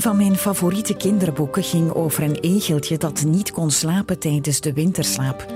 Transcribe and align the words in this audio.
Een 0.00 0.06
van 0.06 0.16
mijn 0.16 0.36
favoriete 0.36 0.94
kinderboeken 0.94 1.62
ging 1.62 1.92
over 1.92 2.22
een 2.22 2.38
egeltje 2.40 2.98
dat 2.98 3.24
niet 3.24 3.50
kon 3.50 3.70
slapen 3.70 4.18
tijdens 4.18 4.60
de 4.60 4.72
winterslaap. 4.72 5.46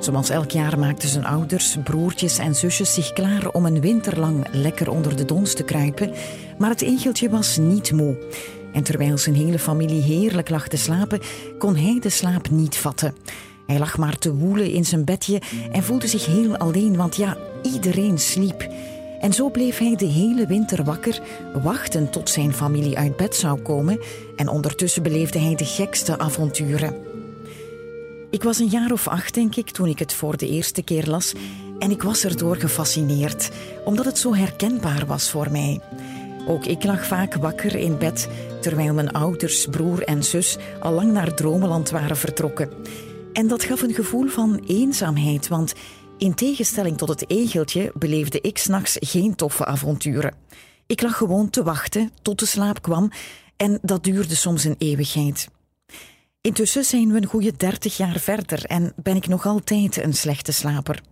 Zoals 0.00 0.30
elk 0.30 0.50
jaar 0.50 0.78
maakten 0.78 1.08
zijn 1.08 1.24
ouders, 1.24 1.76
broertjes 1.84 2.38
en 2.38 2.54
zusjes 2.54 2.94
zich 2.94 3.12
klaar 3.12 3.48
om 3.48 3.66
een 3.66 3.80
winter 3.80 4.18
lang 4.18 4.46
lekker 4.52 4.90
onder 4.90 5.16
de 5.16 5.24
dons 5.24 5.54
te 5.54 5.62
kruipen. 5.62 6.12
Maar 6.58 6.70
het 6.70 6.82
egeltje 6.82 7.30
was 7.30 7.56
niet 7.56 7.92
moe. 7.92 8.16
En 8.72 8.82
terwijl 8.82 9.18
zijn 9.18 9.34
hele 9.34 9.58
familie 9.58 10.02
heerlijk 10.02 10.48
lag 10.48 10.68
te 10.68 10.76
slapen, 10.76 11.20
kon 11.58 11.76
hij 11.76 11.98
de 12.00 12.10
slaap 12.10 12.50
niet 12.50 12.76
vatten. 12.76 13.14
Hij 13.66 13.78
lag 13.78 13.98
maar 13.98 14.18
te 14.18 14.34
woelen 14.34 14.70
in 14.70 14.84
zijn 14.84 15.04
bedje 15.04 15.40
en 15.72 15.82
voelde 15.82 16.06
zich 16.06 16.26
heel 16.26 16.56
alleen, 16.56 16.96
want 16.96 17.16
ja, 17.16 17.36
iedereen 17.62 18.18
sliep. 18.18 18.68
En 19.24 19.32
zo 19.32 19.50
bleef 19.50 19.78
hij 19.78 19.96
de 19.96 20.04
hele 20.04 20.46
winter 20.46 20.84
wakker, 20.84 21.20
wachten 21.62 22.10
tot 22.10 22.30
zijn 22.30 22.52
familie 22.52 22.98
uit 22.98 23.16
bed 23.16 23.36
zou 23.36 23.60
komen. 23.60 24.00
En 24.36 24.48
ondertussen 24.48 25.02
beleefde 25.02 25.38
hij 25.38 25.54
de 25.54 25.64
gekste 25.64 26.18
avonturen. 26.18 26.94
Ik 28.30 28.42
was 28.42 28.58
een 28.58 28.68
jaar 28.68 28.92
of 28.92 29.08
acht, 29.08 29.34
denk 29.34 29.56
ik, 29.56 29.70
toen 29.70 29.88
ik 29.88 29.98
het 29.98 30.12
voor 30.12 30.36
de 30.36 30.48
eerste 30.48 30.82
keer 30.82 31.06
las. 31.06 31.32
En 31.78 31.90
ik 31.90 32.02
was 32.02 32.24
erdoor 32.24 32.56
gefascineerd, 32.56 33.50
omdat 33.84 34.04
het 34.04 34.18
zo 34.18 34.34
herkenbaar 34.34 35.06
was 35.06 35.30
voor 35.30 35.50
mij. 35.50 35.80
Ook 36.46 36.64
ik 36.64 36.84
lag 36.84 37.06
vaak 37.06 37.34
wakker 37.34 37.76
in 37.76 37.98
bed, 37.98 38.28
terwijl 38.60 38.94
mijn 38.94 39.12
ouders, 39.12 39.66
broer 39.66 40.02
en 40.02 40.24
zus 40.24 40.56
al 40.80 40.92
lang 40.92 41.12
naar 41.12 41.34
Dromeland 41.34 41.90
waren 41.90 42.16
vertrokken. 42.16 42.70
En 43.32 43.46
dat 43.46 43.64
gaf 43.64 43.82
een 43.82 43.94
gevoel 43.94 44.26
van 44.26 44.60
eenzaamheid, 44.66 45.48
want 45.48 45.74
in 46.18 46.34
tegenstelling 46.34 46.98
tot 46.98 47.08
het 47.08 47.30
egeltje 47.30 47.92
beleefde 47.94 48.40
ik 48.40 48.58
s'nachts 48.58 48.96
geen 49.00 49.34
toffe 49.34 49.64
avonturen. 49.64 50.34
Ik 50.86 51.02
lag 51.02 51.16
gewoon 51.16 51.50
te 51.50 51.62
wachten 51.62 52.10
tot 52.22 52.38
de 52.38 52.46
slaap 52.46 52.82
kwam 52.82 53.10
en 53.56 53.78
dat 53.82 54.04
duurde 54.04 54.34
soms 54.34 54.64
een 54.64 54.74
eeuwigheid. 54.78 55.48
Intussen 56.40 56.84
zijn 56.84 57.12
we 57.12 57.16
een 57.16 57.26
goede 57.26 57.52
dertig 57.56 57.96
jaar 57.96 58.18
verder 58.18 58.64
en 58.64 58.92
ben 58.96 59.16
ik 59.16 59.26
nog 59.26 59.46
altijd 59.46 59.96
een 59.96 60.14
slechte 60.14 60.52
slaper. 60.52 61.02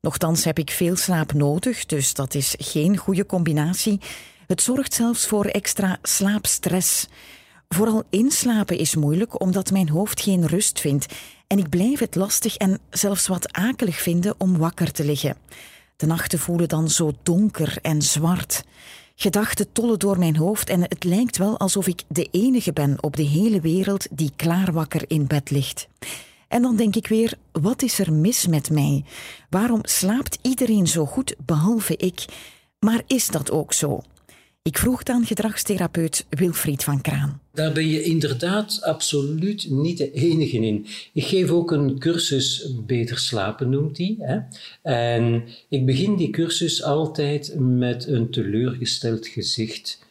Nochtans 0.00 0.44
heb 0.44 0.58
ik 0.58 0.70
veel 0.70 0.96
slaap 0.96 1.32
nodig, 1.32 1.86
dus 1.86 2.14
dat 2.14 2.34
is 2.34 2.54
geen 2.58 2.96
goede 2.96 3.26
combinatie. 3.26 4.00
Het 4.46 4.62
zorgt 4.62 4.94
zelfs 4.94 5.26
voor 5.26 5.44
extra 5.44 5.98
slaapstress. 6.02 7.06
Vooral 7.68 8.02
inslapen 8.10 8.78
is 8.78 8.94
moeilijk 8.94 9.40
omdat 9.40 9.70
mijn 9.70 9.88
hoofd 9.88 10.20
geen 10.20 10.46
rust 10.46 10.80
vindt 10.80 11.14
en 11.54 11.60
ik 11.60 11.68
blijf 11.68 11.98
het 11.98 12.14
lastig 12.14 12.56
en 12.56 12.78
zelfs 12.90 13.26
wat 13.26 13.52
akelig 13.52 14.00
vinden 14.00 14.34
om 14.38 14.58
wakker 14.58 14.92
te 14.92 15.04
liggen. 15.04 15.36
De 15.96 16.06
nachten 16.06 16.38
voelen 16.38 16.68
dan 16.68 16.90
zo 16.90 17.12
donker 17.22 17.78
en 17.82 18.02
zwart. 18.02 18.64
Gedachten 19.14 19.72
tollen 19.72 19.98
door 19.98 20.18
mijn 20.18 20.36
hoofd 20.36 20.68
en 20.68 20.80
het 20.80 21.04
lijkt 21.04 21.36
wel 21.36 21.58
alsof 21.58 21.86
ik 21.86 22.02
de 22.08 22.28
enige 22.30 22.72
ben 22.72 23.02
op 23.02 23.16
de 23.16 23.22
hele 23.22 23.60
wereld 23.60 24.06
die 24.10 24.32
klaarwakker 24.36 25.04
in 25.06 25.26
bed 25.26 25.50
ligt. 25.50 25.88
En 26.48 26.62
dan 26.62 26.76
denk 26.76 26.96
ik 26.96 27.06
weer: 27.06 27.34
wat 27.52 27.82
is 27.82 27.98
er 27.98 28.12
mis 28.12 28.46
met 28.46 28.70
mij? 28.70 29.04
Waarom 29.50 29.80
slaapt 29.82 30.38
iedereen 30.42 30.86
zo 30.86 31.06
goed 31.06 31.34
behalve 31.44 31.96
ik? 31.96 32.24
Maar 32.78 33.02
is 33.06 33.26
dat 33.26 33.50
ook 33.50 33.72
zo? 33.72 34.02
Ik 34.68 34.78
vroeg 34.78 35.02
dan 35.02 35.24
gedragstherapeut 35.24 36.26
Wilfried 36.30 36.84
van 36.84 37.00
Kraan. 37.00 37.40
Daar 37.52 37.72
ben 37.72 37.88
je 37.88 38.02
inderdaad 38.02 38.78
absoluut 38.82 39.70
niet 39.70 39.98
de 39.98 40.12
enige 40.12 40.56
in. 40.56 40.86
Ik 41.12 41.24
geef 41.24 41.50
ook 41.50 41.70
een 41.70 41.98
cursus 41.98 42.74
Beter 42.86 43.18
slapen, 43.18 43.70
noemt 43.70 43.96
die. 43.96 44.16
Hè? 44.20 44.38
En 44.82 45.44
ik 45.68 45.86
begin 45.86 46.16
die 46.16 46.30
cursus 46.30 46.82
altijd 46.82 47.54
met 47.58 48.06
een 48.06 48.30
teleurgesteld 48.30 49.26
gezicht. 49.26 50.03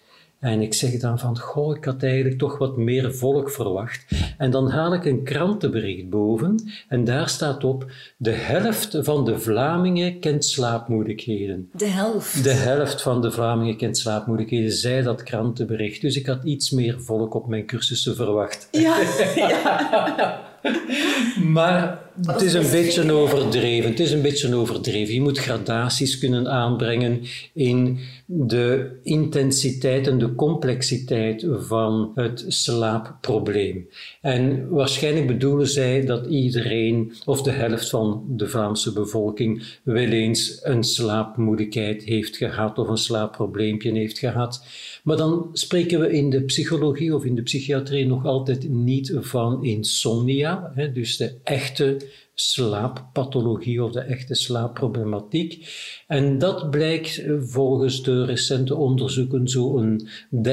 En 0.43 0.61
ik 0.61 0.73
zeg 0.73 0.99
dan 0.99 1.19
van, 1.19 1.39
goh, 1.39 1.75
ik 1.75 1.85
had 1.85 2.03
eigenlijk 2.03 2.37
toch 2.37 2.57
wat 2.57 2.77
meer 2.77 3.15
volk 3.15 3.51
verwacht. 3.51 4.05
En 4.37 4.51
dan 4.51 4.69
haal 4.69 4.93
ik 4.93 5.05
een 5.05 5.23
krantenbericht 5.23 6.09
boven 6.09 6.71
en 6.87 7.03
daar 7.03 7.29
staat 7.29 7.63
op, 7.63 7.91
de 8.17 8.31
helft 8.31 8.97
van 9.01 9.25
de 9.25 9.39
Vlamingen 9.39 10.19
kent 10.19 10.45
slaapmoeilijkheden. 10.45 11.69
De 11.73 11.85
helft? 11.85 12.43
De 12.43 12.53
helft 12.53 13.01
van 13.01 13.21
de 13.21 13.31
Vlamingen 13.31 13.77
kent 13.77 13.97
slaapmoeilijkheden, 13.97 14.71
zei 14.71 15.03
dat 15.03 15.23
krantenbericht. 15.23 16.01
Dus 16.01 16.15
ik 16.15 16.25
had 16.25 16.43
iets 16.43 16.71
meer 16.71 17.01
volk 17.01 17.33
op 17.33 17.47
mijn 17.47 17.65
cursussen 17.65 18.15
verwacht. 18.15 18.67
Ja, 18.71 18.97
ja. 19.35 20.41
maar 21.57 21.99
het 22.21 22.41
is 22.41 22.53
een 22.53 22.71
beetje 22.71 23.11
overdreven. 23.11 23.89
Het 23.89 23.99
is 23.99 24.11
een 24.11 24.21
beetje 24.21 24.55
overdreven. 24.55 25.13
Je 25.13 25.21
moet 25.21 25.39
gradaties 25.39 26.17
kunnen 26.17 26.47
aanbrengen 26.49 27.21
in 27.53 27.99
de 28.25 28.99
intensiteit 29.03 30.07
en 30.07 30.17
de 30.17 30.35
complexiteit 30.35 31.47
van 31.49 32.11
het 32.15 32.45
slaapprobleem. 32.47 33.87
En 34.21 34.69
waarschijnlijk 34.69 35.27
bedoelen 35.27 35.67
zij 35.67 36.05
dat 36.05 36.25
iedereen, 36.25 37.13
of 37.25 37.41
de 37.41 37.51
helft 37.51 37.89
van 37.89 38.23
de 38.27 38.47
Vlaamse 38.47 38.93
bevolking, 38.93 39.63
wel 39.83 40.09
eens 40.09 40.59
een 40.63 40.83
slaapmoeilijkheid 40.83 42.03
heeft 42.03 42.37
gehad 42.37 42.77
of 42.77 42.87
een 42.87 42.97
slaapprobleempje 42.97 43.91
heeft 43.91 44.19
gehad. 44.19 44.65
Maar 45.03 45.17
dan 45.17 45.49
spreken 45.53 45.99
we 45.99 46.11
in 46.11 46.29
de 46.29 46.41
psychologie 46.41 47.15
of 47.15 47.25
in 47.25 47.35
de 47.35 47.41
psychiatrie 47.41 48.05
nog 48.05 48.25
altijd 48.25 48.69
niet 48.69 49.13
van 49.19 49.63
insomnia, 49.63 50.73
dus 50.93 51.17
de 51.17 51.35
echte 51.43 51.97
slaappathologie 52.33 53.83
of 53.83 53.91
de 53.91 54.01
echte 54.01 54.35
slaapproblematiek. 54.35 55.67
En 56.07 56.37
dat 56.37 56.69
blijkt 56.69 57.23
volgens 57.39 58.03
de 58.03 58.25
recente 58.25 58.75
onderzoeken 58.75 59.47
zo'n 59.47 60.07
30% 60.35 60.45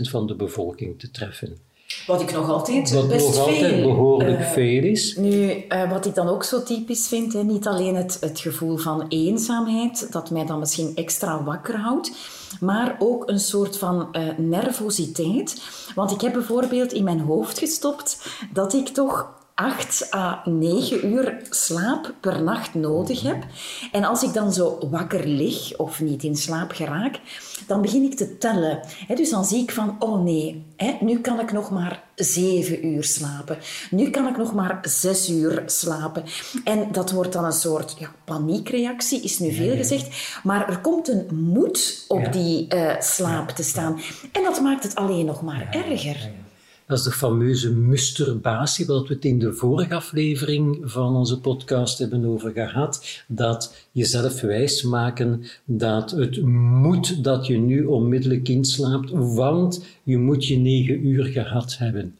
van 0.00 0.26
de 0.26 0.34
bevolking 0.34 0.98
te 0.98 1.10
treffen. 1.10 1.66
Wat 2.06 2.20
ik 2.20 2.32
nog 2.32 2.50
altijd 2.50 2.92
wat 2.92 3.08
best 3.08 3.26
nog 3.26 3.38
altijd 3.38 3.58
veel, 3.58 3.82
behoorlijk 3.82 4.40
uh, 4.40 4.50
veel 4.50 4.82
is. 4.82 5.16
Nu, 5.16 5.64
uh, 5.68 5.90
wat 5.90 6.06
ik 6.06 6.14
dan 6.14 6.28
ook 6.28 6.44
zo 6.44 6.62
typisch 6.62 7.08
vind, 7.08 7.32
hè, 7.32 7.42
niet 7.42 7.66
alleen 7.66 7.94
het, 7.94 8.16
het 8.20 8.40
gevoel 8.40 8.76
van 8.76 9.06
eenzaamheid, 9.08 10.12
dat 10.12 10.30
mij 10.30 10.46
dan 10.46 10.58
misschien 10.58 10.92
extra 10.94 11.44
wakker 11.44 11.76
houdt, 11.76 12.12
maar 12.60 12.96
ook 12.98 13.28
een 13.28 13.40
soort 13.40 13.76
van 13.76 14.08
uh, 14.12 14.28
nervositeit. 14.36 15.62
Want 15.94 16.10
ik 16.10 16.20
heb 16.20 16.32
bijvoorbeeld 16.32 16.92
in 16.92 17.04
mijn 17.04 17.20
hoofd 17.20 17.58
gestopt 17.58 18.28
dat 18.52 18.74
ik 18.74 18.88
toch 18.88 19.36
8 19.58 20.14
à 20.14 20.42
9 20.44 21.04
uur 21.04 21.38
slaap 21.50 22.14
per 22.20 22.42
nacht 22.42 22.74
nodig 22.74 23.22
heb. 23.22 23.44
En 23.92 24.04
als 24.04 24.22
ik 24.22 24.32
dan 24.32 24.52
zo 24.52 24.78
wakker 24.90 25.26
lig 25.26 25.76
of 25.76 26.00
niet 26.00 26.22
in 26.22 26.36
slaap 26.36 26.72
geraak, 26.72 27.20
dan 27.66 27.80
begin 27.80 28.02
ik 28.02 28.16
te 28.16 28.38
tellen. 28.38 28.80
dus 29.14 29.30
dan 29.30 29.44
zie 29.44 29.62
ik 29.62 29.70
van, 29.70 29.96
oh 29.98 30.22
nee, 30.22 30.64
nu 31.00 31.18
kan 31.18 31.40
ik 31.40 31.52
nog 31.52 31.70
maar 31.70 32.02
7 32.14 32.86
uur 32.86 33.04
slapen. 33.04 33.58
Nu 33.90 34.10
kan 34.10 34.26
ik 34.26 34.36
nog 34.36 34.54
maar 34.54 34.78
6 34.82 35.28
uur 35.28 35.62
slapen. 35.66 36.24
En 36.64 36.92
dat 36.92 37.10
wordt 37.10 37.32
dan 37.32 37.44
een 37.44 37.52
soort 37.52 37.96
ja, 37.98 38.10
paniekreactie, 38.24 39.22
is 39.22 39.38
nu 39.38 39.52
veel 39.52 39.76
gezegd. 39.76 40.40
Maar 40.42 40.68
er 40.68 40.78
komt 40.80 41.08
een 41.08 41.26
moed 41.32 42.04
op 42.08 42.32
die 42.32 42.74
uh, 42.74 43.00
slaap 43.00 43.48
te 43.48 43.62
staan. 43.62 44.00
En 44.32 44.42
dat 44.42 44.60
maakt 44.60 44.82
het 44.82 44.94
alleen 44.94 45.26
nog 45.26 45.42
maar 45.42 45.68
erger. 45.70 46.30
Dat 46.88 46.98
is 46.98 47.04
de 47.04 47.12
fameuze 47.12 47.74
masturbatie, 47.74 48.86
waar 48.86 49.02
we 49.02 49.14
het 49.14 49.24
in 49.24 49.38
de 49.38 49.52
vorige 49.52 49.94
aflevering 49.94 50.78
van 50.82 51.16
onze 51.16 51.40
podcast 51.40 51.98
hebben 51.98 52.24
over 52.24 52.52
gehad. 52.52 53.22
Dat 53.26 53.76
jezelf 53.92 54.40
wijsmaken 54.40 55.42
dat 55.64 56.10
het 56.10 56.42
moet 56.46 57.24
dat 57.24 57.46
je 57.46 57.58
nu 57.58 57.84
onmiddellijk 57.84 58.48
inslaapt, 58.48 59.10
want 59.10 59.84
je 60.02 60.18
moet 60.18 60.46
je 60.46 60.56
negen 60.56 61.06
uur 61.06 61.24
gehad 61.24 61.78
hebben. 61.78 62.16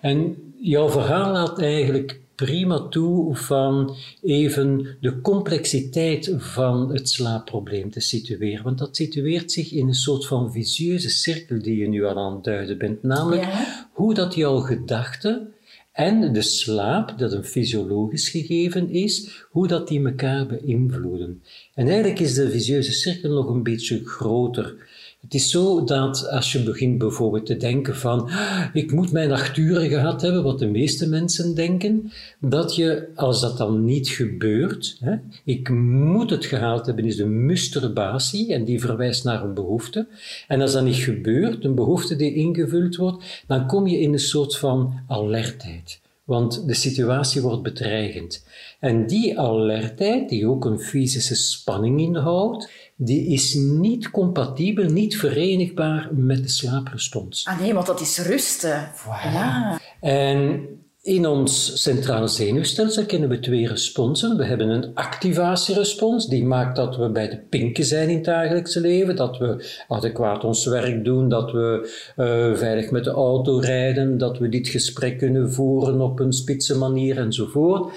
En 0.00 0.36
jouw 0.60 0.88
verhaal 0.88 1.32
laat 1.32 1.58
eigenlijk 1.58 2.20
prima 2.34 2.88
toe 2.88 3.36
van 3.36 3.96
even 4.22 4.96
de 5.00 5.20
complexiteit 5.20 6.34
van 6.36 6.92
het 6.92 7.08
slaapprobleem 7.08 7.90
te 7.90 8.00
situeren. 8.00 8.64
Want 8.64 8.78
dat 8.78 8.96
situeert 8.96 9.52
zich 9.52 9.72
in 9.72 9.86
een 9.86 9.94
soort 9.94 10.26
van 10.26 10.52
vicieuze 10.52 11.10
cirkel 11.10 11.62
die 11.62 11.76
je 11.76 11.88
nu 11.88 12.04
al 12.04 12.18
aan 12.18 12.34
het 12.34 12.44
duiden 12.44 12.78
bent. 12.78 13.02
Namelijk 13.02 13.42
ja. 13.42 13.88
hoe 13.92 14.14
dat 14.14 14.34
jouw 14.34 14.58
gedachten 14.58 15.54
en 15.94 16.32
de 16.32 16.42
slaap, 16.42 17.18
dat 17.18 17.32
een 17.32 17.44
fysiologisch 17.44 18.28
gegeven 18.28 18.90
is, 18.90 19.44
hoe 19.50 19.66
dat 19.66 19.88
die 19.88 20.04
elkaar 20.06 20.46
beïnvloeden. 20.46 21.42
En 21.74 21.86
eigenlijk 21.88 22.20
is 22.20 22.34
de 22.34 22.50
vicieuze 22.50 22.92
cirkel 22.92 23.30
nog 23.30 23.48
een 23.48 23.62
beetje 23.62 24.04
groter. 24.04 24.76
Het 25.24 25.34
is 25.34 25.50
zo 25.50 25.84
dat 25.84 26.28
als 26.28 26.52
je 26.52 26.62
begint 26.62 26.98
bijvoorbeeld 26.98 27.46
te 27.46 27.56
denken 27.56 27.96
van 27.96 28.30
ah, 28.30 28.64
ik 28.72 28.92
moet 28.92 29.12
mijn 29.12 29.32
acht 29.32 29.56
gehad 29.56 30.22
hebben, 30.22 30.42
wat 30.42 30.58
de 30.58 30.66
meeste 30.66 31.08
mensen 31.08 31.54
denken, 31.54 32.12
dat 32.40 32.76
je, 32.76 33.08
als 33.14 33.40
dat 33.40 33.58
dan 33.58 33.84
niet 33.84 34.08
gebeurt, 34.08 34.96
hè, 35.00 35.16
ik 35.44 35.68
moet 35.68 36.30
het 36.30 36.44
gehaald 36.44 36.86
hebben, 36.86 37.04
is 37.04 37.16
de 37.16 37.26
masturbatie 37.26 38.52
en 38.52 38.64
die 38.64 38.80
verwijst 38.80 39.24
naar 39.24 39.44
een 39.44 39.54
behoefte. 39.54 40.06
En 40.48 40.60
als 40.60 40.72
dat 40.72 40.84
niet 40.84 40.96
gebeurt, 40.96 41.64
een 41.64 41.74
behoefte 41.74 42.16
die 42.16 42.34
ingevuld 42.34 42.96
wordt, 42.96 43.42
dan 43.46 43.66
kom 43.66 43.86
je 43.86 44.00
in 44.00 44.12
een 44.12 44.18
soort 44.18 44.56
van 44.56 45.00
alertheid. 45.08 46.00
Want 46.24 46.66
de 46.66 46.74
situatie 46.74 47.42
wordt 47.42 47.62
bedreigend. 47.62 48.46
En 48.80 49.06
die 49.06 49.38
alertheid, 49.38 50.28
die 50.28 50.46
ook 50.46 50.64
een 50.64 50.78
fysische 50.78 51.34
spanning 51.34 52.00
inhoudt, 52.00 52.70
die 52.96 53.26
is 53.26 53.54
niet 53.54 54.10
compatibel, 54.10 54.84
niet 54.84 55.16
verenigbaar 55.16 56.08
met 56.12 56.42
de 56.42 56.48
slaaprespons. 56.48 57.44
Ah 57.46 57.60
nee, 57.60 57.74
want 57.74 57.86
dat 57.86 58.00
is 58.00 58.18
rusten. 58.18 58.90
Ja. 59.06 59.80
En 60.00 60.68
in 61.04 61.26
ons 61.26 61.82
centrale 61.82 62.28
zenuwstelsel 62.28 63.06
kennen 63.06 63.28
we 63.28 63.40
twee 63.40 63.68
responsen. 63.68 64.36
We 64.36 64.44
hebben 64.44 64.68
een 64.68 64.94
activatierespons, 64.94 66.28
die 66.28 66.44
maakt 66.44 66.76
dat 66.76 66.96
we 66.96 67.10
bij 67.10 67.28
de 67.28 67.38
pinken 67.38 67.84
zijn 67.84 68.08
in 68.08 68.14
het 68.14 68.24
dagelijkse 68.24 68.80
leven, 68.80 69.16
dat 69.16 69.38
we 69.38 69.70
adequaat 69.88 70.44
ons 70.44 70.66
werk 70.66 71.04
doen, 71.04 71.28
dat 71.28 71.52
we 71.52 71.92
uh, 72.16 72.56
veilig 72.56 72.90
met 72.90 73.04
de 73.04 73.10
auto 73.10 73.58
rijden, 73.58 74.18
dat 74.18 74.38
we 74.38 74.48
dit 74.48 74.68
gesprek 74.68 75.18
kunnen 75.18 75.52
voeren 75.52 76.00
op 76.00 76.20
een 76.20 76.32
spitse 76.32 76.78
manier 76.78 77.18
enzovoort. 77.18 77.92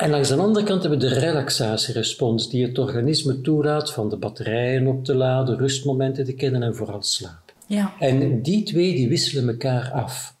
En 0.00 0.10
langs 0.10 0.28
de 0.28 0.36
andere 0.36 0.66
kant 0.66 0.82
hebben 0.82 1.00
we 1.00 1.08
de 1.08 1.18
relaxatierespons, 1.18 2.50
die 2.50 2.66
het 2.66 2.78
organisme 2.78 3.40
toelaat 3.40 3.92
van 3.92 4.08
de 4.08 4.16
batterijen 4.16 4.86
op 4.86 5.04
te 5.04 5.14
laden, 5.14 5.58
rustmomenten 5.58 6.24
te 6.24 6.32
kennen 6.32 6.62
en 6.62 6.74
vooral 6.74 7.02
slaap. 7.02 7.52
Ja. 7.66 7.94
En 7.98 8.42
die 8.42 8.62
twee 8.62 8.94
die 8.94 9.08
wisselen 9.08 9.48
elkaar 9.48 9.90
af. 9.90 10.36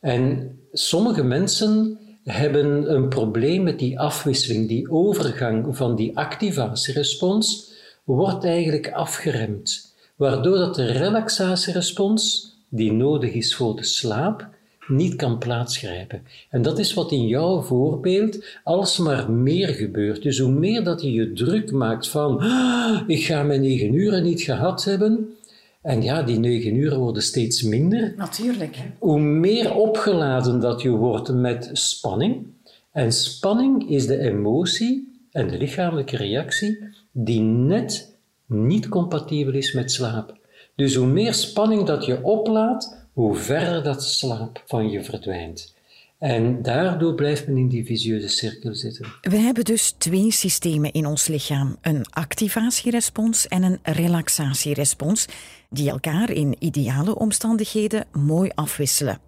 En 0.00 0.58
sommige 0.72 1.24
mensen 1.24 1.98
hebben 2.24 2.94
een 2.94 3.08
probleem 3.08 3.62
met 3.62 3.78
die 3.78 4.00
afwisseling, 4.00 4.68
die 4.68 4.90
overgang 4.90 5.76
van 5.76 5.96
die 5.96 6.16
activatierespons 6.16 7.72
wordt 8.04 8.44
eigenlijk 8.44 8.92
afgeremd, 8.92 9.94
waardoor 10.16 10.58
dat 10.58 10.74
de 10.74 10.92
relaxatierespons, 10.92 12.52
die 12.68 12.92
nodig 12.92 13.32
is 13.32 13.54
voor 13.54 13.76
de 13.76 13.84
slaap, 13.84 14.48
niet 14.86 15.16
kan 15.16 15.38
plaatsgrijpen. 15.38 16.22
En 16.50 16.62
dat 16.62 16.78
is 16.78 16.94
wat 16.94 17.12
in 17.12 17.26
jouw 17.26 17.60
voorbeeld 17.60 18.44
alsmaar 18.64 19.30
meer 19.30 19.68
gebeurt. 19.68 20.22
Dus 20.22 20.38
hoe 20.38 20.52
meer 20.52 20.84
dat 20.84 21.02
je 21.02 21.12
je 21.12 21.32
druk 21.32 21.70
maakt 21.70 22.08
van 22.08 22.38
ah, 22.38 23.02
ik 23.06 23.24
ga 23.24 23.42
mijn 23.42 23.60
negen 23.60 23.94
uren 23.94 24.22
niet 24.22 24.40
gehad 24.40 24.84
hebben, 24.84 25.36
en 25.82 26.02
ja, 26.02 26.22
die 26.22 26.38
negen 26.38 26.74
uren 26.74 26.98
worden 26.98 27.22
steeds 27.22 27.62
minder. 27.62 28.14
Natuurlijk. 28.16 28.76
Hoe 28.98 29.20
meer 29.20 29.74
opgeladen 29.74 30.60
dat 30.60 30.82
je 30.82 30.90
wordt 30.90 31.34
met 31.34 31.70
spanning. 31.72 32.46
En 32.92 33.12
spanning 33.12 33.90
is 33.90 34.06
de 34.06 34.18
emotie 34.18 35.20
en 35.30 35.48
de 35.48 35.58
lichamelijke 35.58 36.16
reactie 36.16 36.78
die 37.12 37.40
net 37.40 38.16
niet 38.46 38.88
compatibel 38.88 39.54
is 39.54 39.72
met 39.72 39.92
slaap. 39.92 40.36
Dus 40.76 40.94
hoe 40.94 41.06
meer 41.06 41.34
spanning 41.34 41.84
dat 41.84 42.04
je 42.04 42.24
oplaat, 42.24 43.01
hoe 43.12 43.36
verder 43.36 43.82
dat 43.82 44.04
slaap 44.04 44.62
van 44.66 44.90
je 44.90 45.04
verdwijnt. 45.04 45.74
En 46.18 46.62
daardoor 46.62 47.14
blijft 47.14 47.46
men 47.46 47.56
in 47.56 47.68
die 47.68 47.84
visieuze 47.84 48.28
cirkel 48.28 48.74
zitten. 48.74 49.06
We 49.20 49.36
hebben 49.36 49.64
dus 49.64 49.94
twee 49.98 50.30
systemen 50.30 50.92
in 50.92 51.06
ons 51.06 51.26
lichaam: 51.26 51.76
een 51.80 52.06
activatierespons 52.10 53.48
en 53.48 53.62
een 53.62 53.78
relaxatierespons, 53.82 55.26
die 55.70 55.90
elkaar 55.90 56.30
in 56.30 56.56
ideale 56.58 57.18
omstandigheden 57.18 58.06
mooi 58.12 58.50
afwisselen. 58.54 59.18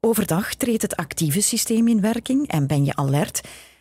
Overdag 0.00 0.54
treedt 0.54 0.82
het 0.82 0.96
actieve 0.96 1.40
systeem 1.40 1.88
in 1.88 2.00
werking 2.00 2.48
en 2.48 2.66
ben 2.66 2.84
je 2.84 2.96
alert. 2.96 3.40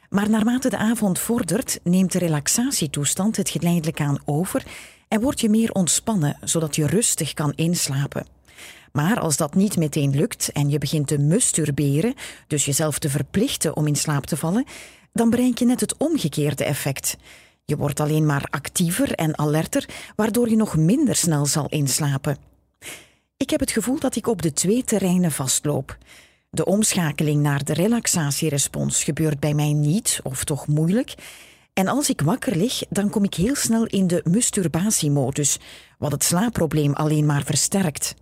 Maar 0.09 0.29
naarmate 0.29 0.69
de 0.69 0.77
avond 0.77 1.19
vordert, 1.19 1.79
neemt 1.83 2.11
de 2.11 2.19
relaxatietoestand 2.19 3.37
het 3.37 3.49
geleidelijk 3.49 4.01
aan 4.01 4.19
over 4.25 4.63
en 5.07 5.21
word 5.21 5.39
je 5.39 5.49
meer 5.49 5.71
ontspannen, 5.71 6.37
zodat 6.43 6.75
je 6.75 6.87
rustig 6.87 7.33
kan 7.33 7.53
inslapen. 7.55 8.36
Maar 8.91 9.19
als 9.19 9.37
dat 9.37 9.55
niet 9.55 9.77
meteen 9.77 10.15
lukt 10.15 10.51
en 10.51 10.69
je 10.69 10.77
begint 10.77 11.07
te 11.07 11.19
masturberen, 11.19 12.13
dus 12.47 12.65
jezelf 12.65 12.99
te 12.99 13.09
verplichten 13.09 13.75
om 13.75 13.87
in 13.87 13.95
slaap 13.95 14.25
te 14.25 14.37
vallen, 14.37 14.65
dan 15.13 15.29
bereik 15.29 15.59
je 15.59 15.65
net 15.65 15.79
het 15.79 15.97
omgekeerde 15.97 16.63
effect. 16.63 17.17
Je 17.65 17.77
wordt 17.77 17.99
alleen 17.99 18.25
maar 18.25 18.47
actiever 18.49 19.11
en 19.11 19.37
alerter, 19.37 19.85
waardoor 20.15 20.49
je 20.49 20.55
nog 20.55 20.77
minder 20.77 21.15
snel 21.15 21.45
zal 21.45 21.67
inslapen. 21.69 22.37
Ik 23.37 23.49
heb 23.49 23.59
het 23.59 23.71
gevoel 23.71 23.99
dat 23.99 24.15
ik 24.15 24.27
op 24.27 24.41
de 24.41 24.53
twee 24.53 24.83
terreinen 24.83 25.31
vastloop. 25.31 25.97
De 26.49 26.65
omschakeling 26.65 27.41
naar 27.41 27.63
de 27.63 27.73
relaxatierespons 27.73 29.03
gebeurt 29.03 29.39
bij 29.39 29.53
mij 29.53 29.73
niet, 29.73 30.19
of 30.23 30.43
toch 30.43 30.67
moeilijk. 30.67 31.13
En 31.73 31.87
als 31.87 32.09
ik 32.09 32.21
wakker 32.21 32.55
lig, 32.55 32.83
dan 32.89 33.09
kom 33.09 33.23
ik 33.23 33.33
heel 33.33 33.55
snel 33.55 33.85
in 33.85 34.07
de 34.07 34.23
masturbatiemodus, 34.31 35.57
wat 35.97 36.11
het 36.11 36.23
slaapprobleem 36.23 36.93
alleen 36.93 37.25
maar 37.25 37.43
versterkt. 37.43 38.15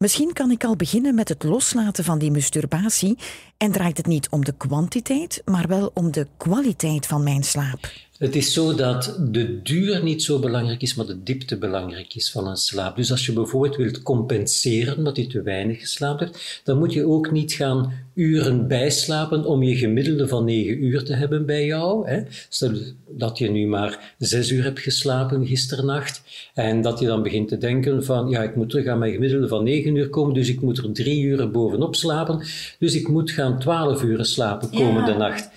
Misschien 0.00 0.32
kan 0.32 0.50
ik 0.50 0.64
al 0.64 0.76
beginnen 0.76 1.14
met 1.14 1.28
het 1.28 1.42
loslaten 1.42 2.04
van 2.04 2.18
die 2.18 2.30
masturbatie 2.30 3.18
en 3.56 3.72
draait 3.72 3.96
het 3.96 4.06
niet 4.06 4.28
om 4.28 4.44
de 4.44 4.54
kwantiteit, 4.56 5.42
maar 5.44 5.68
wel 5.68 5.90
om 5.94 6.10
de 6.12 6.26
kwaliteit 6.36 7.06
van 7.06 7.22
mijn 7.22 7.42
slaap. 7.42 7.90
Het 8.20 8.36
is 8.36 8.52
zo 8.52 8.74
dat 8.74 9.16
de 9.30 9.62
duur 9.62 10.02
niet 10.02 10.22
zo 10.22 10.38
belangrijk 10.38 10.82
is, 10.82 10.94
maar 10.94 11.06
de 11.06 11.22
diepte 11.22 11.58
belangrijk 11.58 12.14
is 12.14 12.30
van 12.30 12.46
een 12.46 12.56
slaap. 12.56 12.96
Dus 12.96 13.10
als 13.10 13.26
je 13.26 13.32
bijvoorbeeld 13.32 13.76
wilt 13.76 14.02
compenseren 14.02 14.96
omdat 14.96 15.16
je 15.16 15.26
te 15.26 15.42
weinig 15.42 15.80
geslapen 15.80 16.26
hebt, 16.26 16.60
dan 16.64 16.78
moet 16.78 16.92
je 16.92 17.06
ook 17.06 17.30
niet 17.30 17.52
gaan 17.52 17.92
uren 18.14 18.68
bijslapen 18.68 19.44
om 19.44 19.62
je 19.62 19.76
gemiddelde 19.76 20.28
van 20.28 20.44
9 20.44 20.84
uur 20.84 21.04
te 21.04 21.14
hebben 21.14 21.46
bij 21.46 21.66
jou. 21.66 22.08
Hè. 22.08 22.22
Stel 22.48 22.72
dat 23.08 23.38
je 23.38 23.50
nu 23.50 23.66
maar 23.66 24.14
6 24.18 24.50
uur 24.50 24.62
hebt 24.62 24.80
geslapen 24.80 25.46
gisternacht 25.46 26.22
en 26.54 26.80
dat 26.80 26.98
je 26.98 27.06
dan 27.06 27.22
begint 27.22 27.48
te 27.48 27.58
denken 27.58 28.04
van 28.04 28.28
ja, 28.28 28.42
ik 28.42 28.56
moet 28.56 28.70
terug 28.70 28.86
aan 28.86 28.98
mijn 28.98 29.12
gemiddelde 29.12 29.48
van 29.48 29.64
9 29.64 29.96
uur 29.96 30.08
komen, 30.08 30.34
dus 30.34 30.48
ik 30.48 30.60
moet 30.60 30.78
er 30.78 30.92
3 30.92 31.22
uur 31.22 31.50
bovenop 31.50 31.94
slapen, 31.94 32.46
dus 32.78 32.94
ik 32.94 33.08
moet 33.08 33.30
gaan 33.30 33.58
12 33.58 34.02
uur 34.02 34.24
slapen 34.24 34.70
komende 34.70 35.14
nacht. 35.14 35.50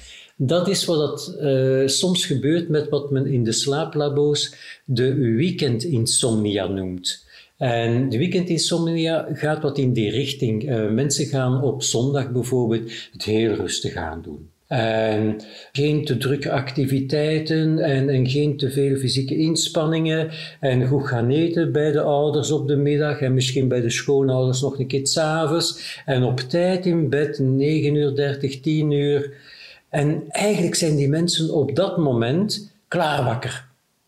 Dat 0.45 0.68
is 0.68 0.86
wat 0.86 0.98
dat, 0.98 1.38
uh, 1.42 1.88
soms 1.88 2.25
gebeurt 2.25 2.69
met 2.69 2.90
wat 2.90 3.12
men 3.12 3.25
in 3.25 3.44
de 3.44 3.51
slaaplabo's 3.51 4.56
de 4.86 5.13
weekendinsomnia 5.13 6.68
noemt. 6.68 7.25
En 7.57 8.10
de 8.10 8.18
weekendinsomnia 8.18 9.28
gaat 9.34 9.62
wat 9.62 9.78
in 9.78 9.94
die 9.94 10.12
richting. 10.12 10.69
Uh, 10.69 10.90
mensen 10.90 11.25
gaan 11.25 11.62
op 11.62 11.84
zondag 11.84 12.31
bijvoorbeeld 12.31 12.92
het 13.12 13.23
heel 13.23 13.54
rustig 13.54 13.95
aan 13.95 14.21
doen. 14.21 14.50
En 14.68 15.42
geen 15.71 16.06
te 16.06 16.18
drukke 16.18 16.52
activiteiten 16.52 17.80
en, 17.80 18.09
en, 18.09 18.30
geen 18.30 18.57
te 18.57 18.71
veel 18.71 18.95
fysieke 18.95 19.38
inspanningen. 19.38 20.30
En 20.59 20.88
goed 20.88 21.07
gaan 21.07 21.30
eten 21.30 21.71
bij 21.71 21.92
de 21.92 22.02
ouders 22.02 22.52
op 22.52 22.68
de 22.68 22.76
middag 22.76 23.21
en 23.21 23.33
misschien 23.33 23.68
bij 23.68 23.81
de 23.81 23.90
schoonouders 23.90 24.62
nog 24.62 24.80
een 24.80 24.88
keer 24.88 25.07
s'avonds. 25.07 26.02
En 26.06 26.23
op 26.23 26.40
tijd 26.40 26.85
in 26.85 27.09
bed, 27.09 27.40
9 27.40 27.95
uur 27.95 28.16
30, 28.16 28.59
10 28.59 28.92
uur. 28.92 29.52
En 29.94 30.23
eigenlijk 30.30 30.76
zijn 30.76 30.95
die 30.95 31.09
mensen 31.09 31.54
op 31.54 31.76
dat 31.76 31.97
moment 31.97 32.71
klaar 32.88 33.23
wakker. 33.23 33.66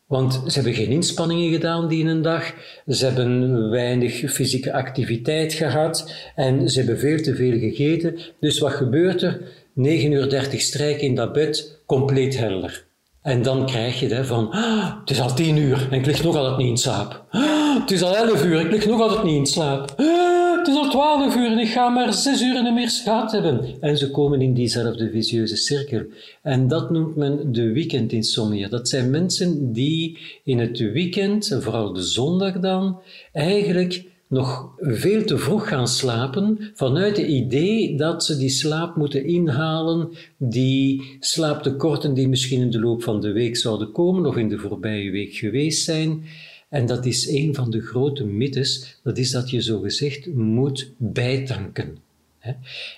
Want 0.08 0.42
ze 0.48 0.54
hebben 0.54 0.74
geen 0.74 0.92
inspanningen 0.92 1.52
gedaan 1.52 1.88
die 1.88 2.00
in 2.00 2.08
een 2.08 2.22
dag, 2.22 2.54
ze 2.88 3.06
hebben 3.06 3.70
weinig 3.70 4.32
fysieke 4.32 4.74
activiteit 4.74 5.54
gehad 5.54 6.14
en 6.36 6.70
ze 6.70 6.78
hebben 6.78 7.00
veel 7.00 7.22
te 7.22 7.36
veel 7.36 7.60
gegeten. 7.60 8.18
Dus 8.40 8.60
wat 8.60 8.72
gebeurt 8.72 9.22
er? 9.22 9.42
9 9.74 10.12
uur 10.12 10.30
30 10.30 10.62
strijken 10.62 11.08
in 11.08 11.16
dat 11.16 11.34
bed, 11.34 11.80
compleet 11.86 12.38
helder. 12.38 12.86
En 13.22 13.42
dan 13.42 13.66
krijg 13.66 14.00
je 14.00 14.14
het 14.14 14.28
van, 14.28 14.52
ah, 14.52 15.00
het 15.00 15.10
is 15.10 15.22
al 15.22 15.34
10 15.34 15.58
uur 15.58 15.88
en 15.92 16.00
ik 16.00 16.06
lig 16.06 16.24
nog 16.24 16.36
altijd 16.36 16.58
niet 16.58 16.70
in 16.70 16.78
slaap. 16.78 17.26
Ah, 17.30 17.80
het 17.80 17.92
is 17.92 18.04
al 18.04 18.16
11 18.16 18.46
uur, 18.46 18.60
ik 18.60 18.72
lig 18.72 18.86
nog 18.86 19.02
altijd 19.02 19.24
niet 19.24 19.38
in 19.38 19.46
slaap. 19.46 19.94
Ah, 19.98 20.35
het 20.66 20.76
is 20.76 20.82
al 20.82 20.90
twaalf 20.90 21.36
uur 21.36 21.60
ik 21.60 21.68
ga 21.68 21.90
maar 21.90 22.14
zes 22.14 22.42
uur 22.42 22.56
en 22.56 22.74
meer 22.74 22.90
gehad 22.90 23.32
hebben. 23.32 23.76
En 23.80 23.98
ze 23.98 24.12
komen 24.12 24.42
in 24.42 24.54
diezelfde 24.54 25.10
visieuze 25.12 25.56
cirkel. 25.56 26.02
En 26.42 26.68
dat 26.68 26.92
noemt 26.92 27.16
men 27.16 27.52
de 27.52 27.72
weekendinsomnia. 27.72 28.68
Dat 28.68 28.90
zijn 28.90 29.10
mensen 29.10 29.74
die 29.74 30.18
in 30.44 30.60
het 30.60 30.80
weekend, 30.80 31.58
vooral 31.60 31.94
de 31.94 32.02
zondag 32.02 32.60
dan, 32.60 33.00
eigenlijk 33.32 34.04
nog 34.28 34.70
veel 34.78 35.24
te 35.24 35.38
vroeg 35.38 35.68
gaan 35.68 35.88
slapen 35.88 36.72
vanuit 36.74 37.18
het 37.18 37.28
idee 37.28 37.98
dat 37.98 38.24
ze 38.24 38.38
die 38.38 38.50
slaap 38.50 38.96
moeten 38.96 39.26
inhalen, 39.26 40.10
die 40.38 41.18
slaaptekorten 41.20 42.14
die 42.14 42.28
misschien 42.28 42.62
in 42.62 42.72
de 42.72 42.80
loop 42.80 43.04
van 43.04 43.22
de 43.22 43.32
week 43.32 43.58
zouden 43.58 43.92
komen 43.92 44.26
of 44.26 44.38
in 44.38 44.50
de 44.50 44.58
voorbije 44.58 45.12
week 45.12 45.34
geweest 45.34 45.84
zijn. 45.84 46.24
En 46.70 46.86
dat 46.86 47.06
is 47.06 47.28
een 47.28 47.56
van 47.56 47.72
de 47.72 47.82
grote 47.82 48.26
mythes, 48.26 49.00
dat 49.04 49.18
is 49.18 49.32
dat 49.32 49.50
je 49.50 49.62
zogezegd 49.62 50.34
moet 50.34 50.92
bijtanken. 50.98 51.98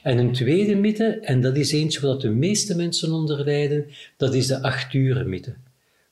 En 0.03 0.17
een 0.17 0.31
tweede 0.31 0.75
mythe, 0.75 1.19
en 1.19 1.41
dat 1.41 1.57
is 1.57 1.71
eentje 1.71 2.01
wat 2.01 2.21
de 2.21 2.29
meeste 2.29 2.75
mensen 2.75 3.11
onder 3.11 3.43
lijden, 3.43 3.85
dat 4.17 4.33
is 4.33 4.47
de 4.47 4.61
acht 4.61 4.93
uren 4.93 5.29
mythe. 5.29 5.55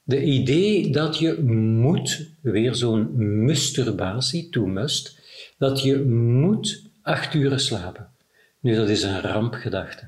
De 0.04 0.24
idee 0.24 0.90
dat 0.90 1.18
je 1.18 1.42
moet, 1.44 2.30
weer 2.42 2.76
zo'n 2.76 3.44
masturbatie, 3.44 4.50
to 4.50 4.66
must, 4.66 5.20
dat 5.58 5.84
je 5.84 6.04
moet 6.06 6.84
acht 7.02 7.34
uur 7.34 7.60
slapen. 7.60 8.08
Nu, 8.60 8.76
dat 8.76 8.90
is 8.90 9.04
een 9.04 9.22
rampgedachte. 9.22 10.08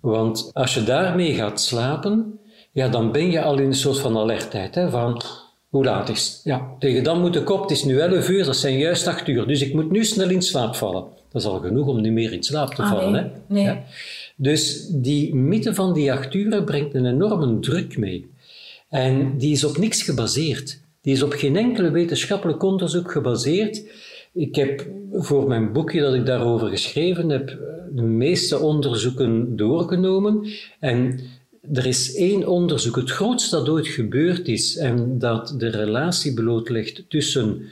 Want 0.00 0.50
als 0.52 0.74
je 0.74 0.84
daarmee 0.84 1.34
gaat 1.34 1.60
slapen, 1.60 2.38
ja, 2.72 2.88
dan 2.88 3.12
ben 3.12 3.30
je 3.30 3.42
al 3.42 3.58
in 3.58 3.66
een 3.66 3.74
soort 3.74 3.98
van 3.98 4.16
alertheid. 4.16 4.74
Hè, 4.74 4.90
van, 4.90 5.22
hoe 5.72 5.84
laat 5.84 6.08
is 6.08 6.26
het? 6.26 6.40
Ja, 6.44 6.76
tegen 6.78 7.02
dan 7.02 7.20
moet 7.20 7.36
ik 7.36 7.50
op, 7.50 7.60
het 7.60 7.70
is 7.70 7.84
nu 7.84 7.98
11 7.98 8.28
uur, 8.28 8.44
dat 8.44 8.56
zijn 8.56 8.78
juist 8.78 9.06
8 9.06 9.28
uur. 9.28 9.46
Dus 9.46 9.62
ik 9.62 9.74
moet 9.74 9.90
nu 9.90 10.04
snel 10.04 10.30
in 10.30 10.42
slaap 10.42 10.74
vallen. 10.74 11.04
Dat 11.30 11.42
is 11.42 11.48
al 11.48 11.58
genoeg 11.58 11.86
om 11.86 12.00
niet 12.00 12.12
meer 12.12 12.32
in 12.32 12.42
slaap 12.42 12.74
te 12.74 12.82
ah, 12.82 12.90
vallen. 12.90 13.12
Nee. 13.12 13.22
Hè? 13.22 13.28
nee. 13.46 13.64
Ja. 13.64 13.84
Dus 14.36 14.86
die 14.90 15.34
mythe 15.34 15.74
van 15.74 15.92
die 15.92 16.12
8 16.12 16.34
uur 16.34 16.64
brengt 16.64 16.94
een 16.94 17.06
enorme 17.06 17.60
druk 17.60 17.98
mee. 17.98 18.30
En 18.88 19.38
die 19.38 19.52
is 19.52 19.64
op 19.64 19.78
niks 19.78 20.02
gebaseerd. 20.02 20.80
Die 21.00 21.12
is 21.12 21.22
op 21.22 21.32
geen 21.32 21.56
enkele 21.56 21.90
wetenschappelijk 21.90 22.62
onderzoek 22.62 23.12
gebaseerd. 23.12 23.84
Ik 24.32 24.54
heb 24.54 24.86
voor 25.12 25.48
mijn 25.48 25.72
boekje 25.72 26.00
dat 26.00 26.14
ik 26.14 26.26
daarover 26.26 26.68
geschreven 26.68 27.28
heb, 27.28 27.58
de 27.90 28.02
meeste 28.02 28.58
onderzoeken 28.58 29.56
doorgenomen. 29.56 30.46
En 30.80 31.20
er 31.72 31.86
is 31.86 32.14
één 32.14 32.46
onderzoek, 32.48 32.96
het 32.96 33.10
grootste 33.10 33.56
dat 33.56 33.68
ooit 33.68 33.86
gebeurd 33.88 34.48
is, 34.48 34.76
en 34.76 35.18
dat 35.18 35.54
de 35.58 35.68
relatie 35.68 36.34
blootlegt 36.34 37.04
tussen 37.08 37.62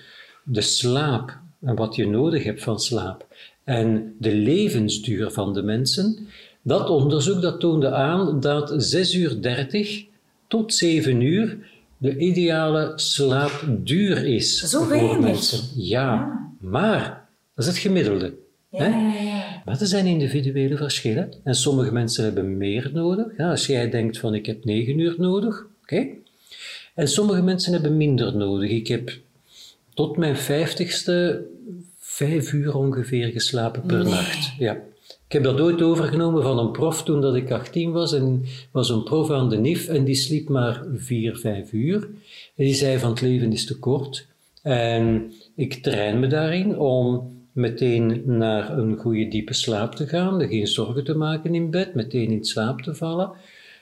de 0.45 0.61
slaap 0.61 1.39
en 1.61 1.75
wat 1.75 1.95
je 1.97 2.07
nodig 2.07 2.45
hebt 2.45 2.63
van 2.63 2.81
slaap 2.81 3.27
en 3.65 4.15
de 4.19 4.35
levensduur 4.35 5.31
van 5.31 5.53
de 5.55 5.63
mensen. 5.63 6.27
Dat 6.63 6.89
onderzoek 6.91 7.43
dat 7.43 7.61
toonde 7.61 7.91
aan 7.91 8.41
dat 8.41 8.73
6 8.77 9.15
uur 9.15 9.43
30 9.43 10.05
tot 10.47 10.75
7 10.75 11.21
uur 11.21 11.59
de 11.97 12.17
ideale 12.17 12.93
slaapduur 12.97 14.25
is 14.27 14.59
Zo 14.59 14.79
voor 14.79 14.89
weinig. 14.89 15.19
mensen. 15.19 15.61
Ja, 15.77 16.39
maar 16.61 17.29
dat 17.55 17.65
is 17.65 17.71
het 17.71 17.81
gemiddelde. 17.81 18.33
Ja, 18.71 18.87
ja, 18.87 19.21
ja. 19.23 19.63
Maar 19.65 19.81
er 19.81 19.87
zijn 19.87 20.07
individuele 20.07 20.77
verschillen. 20.77 21.33
En 21.45 21.55
sommige 21.55 21.93
mensen 21.93 22.25
hebben 22.25 22.57
meer 22.57 22.91
nodig. 22.93 23.27
Ja, 23.37 23.51
als 23.51 23.67
jij 23.67 23.91
denkt 23.91 24.19
van 24.19 24.35
ik 24.35 24.47
heb 24.47 24.65
9 24.65 24.99
uur 24.99 25.15
nodig, 25.19 25.67
oké. 25.83 26.07
En 26.95 27.09
sommige 27.09 27.43
mensen 27.43 27.73
hebben 27.73 27.97
minder 27.97 28.37
nodig. 28.37 28.71
Ik 28.71 28.89
heb 28.89 29.13
tot 29.95 30.17
mijn 30.17 30.37
vijftigste 30.37 31.45
vijf 31.99 32.53
uur 32.53 32.75
ongeveer 32.77 33.29
geslapen 33.29 33.83
per 33.83 34.03
Nee. 34.05 34.13
nacht. 34.13 34.53
Ja. 34.59 34.73
Ik 35.27 35.33
heb 35.37 35.43
dat 35.43 35.61
ooit 35.61 35.83
overgenomen 35.83 36.43
van 36.43 36.59
een 36.59 36.71
prof 36.71 37.03
toen 37.03 37.21
dat 37.21 37.35
ik 37.35 37.51
18 37.51 37.93
was. 37.93 38.13
En 38.15 38.45
was 38.71 38.91
een 38.91 39.03
prof 39.03 39.31
aan 39.31 39.49
de 39.49 39.57
NIF 39.59 39.89
en 39.89 40.05
die 40.05 40.15
sliep 40.15 40.49
maar 40.49 40.83
vier, 40.95 41.37
vijf 41.37 41.73
uur. 41.73 42.03
En 42.57 42.65
die 42.65 42.75
zei 42.75 42.99
van 42.99 43.11
het 43.11 43.21
leven 43.21 43.53
is 43.53 43.67
te 43.67 43.79
kort. 43.79 44.27
En 44.63 45.33
ik 45.57 45.75
train 45.75 46.21
me 46.21 46.27
daarin 46.27 46.79
om 46.79 47.31
meteen 47.61 48.23
naar 48.25 48.79
een 48.79 48.97
goede 48.97 49.29
diepe 49.29 49.55
slaap 49.55 49.95
te 49.95 50.07
gaan, 50.07 50.41
er 50.41 50.49
geen 50.49 50.67
zorgen 50.67 51.05
te 51.05 51.15
maken 51.15 51.55
in 51.55 51.71
bed, 51.71 51.95
meteen 51.95 52.31
in 52.31 52.45
slaap 52.45 52.83
te 52.83 52.95
vallen. 52.95 53.31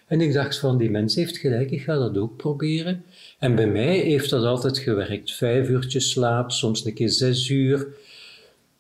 En 0.07 0.21
ik 0.21 0.33
dacht 0.33 0.59
van, 0.59 0.79
die 0.79 0.91
mens 0.91 1.15
heeft 1.15 1.39
gelijk, 1.39 1.71
ik 1.71 1.83
ga 1.83 1.99
dat 1.99 2.19
ook 2.19 2.37
proberen. 2.37 3.05
En 3.39 3.55
bij 3.55 3.67
mij 3.67 3.99
heeft 3.99 4.31
dat 4.31 4.45
altijd 4.45 4.79
gewerkt. 4.79 5.33
Vijf 5.33 5.69
uurtjes 5.69 6.11
slaap, 6.11 6.51
soms 6.51 6.85
een 6.85 6.95
keer 6.95 7.11
zes 7.11 7.49
uur. 7.49 7.87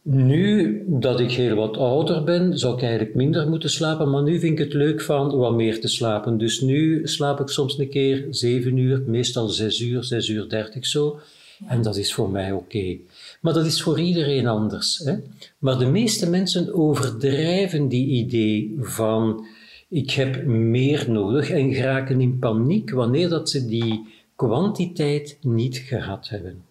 Nu 0.02 0.82
dat 0.86 1.20
ik 1.20 1.30
heel 1.30 1.56
wat 1.56 1.76
ouder 1.76 2.24
ben, 2.24 2.58
zou 2.58 2.74
ik 2.74 2.82
eigenlijk 2.82 3.14
minder 3.14 3.48
moeten 3.48 3.70
slapen, 3.70 4.10
maar 4.10 4.22
nu 4.22 4.40
vind 4.40 4.58
ik 4.58 4.64
het 4.64 4.74
leuk 4.74 5.00
van 5.00 5.36
wat 5.36 5.54
meer 5.54 5.80
te 5.80 5.88
slapen. 5.88 6.38
Dus 6.38 6.60
nu 6.60 7.06
slaap 7.06 7.40
ik 7.40 7.48
soms 7.48 7.78
een 7.78 7.88
keer 7.88 8.26
zeven 8.30 8.76
uur, 8.76 9.02
meestal 9.06 9.48
zes 9.48 9.80
uur, 9.80 10.04
zes 10.04 10.28
uur 10.28 10.48
dertig 10.48 10.86
zo. 10.86 11.20
En 11.66 11.82
dat 11.82 11.96
is 11.96 12.14
voor 12.14 12.30
mij 12.30 12.52
oké. 12.52 12.96
Maar 13.40 13.52
dat 13.52 13.66
is 13.66 13.82
voor 13.82 14.00
iedereen 14.00 14.46
anders. 14.46 14.98
Hè? 14.98 15.16
Maar 15.58 15.78
de 15.78 15.86
meeste 15.86 16.30
mensen 16.30 16.74
overdrijven 16.74 17.88
die 17.88 18.06
idee 18.06 18.76
van 18.80 19.46
ik 19.88 20.10
heb 20.10 20.44
meer 20.46 21.10
nodig 21.10 21.50
en 21.50 21.74
geraken 21.74 22.20
in 22.20 22.38
paniek 22.38 22.90
wanneer 22.90 23.28
dat 23.28 23.50
ze 23.50 23.66
die 23.66 24.06
kwantiteit 24.36 25.38
niet 25.40 25.76
gehad 25.76 26.28
hebben. 26.28 26.62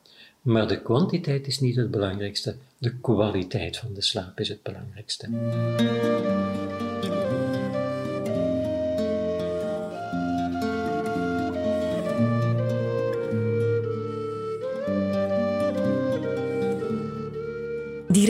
Maar 0.42 0.68
de 0.68 0.82
kwantiteit 0.82 1.48
is 1.48 1.60
niet 1.60 1.76
het 1.76 1.92
belangrijkste. 1.92 2.56
De 2.78 2.94
kwaliteit 3.00 3.78
van 3.78 3.94
de 3.94 4.02
slaap 4.02 4.40
is 4.40 4.50
het 4.50 4.64
belangrijkste. 4.64 5.28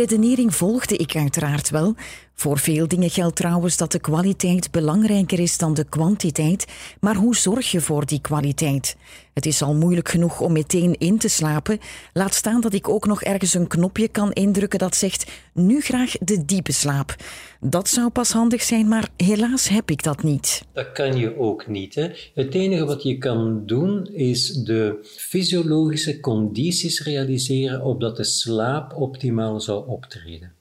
Redenering 0.10 0.56
volgde 0.56 0.98
ik 0.98 1.16
uiteraard 1.16 1.70
wel. 1.70 1.96
Voor 2.40 2.60
veel 2.60 2.88
dingen 2.88 3.10
geldt 3.10 3.36
trouwens 3.36 3.78
dat 3.78 3.92
de 3.92 4.00
kwaliteit 4.00 4.72
belangrijker 4.72 5.40
is 5.40 5.58
dan 5.58 5.74
de 5.74 5.84
kwantiteit. 5.84 6.66
Maar 7.00 7.16
hoe 7.16 7.36
zorg 7.36 7.72
je 7.72 7.82
voor 7.82 8.06
die 8.06 8.22
kwaliteit? 8.22 8.96
Het 9.34 9.46
is 9.46 9.62
al 9.62 9.76
moeilijk 9.76 10.10
genoeg 10.10 10.42
om 10.42 10.52
meteen 10.52 10.96
in 10.98 11.18
te 11.18 11.28
slapen. 11.28 11.80
Laat 12.14 12.34
staan 12.34 12.62
dat 12.62 12.74
ik 12.74 12.90
ook 12.90 13.06
nog 13.06 13.24
ergens 13.24 13.54
een 13.54 13.68
knopje 13.68 14.08
kan 14.08 14.32
indrukken 14.32 14.80
dat 14.80 14.96
zegt: 14.96 15.32
nu 15.54 15.82
graag 15.82 16.12
de 16.12 16.46
diepe 16.46 16.72
slaap. 16.72 17.16
Dat 17.60 17.90
zou 17.90 18.10
pas 18.10 18.32
handig 18.32 18.62
zijn, 18.62 18.88
maar 18.88 19.10
helaas 19.16 19.68
heb 19.68 19.92
ik 19.92 20.04
dat 20.04 20.24
niet. 20.24 20.62
Dat 20.74 20.92
kan 20.92 21.18
je 21.18 21.38
ook 21.38 21.68
niet. 21.68 21.96
Hè? 21.96 22.08
Het 22.34 22.54
enige 22.54 22.86
wat 22.86 23.04
je 23.04 23.18
kan 23.18 23.66
doen 23.66 24.08
is 24.14 24.54
de 24.54 25.08
fysiologische 25.18 26.20
condities 26.20 27.04
realiseren 27.04 27.84
opdat 27.84 28.18
de 28.18 28.24
slaap 28.24 28.94
optimaal 28.94 29.60
zou 29.60 29.88
optreden. 29.88 30.57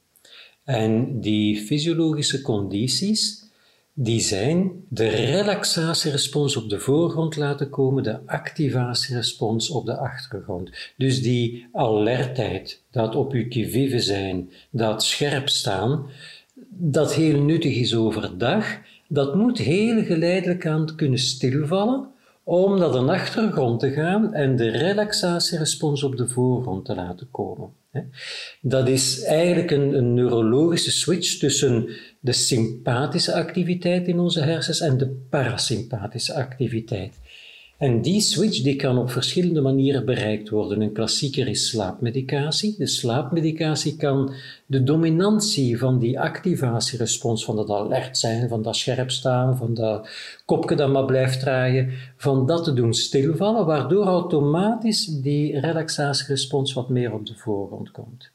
En 0.67 1.21
die 1.21 1.57
fysiologische 1.57 2.43
condities, 2.43 3.45
die 3.93 4.21
zijn 4.21 4.73
de 4.89 5.09
relaxatierespons 5.09 6.57
op 6.57 6.69
de 6.69 6.79
voorgrond 6.79 7.37
laten 7.37 7.71
komen, 7.71 8.03
de 8.03 8.19
activatierespons 8.27 9.71
op 9.71 9.87
de 9.87 9.97
achtergrond. 9.97 10.71
Dus 10.97 11.23
die 11.23 11.67
alertheid, 11.73 12.83
dat 12.91 13.15
op 13.15 13.31
qui 13.31 13.71
vive 13.71 14.01
zijn, 14.01 14.51
dat 14.71 15.05
scherp 15.05 15.49
staan, 15.49 16.07
dat 16.69 17.15
heel 17.15 17.43
nuttig 17.43 17.77
is 17.77 17.95
overdag, 17.95 18.79
dat 19.09 19.35
moet 19.35 19.59
heel 19.59 20.05
geleidelijk 20.05 20.67
aan 20.67 20.97
kunnen 20.97 21.19
stilvallen 21.19 22.09
om 22.49 22.79
naar 22.79 22.93
de 22.93 22.99
achtergrond 22.99 23.81
te 23.81 23.91
gaan 23.91 24.35
en 24.35 24.57
de 24.57 24.69
relaxatierespons 24.69 26.03
op 26.03 26.17
de 26.17 26.29
voorgrond 26.29 26.85
te 26.85 26.95
laten 26.95 27.29
komen. 27.31 27.71
Dat 28.61 28.89
is 28.89 29.23
eigenlijk 29.23 29.71
een, 29.71 29.95
een, 29.95 30.15
neurologische 30.15 30.91
switch 30.91 31.39
tussen 31.39 31.89
de 32.21 32.33
sympathische 32.33 33.35
activiteit 33.35 34.07
in 34.07 34.19
onze 34.19 34.41
hersens 34.41 34.81
en 34.81 34.99
de 34.99 35.27
parasympathische 35.31 36.35
activiteit. 36.35 37.15
En 37.79 38.03
die 38.03 38.21
switch 38.21 38.63
die 38.63 38.77
kan 38.77 38.99
op 38.99 39.11
verschillende 39.11 39.61
manieren 39.61 40.05
bereikt 40.05 40.49
worden. 40.49 40.81
Een 40.81 40.93
klassieker 40.93 41.49
is 41.49 41.69
slaapmedicatie. 41.69 42.75
De 42.79 42.87
slaapmedicatie 42.87 43.97
kan 43.97 44.33
de 44.67 44.83
dominantie 44.83 45.79
van 45.79 45.99
die 45.99 46.21
activatierespons, 46.21 47.45
van 47.45 47.57
dat 47.57 47.71
alert 47.71 48.19
zijn, 48.19 48.49
van 48.49 48.63
dat 48.63 48.77
scherp 48.77 49.11
staan, 49.11 49.57
van 49.57 49.75
dat 49.75 50.09
kopje 50.45 50.77
dat 50.77 50.91
maar 50.91 51.05
blijft 51.05 51.41
draaien, 51.41 51.91
van 52.17 52.47
dat 52.47 52.65
te 52.65 52.73
doen 52.73 52.95
stilvallen, 52.95 53.67
waardoor 53.67 54.05
automatisch 54.05 55.07
die 55.07 55.61
relaxatierespons 55.61 56.73
wat 56.73 56.89
meer 56.89 57.13
op 57.13 57.27
de 57.27 57.35
voorgrond 57.35 57.91
komt. 57.91 58.31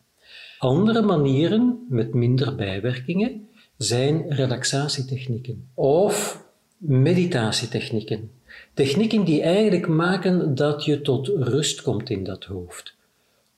Andere 0.57 1.01
manieren, 1.01 1.85
met 1.89 2.13
minder 2.13 2.55
bijwerkingen, 2.55 3.47
zijn 3.77 4.25
relaxatietechnieken 4.29 5.67
of 5.73 6.43
meditatietechnieken. 6.77 8.29
Technieken 8.73 9.23
die 9.23 9.41
eigenlijk 9.41 9.87
maken 9.87 10.55
dat 10.55 10.85
je 10.85 11.01
tot 11.01 11.27
rust 11.27 11.81
komt 11.81 12.09
in 12.09 12.23
dat 12.23 12.43
hoofd. 12.43 12.95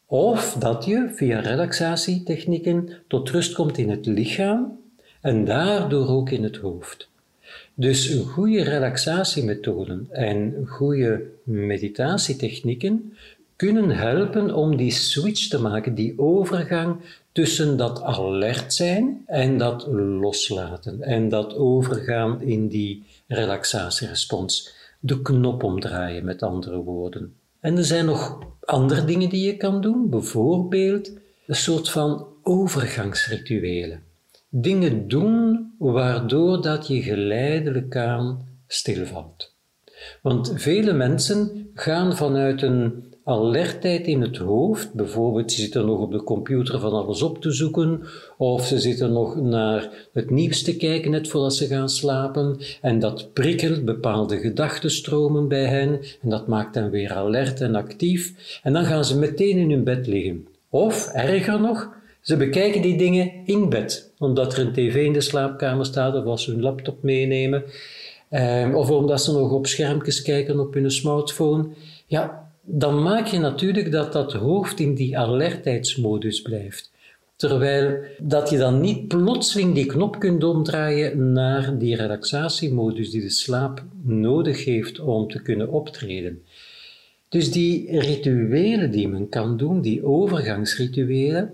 Of 0.06 0.56
dat 0.60 0.86
je 0.86 1.12
via 1.16 1.40
relaxatietechnieken 1.40 2.90
tot 3.08 3.30
rust 3.30 3.54
komt 3.54 3.78
in 3.78 3.90
het 3.90 4.06
lichaam 4.06 4.80
en 5.22 5.46
daardoor 5.46 6.08
ook 6.08 6.30
in 6.30 6.44
het 6.44 6.58
hoofd. 6.58 7.10
Dus 7.74 8.20
goede 8.26 8.64
relaxatiemethoden 8.64 10.08
en 10.12 10.66
goede 10.68 11.26
meditatietechnieken 11.44 13.14
kunnen 13.56 13.90
helpen 13.90 14.56
om 14.56 14.78
die 14.78 14.92
switch 14.92 15.48
te 15.48 15.62
maken, 15.62 15.96
die 15.96 16.20
overgang 16.20 16.96
tussen 17.32 17.78
dat 17.78 18.02
alert 18.02 18.74
zijn 18.74 19.24
en 19.26 19.58
dat 19.58 19.88
loslaten 19.88 21.02
en 21.02 21.30
dat 21.30 21.56
overgaan 21.56 22.42
in 22.42 22.68
die 22.68 23.04
relaxatierespons 23.28 24.74
de 25.06 25.22
knop 25.22 25.64
omdraaien, 25.64 26.26
met 26.26 26.44
andere 26.44 26.78
woorden. 26.78 27.36
En 27.60 27.78
er 27.78 27.84
zijn 27.86 28.06
nog 28.06 28.40
andere 28.66 29.06
dingen 29.06 29.30
die 29.30 29.46
je 29.46 29.58
kan 29.58 29.82
doen, 29.82 30.10
bijvoorbeeld 30.10 31.12
een 31.48 31.56
soort 31.56 31.90
van 31.90 32.28
overgangsrituelen. 32.44 34.04
Dingen 34.50 35.08
doen 35.08 35.72
waardoor 35.78 36.62
dat 36.62 36.88
je 36.88 37.02
geleidelijk 37.02 37.96
aan 37.96 38.48
stilvalt. 38.68 39.54
Want 40.22 40.54
vele 40.56 40.94
mensen 40.94 41.70
gaan 41.74 42.16
vanuit 42.16 42.62
een 42.62 43.13
alertheid 43.24 44.08
in 44.08 44.22
het 44.22 44.38
hoofd. 44.38 44.94
Bijvoorbeeld, 44.94 45.52
ze 45.52 45.62
zitten 45.62 45.86
nog 45.86 46.00
op 46.00 46.12
de 46.12 46.24
computer 46.24 46.80
van 46.80 46.92
alles 46.92 47.22
op 47.22 47.42
te 47.42 47.52
zoeken, 47.52 48.02
of 48.38 48.66
ze 48.66 48.80
zitten 48.80 49.12
nog 49.12 49.42
naar 49.42 50.08
het 50.14 50.30
nieuws 50.30 50.64
te 50.64 50.78
kijken 50.78 51.12
net 51.12 51.28
voordat 51.28 51.56
ze 51.56 51.68
gaan 51.68 51.90
slapen. 51.90 52.58
En 52.82 53.00
dat 53.00 53.34
prikkelt 53.34 53.86
bepaalde 53.86 54.38
gedachtenstromen 54.38 55.48
bij 55.48 55.66
hen, 55.66 56.00
en 56.22 56.30
dat 56.30 56.48
maakt 56.48 56.76
hen 56.76 56.90
weer 56.90 57.14
alert 57.14 57.62
en 57.62 57.76
actief. 57.76 58.60
En 58.64 58.74
dan 58.74 58.86
gaan 58.86 59.06
ze 59.06 59.18
meteen 59.18 59.58
in 59.58 59.72
hun 59.72 59.84
bed 59.84 60.08
liggen. 60.08 60.48
Of, 60.70 61.08
erger 61.08 61.62
nog, 61.62 61.90
ze 62.22 62.38
bekijken 62.38 62.82
die 62.82 62.98
dingen 62.98 63.32
in 63.46 63.70
bed, 63.70 64.12
omdat 64.18 64.54
er 64.54 64.60
een 64.60 64.74
tv 64.74 65.06
in 65.06 65.14
de 65.14 65.22
slaapkamer 65.22 65.86
staat, 65.86 66.16
of 66.16 66.26
als 66.26 66.44
ze 66.44 66.52
hun 66.52 66.62
laptop 66.62 67.04
meenemen. 67.04 67.64
Ehm, 68.30 68.76
of 68.76 68.90
omdat 68.90 69.22
ze 69.22 69.32
nog 69.32 69.52
op 69.52 69.68
schermpjes 69.68 70.22
kijken 70.22 70.60
op 70.60 70.74
hun 70.74 70.92
smartphone. 70.92 71.68
Ja, 72.06 72.43
dan 72.66 73.02
maak 73.02 73.28
je 73.28 73.40
natuurlijk 73.40 73.92
dat 73.92 74.14
dat 74.14 74.34
hoofd 74.34 74.80
in 74.80 74.96
die 74.96 75.18
alertheidsmodus 75.18 76.42
blijft. 76.42 76.92
Terwijl 77.36 77.98
dat 78.20 78.50
je 78.50 78.58
dan 78.58 78.82
niet 78.82 79.08
plotseling 79.08 79.74
die 79.74 79.86
knop 79.86 80.20
kunt 80.20 80.44
omdraaien 80.44 81.32
naar 81.32 81.78
die 81.78 81.96
relaxatiemodus 81.96 83.12
die 83.12 83.22
de 83.22 83.30
slaap 83.30 83.84
nodig 84.02 84.66
heeft 84.66 85.00
om 85.00 85.28
te 85.28 85.42
kunnen 85.42 85.70
optreden. 85.70 86.42
Dus 87.30 87.52
die 87.52 88.00
rituelen 88.00 88.92
die 88.92 89.08
men 89.08 89.30
kan 89.30 89.58
doen, 89.58 89.82
die 89.82 90.06
overgangsrituelen, 90.06 91.52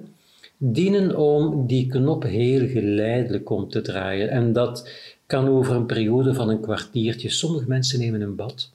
dienen 0.58 1.18
om 1.18 1.68
die 1.68 1.88
knop 1.88 2.24
heel 2.24 2.68
geleidelijk 2.68 3.50
om 3.50 3.70
te 3.70 3.82
draaien. 3.82 4.30
En 4.30 4.54
dat 4.54 4.90
kan 5.26 5.48
over 5.48 5.76
een 5.76 5.86
periode 5.86 6.34
van 6.34 6.50
een 6.50 6.62
kwartiertje. 6.62 7.30
Sommige 7.30 7.68
mensen 7.68 8.00
nemen 8.00 8.22
een 8.22 8.36
bad. 8.36 8.72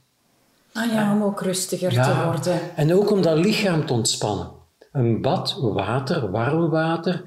Ah 0.75 0.93
ja, 0.93 1.14
om 1.14 1.23
ook 1.23 1.43
rustiger 1.43 1.90
te 1.90 2.23
worden. 2.25 2.61
En 2.76 2.95
ook 2.95 3.11
om 3.11 3.23
dat 3.23 3.38
lichaam 3.38 3.87
te 3.87 3.93
ontspannen. 3.93 4.49
Een 4.93 5.21
bad, 5.21 5.59
water, 5.61 6.31
warm 6.31 6.71
water, 6.71 7.23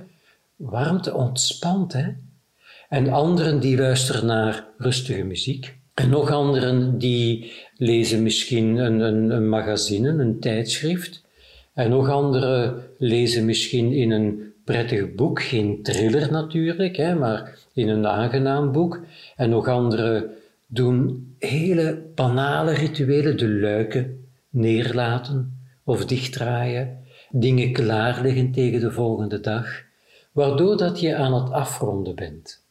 warmte 0.56 1.14
ontspant. 1.14 1.94
Hè? 1.94 2.06
En 2.90 3.10
anderen 3.10 3.60
die 3.60 3.78
luisteren 3.78 4.26
naar 4.26 4.66
rustige 4.78 5.24
muziek. 5.24 5.76
En 5.94 6.10
nog 6.10 6.32
anderen 6.32 6.98
die 6.98 7.54
lezen 7.76 8.24
misschien 8.24 8.78
een, 8.78 9.00
een, 9.00 9.30
een 9.30 9.50
magazine, 9.50 10.10
een 10.10 10.40
tijdschrift. 10.40 11.24
En 11.74 11.90
nog 11.90 12.10
anderen 12.10 12.84
lezen 12.98 13.46
misschien 13.46 13.92
in 13.92 14.12
een 14.12 14.54
prettig 14.64 15.16
boek, 15.16 15.42
geen 15.42 15.84
thriller 15.84 16.32
natuurlijk, 16.32 16.96
hè, 16.96 17.16
maar 17.16 17.58
in 17.74 17.90
een 17.90 18.08
aangenaam 18.08 18.72
boek. 18.72 19.00
En 19.36 19.50
nog 19.50 19.68
anderen 19.68 20.30
doen 20.66 21.27
hele 21.40 22.06
banale 22.16 22.74
rituelen, 22.74 23.38
de 23.38 23.50
luiken 23.50 24.28
neerlaten 24.50 25.60
of 25.84 26.06
dichtdraaien, 26.06 26.98
dingen 27.32 27.72
klaarleggen 27.72 28.52
tegen 28.52 28.80
de 28.80 28.92
volgende 28.92 29.40
dag, 29.40 29.84
waardoor 30.32 30.78
dat 30.78 31.00
je 31.00 31.16
aan 31.16 31.34
het 31.34 31.52
afronden 31.52 32.16
bent. 32.16 32.66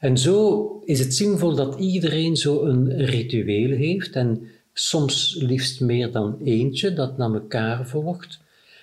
En 0.00 0.18
zo 0.18 0.66
is 0.84 0.98
het 0.98 1.14
zinvol 1.14 1.54
dat 1.54 1.78
iedereen 1.78 2.36
zo 2.36 2.64
een 2.64 3.04
ritueel 3.04 3.76
heeft 3.76 4.16
en 4.16 4.48
soms 4.72 5.36
liefst 5.40 5.80
meer 5.80 6.12
dan 6.12 6.38
eentje 6.44 6.92
dat 6.92 7.16
naar 7.16 7.32
elkaar 7.32 7.86
volgt, 7.86 8.40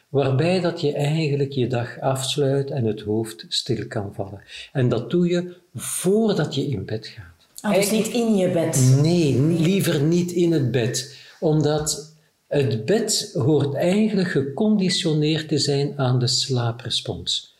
waarbij 0.10 0.60
dat 0.60 0.81
je 0.81 0.93
eigenlijk 0.93 1.51
je 1.51 1.67
dag 1.67 2.00
afsluit 2.00 2.69
en 2.69 2.86
het 2.86 3.01
hoofd 3.01 3.46
stil 3.48 3.88
kan 3.88 4.13
vallen. 4.13 4.41
En 4.72 4.89
dat 4.89 5.10
doe 5.12 5.27
je 5.27 5.55
voordat 5.74 6.55
je 6.55 6.67
in 6.67 6.86
bed 6.86 7.07
gaat. 7.07 7.26
Ah, 7.68 7.76
dus 7.76 7.92
niet 7.92 8.08
in 8.08 8.36
je 8.36 8.50
bed? 8.50 8.98
Nee, 9.02 9.42
liever 9.42 10.02
niet 10.02 10.32
in 10.32 10.52
het 10.52 10.72
bed. 10.72 11.16
Omdat 11.40 12.14
het 12.48 12.86
bed 12.86 13.32
hoort 13.34 13.74
eigenlijk 13.76 14.30
geconditioneerd 14.30 15.48
te 15.48 15.58
zijn 15.58 15.94
aan 15.98 16.20
de 16.20 16.28
slaaprespons. 16.28 17.56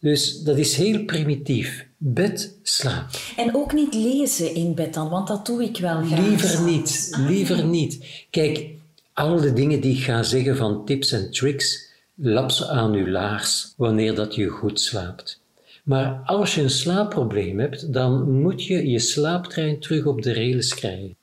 Dus 0.00 0.42
dat 0.42 0.56
is 0.56 0.76
heel 0.76 1.04
primitief. 1.04 1.86
Bed, 1.96 2.58
slaap. 2.62 3.08
En 3.36 3.54
ook 3.54 3.72
niet 3.72 3.94
lezen 3.94 4.54
in 4.54 4.74
bed 4.74 4.94
dan, 4.94 5.08
want 5.08 5.28
dat 5.28 5.46
doe 5.46 5.62
ik 5.62 5.76
wel 5.76 6.02
graag. 6.02 6.26
Liever 6.28 6.62
niet, 6.62 7.16
liever 7.28 7.64
niet. 7.64 8.04
Kijk, 8.30 8.66
al 9.12 9.40
de 9.40 9.52
dingen 9.52 9.80
die 9.80 9.96
ik 9.96 10.02
ga 10.02 10.22
zeggen 10.22 10.56
van 10.56 10.84
tips 10.84 11.12
en 11.12 11.30
tricks, 11.30 11.86
lap 12.14 12.50
ze 12.50 12.68
aan 12.68 12.92
uw 12.92 13.08
laars 13.08 13.72
wanneer 13.76 14.14
dat 14.14 14.34
je 14.34 14.48
goed 14.48 14.80
slaapt. 14.80 15.40
Maar 15.88 16.22
als 16.24 16.54
je 16.54 16.62
een 16.62 16.70
slaapprobleem 16.70 17.58
hebt, 17.58 17.92
dan 17.92 18.40
moet 18.40 18.64
je 18.64 18.90
je 18.90 18.98
slaaptrein 18.98 19.80
terug 19.80 20.06
op 20.06 20.22
de 20.22 20.34
rails 20.34 20.74
krijgen. 20.74 21.16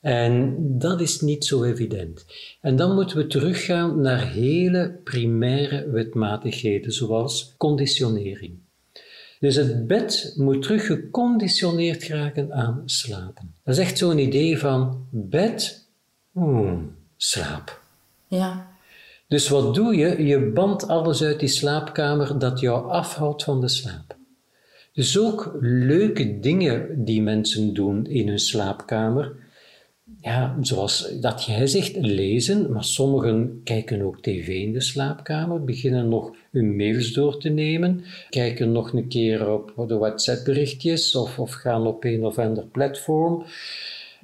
En 0.00 0.56
dat 0.78 1.00
is 1.00 1.20
niet 1.20 1.44
zo 1.44 1.62
evident. 1.62 2.24
En 2.60 2.76
dan 2.76 2.94
moeten 2.94 3.16
we 3.16 3.26
teruggaan 3.26 4.00
naar 4.00 4.28
hele 4.28 5.00
primaire 5.04 5.90
wetmatigheden, 5.90 6.92
zoals 6.92 7.54
conditionering. 7.56 8.58
Dus 9.40 9.56
het 9.56 9.86
bed 9.86 10.34
moet 10.36 10.62
terug 10.62 10.86
geconditioneerd 10.86 12.04
geraken 12.04 12.52
aan 12.52 12.82
slapen. 12.84 13.54
Dat 13.64 13.74
is 13.74 13.80
echt 13.80 13.98
zo'n 13.98 14.18
idee 14.18 14.58
van 14.58 15.06
bed, 15.10 15.86
hmm, 16.32 16.96
slaap. 17.16 17.80
Ja. 18.26 18.71
Dus 19.32 19.48
wat 19.48 19.74
doe 19.74 19.96
je? 19.96 20.24
Je 20.24 20.50
bandt 20.50 20.88
alles 20.88 21.22
uit 21.22 21.40
die 21.40 21.48
slaapkamer 21.48 22.38
dat 22.38 22.60
jou 22.60 22.90
afhoudt 22.90 23.44
van 23.44 23.60
de 23.60 23.68
slaap. 23.68 24.16
Dus 24.92 25.18
ook 25.18 25.56
leuke 25.60 26.40
dingen 26.40 27.04
die 27.04 27.22
mensen 27.22 27.74
doen 27.74 28.06
in 28.06 28.28
hun 28.28 28.38
slaapkamer. 28.38 29.32
Ja, 30.20 30.56
zoals 30.60 31.20
dat 31.20 31.44
jij 31.44 31.66
zegt, 31.66 31.96
lezen, 31.96 32.72
maar 32.72 32.84
sommigen 32.84 33.60
kijken 33.64 34.02
ook 34.02 34.22
tv 34.22 34.48
in 34.48 34.72
de 34.72 34.80
slaapkamer, 34.80 35.64
beginnen 35.64 36.08
nog 36.08 36.34
hun 36.50 36.76
mails 36.76 37.12
door 37.12 37.38
te 37.38 37.48
nemen, 37.48 38.04
kijken 38.30 38.72
nog 38.72 38.92
een 38.92 39.08
keer 39.08 39.50
op 39.50 39.88
de 39.88 39.96
WhatsApp-berichtjes 39.96 41.14
of, 41.14 41.38
of 41.38 41.52
gaan 41.52 41.86
op 41.86 42.04
een 42.04 42.24
of 42.24 42.38
ander 42.38 42.64
platform. 42.64 43.44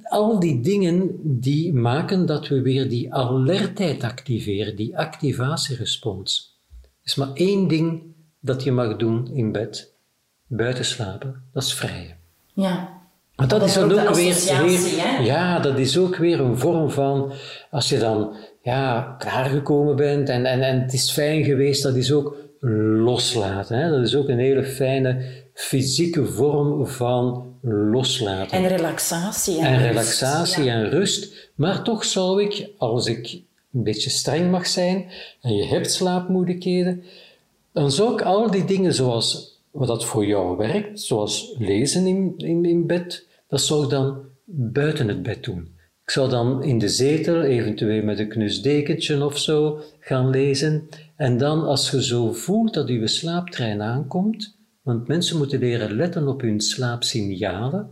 Al 0.03 0.41
die 0.41 0.61
dingen 0.61 1.11
die 1.23 1.75
maken 1.75 2.27
dat 2.27 2.49
we 2.49 2.63
weer 2.63 2.89
die 2.89 3.15
alertheid 3.15 4.03
activeren, 4.05 4.77
die 4.77 4.99
activatierespons. 4.99 6.59
Er 6.83 6.89
is 7.03 7.15
maar 7.15 7.33
één 7.35 7.69
ding 7.69 8.03
dat 8.41 8.63
je 8.63 8.73
mag 8.73 8.97
doen 8.97 9.31
in 9.33 9.53
bed, 9.53 9.95
buiten 10.47 10.85
slapen, 10.85 11.43
dat 11.53 11.63
is 11.63 11.75
vrijen. 11.75 12.17
Ja. 12.53 12.97
Maar 13.37 13.49
dat, 13.49 13.63
is 13.63 13.75
dan 13.75 13.99
ook 13.99 14.15
weer, 14.15 14.37
ja, 15.23 15.59
dat 15.59 15.79
is 15.79 15.99
ook 15.99 16.17
weer 16.17 16.41
een 16.41 16.59
vorm 16.59 16.91
van, 16.91 17.33
als 17.71 17.89
je 17.89 17.99
dan 17.99 18.37
ja, 18.63 19.15
klaargekomen 19.19 19.97
bent 19.97 20.29
en, 20.29 20.47
en, 20.47 20.63
en 20.63 20.81
het 20.81 20.93
is 20.93 21.11
fijn 21.11 21.45
geweest, 21.45 21.83
dat 21.83 21.95
is 21.95 22.13
ook 22.13 22.37
loslaten. 22.61 23.79
Hè? 23.79 23.91
Dat 23.91 24.07
is 24.07 24.17
ook 24.17 24.29
een 24.29 24.39
hele 24.39 24.65
fijne 24.65 25.23
fysieke 25.59 26.27
vorm 26.27 26.87
van 26.87 27.55
loslaten. 27.63 28.59
En 28.59 28.69
relaxatie. 28.69 29.59
En, 29.59 29.67
en 29.67 29.83
relaxatie 29.83 30.71
en 30.71 30.91
rust. 30.91 31.51
Maar 31.55 31.83
toch 31.83 32.05
zou 32.05 32.43
ik, 32.43 32.69
als 32.77 33.07
ik 33.07 33.33
een 33.73 33.83
beetje 33.83 34.11
streng 34.11 34.51
mag 34.51 34.67
zijn 34.67 35.07
en 35.41 35.55
je 35.55 35.65
hebt 35.65 35.91
slaapmoeilijkheden, 35.91 37.03
dan 37.73 37.91
zou 37.93 38.13
ik 38.13 38.23
al 38.23 38.51
die 38.51 38.65
dingen 38.65 38.95
zoals 38.95 39.59
wat 39.71 39.89
dat 39.89 40.05
voor 40.05 40.27
jou 40.27 40.57
werkt, 40.57 41.01
zoals 41.01 41.55
lezen 41.59 42.07
in, 42.07 42.35
in, 42.37 42.65
in 42.65 42.87
bed, 42.87 43.27
dat 43.49 43.61
zou 43.61 43.85
ik 43.85 43.91
dan 43.91 44.19
buiten 44.45 45.09
het 45.09 45.23
bed 45.23 45.45
doen. 45.45 45.77
Ik 46.05 46.11
zou 46.11 46.31
dan 46.31 46.63
in 46.63 46.79
de 46.79 46.89
zetel, 46.89 47.43
eventueel 47.43 48.03
met 48.03 48.19
een 48.19 48.29
knusdekentje 48.29 49.25
of 49.25 49.39
zo, 49.39 49.81
gaan 50.01 50.31
lezen. 50.31 50.89
En 51.17 51.39
dan, 51.39 51.65
als 51.65 51.91
je 51.91 52.05
zo 52.05 52.33
voelt 52.33 52.75
dat 52.75 52.89
je 52.89 53.09
slaaptrein 53.09 53.83
aankomt, 53.83 54.57
want 54.89 55.09
mensen 55.09 55.37
moeten 55.37 55.59
leren 55.59 55.97
letten 55.97 56.29
op 56.29 56.41
hun 56.41 56.61
slaapsignalen, 56.61 57.91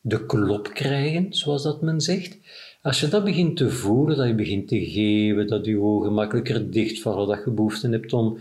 de 0.00 0.26
klop 0.26 0.70
krijgen, 0.74 1.26
zoals 1.30 1.62
dat 1.62 1.82
men 1.82 2.00
zegt. 2.00 2.38
Als 2.82 3.00
je 3.00 3.08
dat 3.08 3.24
begint 3.24 3.56
te 3.56 3.70
voelen, 3.70 4.16
dat 4.16 4.26
je 4.26 4.34
begint 4.34 4.68
te 4.68 4.84
geven, 4.84 5.46
dat 5.46 5.66
je 5.66 5.80
ogen 5.80 6.12
makkelijker 6.12 6.70
dichtvallen, 6.70 7.28
dat 7.28 7.44
je 7.44 7.50
behoefte 7.50 7.88
hebt 7.88 8.12
om 8.12 8.38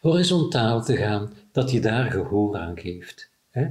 horizontaal 0.00 0.84
te 0.84 0.96
gaan, 0.96 1.32
dat 1.52 1.70
je 1.70 1.80
daar 1.80 2.10
gehoor 2.10 2.56
aan 2.56 2.78
geeft. 2.78 3.28
Hè? 3.50 3.66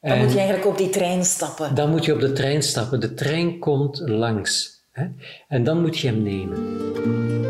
Dan 0.00 0.18
moet 0.18 0.32
je 0.32 0.38
eigenlijk 0.38 0.66
op 0.66 0.78
die 0.78 0.90
trein 0.90 1.24
stappen. 1.24 1.74
Dan 1.74 1.90
moet 1.90 2.04
je 2.04 2.12
op 2.12 2.20
de 2.20 2.32
trein 2.32 2.62
stappen. 2.62 3.00
De 3.00 3.14
trein 3.14 3.58
komt 3.58 3.98
langs. 4.08 4.82
Hè? 4.90 5.06
En 5.48 5.64
dan 5.64 5.80
moet 5.80 5.98
je 5.98 6.06
hem 6.06 6.22
nemen. 6.22 7.43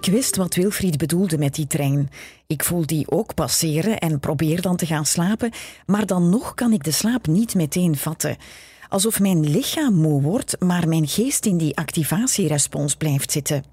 Ik 0.00 0.12
wist 0.12 0.36
wat 0.36 0.54
Wilfried 0.54 0.96
bedoelde 0.96 1.38
met 1.38 1.54
die 1.54 1.66
trein. 1.66 2.10
Ik 2.46 2.64
voel 2.64 2.86
die 2.86 3.10
ook 3.10 3.34
passeren 3.34 3.98
en 3.98 4.20
probeer 4.20 4.60
dan 4.60 4.76
te 4.76 4.86
gaan 4.86 5.06
slapen, 5.06 5.50
maar 5.86 6.06
dan 6.06 6.28
nog 6.28 6.54
kan 6.54 6.72
ik 6.72 6.84
de 6.84 6.90
slaap 6.90 7.26
niet 7.26 7.54
meteen 7.54 7.96
vatten. 7.96 8.36
Alsof 8.88 9.20
mijn 9.20 9.50
lichaam 9.50 9.94
moe 9.94 10.22
wordt, 10.22 10.60
maar 10.60 10.88
mijn 10.88 11.08
geest 11.08 11.46
in 11.46 11.56
die 11.56 11.76
activatierespons 11.76 12.94
blijft 12.94 13.32
zitten. 13.32 13.64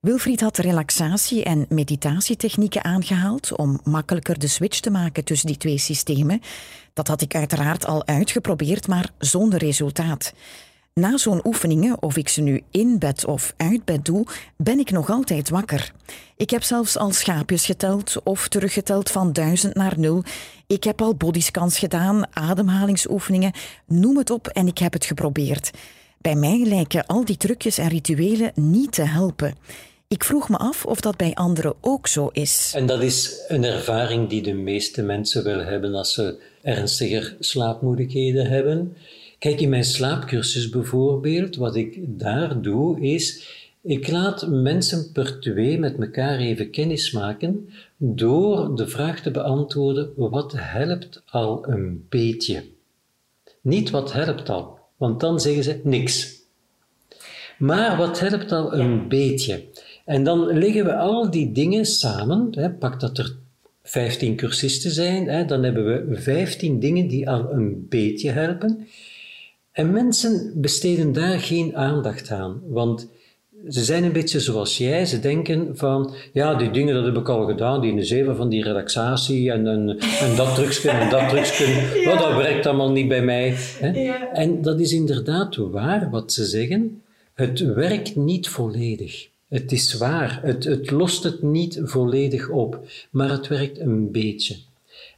Wilfried 0.00 0.40
had 0.40 0.56
relaxatie- 0.56 1.44
en 1.44 1.66
meditatietechnieken 1.68 2.84
aangehaald 2.84 3.56
om 3.56 3.80
makkelijker 3.84 4.38
de 4.38 4.48
switch 4.48 4.80
te 4.80 4.90
maken 4.90 5.24
tussen 5.24 5.46
die 5.46 5.56
twee 5.56 5.78
systemen. 5.78 6.40
Dat 6.92 7.08
had 7.08 7.20
ik 7.20 7.34
uiteraard 7.34 7.86
al 7.86 8.06
uitgeprobeerd, 8.06 8.88
maar 8.88 9.10
zonder 9.18 9.58
resultaat. 9.58 10.32
Na 11.00 11.16
zo'n 11.16 11.46
oefeningen, 11.46 12.02
of 12.02 12.16
ik 12.16 12.28
ze 12.28 12.40
nu 12.40 12.62
in 12.70 12.98
bed 12.98 13.24
of 13.24 13.54
uit 13.56 13.84
bed 13.84 14.04
doe, 14.04 14.26
ben 14.56 14.78
ik 14.78 14.90
nog 14.90 15.10
altijd 15.10 15.48
wakker. 15.48 15.92
Ik 16.36 16.50
heb 16.50 16.62
zelfs 16.62 16.96
al 16.96 17.10
schaapjes 17.10 17.66
geteld 17.66 18.20
of 18.24 18.48
teruggeteld 18.48 19.10
van 19.10 19.32
duizend 19.32 19.74
naar 19.74 19.98
nul. 19.98 20.22
Ik 20.66 20.84
heb 20.84 21.02
al 21.02 21.14
bodyscans 21.14 21.78
gedaan, 21.78 22.36
ademhalingsoefeningen, 22.36 23.52
noem 23.86 24.16
het 24.16 24.30
op 24.30 24.46
en 24.46 24.66
ik 24.66 24.78
heb 24.78 24.92
het 24.92 25.04
geprobeerd. 25.04 25.70
Bij 26.18 26.34
mij 26.34 26.64
lijken 26.64 27.06
al 27.06 27.24
die 27.24 27.36
trucjes 27.36 27.78
en 27.78 27.88
rituelen 27.88 28.52
niet 28.54 28.92
te 28.92 29.02
helpen. 29.02 29.54
Ik 30.08 30.24
vroeg 30.24 30.48
me 30.48 30.56
af 30.56 30.86
of 30.86 31.00
dat 31.00 31.16
bij 31.16 31.34
anderen 31.34 31.74
ook 31.80 32.06
zo 32.06 32.28
is. 32.32 32.72
En 32.74 32.86
dat 32.86 33.02
is 33.02 33.44
een 33.48 33.64
ervaring 33.64 34.28
die 34.28 34.42
de 34.42 34.54
meeste 34.54 35.02
mensen 35.02 35.44
wel 35.44 35.58
hebben 35.58 35.94
als 35.94 36.14
ze 36.14 36.40
ernstiger 36.62 37.36
slaapmoeilijkheden 37.38 38.46
hebben. 38.46 38.96
Kijk, 39.44 39.60
in 39.60 39.68
mijn 39.68 39.84
slaapcursus 39.84 40.68
bijvoorbeeld, 40.68 41.56
wat 41.56 41.76
ik 41.76 41.98
daar 42.06 42.62
doe, 42.62 43.00
is 43.00 43.48
ik 43.82 44.08
laat 44.08 44.48
mensen 44.48 45.12
per 45.12 45.40
twee 45.40 45.78
met 45.78 45.98
elkaar 45.98 46.38
even 46.38 46.70
kennis 46.70 47.12
maken 47.12 47.68
door 47.96 48.76
de 48.76 48.88
vraag 48.88 49.20
te 49.20 49.30
beantwoorden: 49.30 50.12
wat 50.16 50.52
helpt 50.56 51.22
al 51.26 51.68
een 51.68 52.06
beetje? 52.08 52.64
Niet 53.60 53.90
wat 53.90 54.12
helpt 54.12 54.48
al, 54.48 54.78
want 54.96 55.20
dan 55.20 55.40
zeggen 55.40 55.64
ze 55.64 55.80
niks. 55.82 56.32
Maar 57.58 57.96
wat 57.96 58.20
helpt 58.20 58.52
al 58.52 58.74
een 58.74 59.08
beetje? 59.08 59.64
En 60.04 60.24
dan 60.24 60.58
leggen 60.58 60.84
we 60.84 60.96
al 60.96 61.30
die 61.30 61.52
dingen 61.52 61.84
samen. 61.84 62.48
Hè, 62.50 62.70
pak 62.70 63.00
dat 63.00 63.18
er 63.18 63.36
15 63.82 64.36
cursisten 64.36 64.90
zijn, 64.90 65.28
hè, 65.28 65.44
dan 65.44 65.62
hebben 65.62 66.08
we 66.08 66.20
15 66.20 66.80
dingen 66.80 67.08
die 67.08 67.30
al 67.30 67.52
een 67.52 67.86
beetje 67.88 68.30
helpen. 68.30 68.86
En 69.74 69.92
mensen 69.92 70.52
besteden 70.54 71.12
daar 71.12 71.40
geen 71.40 71.76
aandacht 71.76 72.30
aan, 72.30 72.60
want 72.66 73.08
ze 73.68 73.84
zijn 73.84 74.04
een 74.04 74.12
beetje 74.12 74.40
zoals 74.40 74.78
jij. 74.78 75.06
Ze 75.06 75.20
denken 75.20 75.76
van, 75.76 76.14
ja, 76.32 76.54
die 76.54 76.70
dingen 76.70 76.94
dat 76.94 77.04
heb 77.04 77.16
ik 77.16 77.28
al 77.28 77.46
gedaan, 77.46 77.80
die 77.80 77.92
in 77.92 78.04
zeven 78.04 78.36
van 78.36 78.48
die 78.48 78.62
relaxatie 78.62 79.50
en, 79.50 79.66
en, 79.66 79.98
en 79.98 80.36
dat 80.36 80.54
trucje 80.54 80.90
en 80.90 81.10
dat 81.10 81.28
trucje. 81.28 81.66
ja. 82.04 82.12
Oh, 82.12 82.18
dat 82.18 82.36
werkt 82.36 82.66
allemaal 82.66 82.92
niet 82.92 83.08
bij 83.08 83.22
mij. 83.22 83.54
Hè? 83.56 83.88
Ja. 83.88 84.32
En 84.32 84.62
dat 84.62 84.80
is 84.80 84.92
inderdaad 84.92 85.56
waar 85.56 86.10
wat 86.10 86.32
ze 86.32 86.44
zeggen. 86.44 87.02
Het 87.34 87.60
werkt 87.60 88.16
niet 88.16 88.48
volledig. 88.48 89.28
Het 89.48 89.72
is 89.72 89.94
waar, 89.94 90.40
het, 90.42 90.64
het 90.64 90.90
lost 90.90 91.22
het 91.22 91.42
niet 91.42 91.80
volledig 91.82 92.48
op, 92.48 92.80
maar 93.10 93.30
het 93.30 93.48
werkt 93.48 93.78
een 93.80 94.10
beetje. 94.10 94.56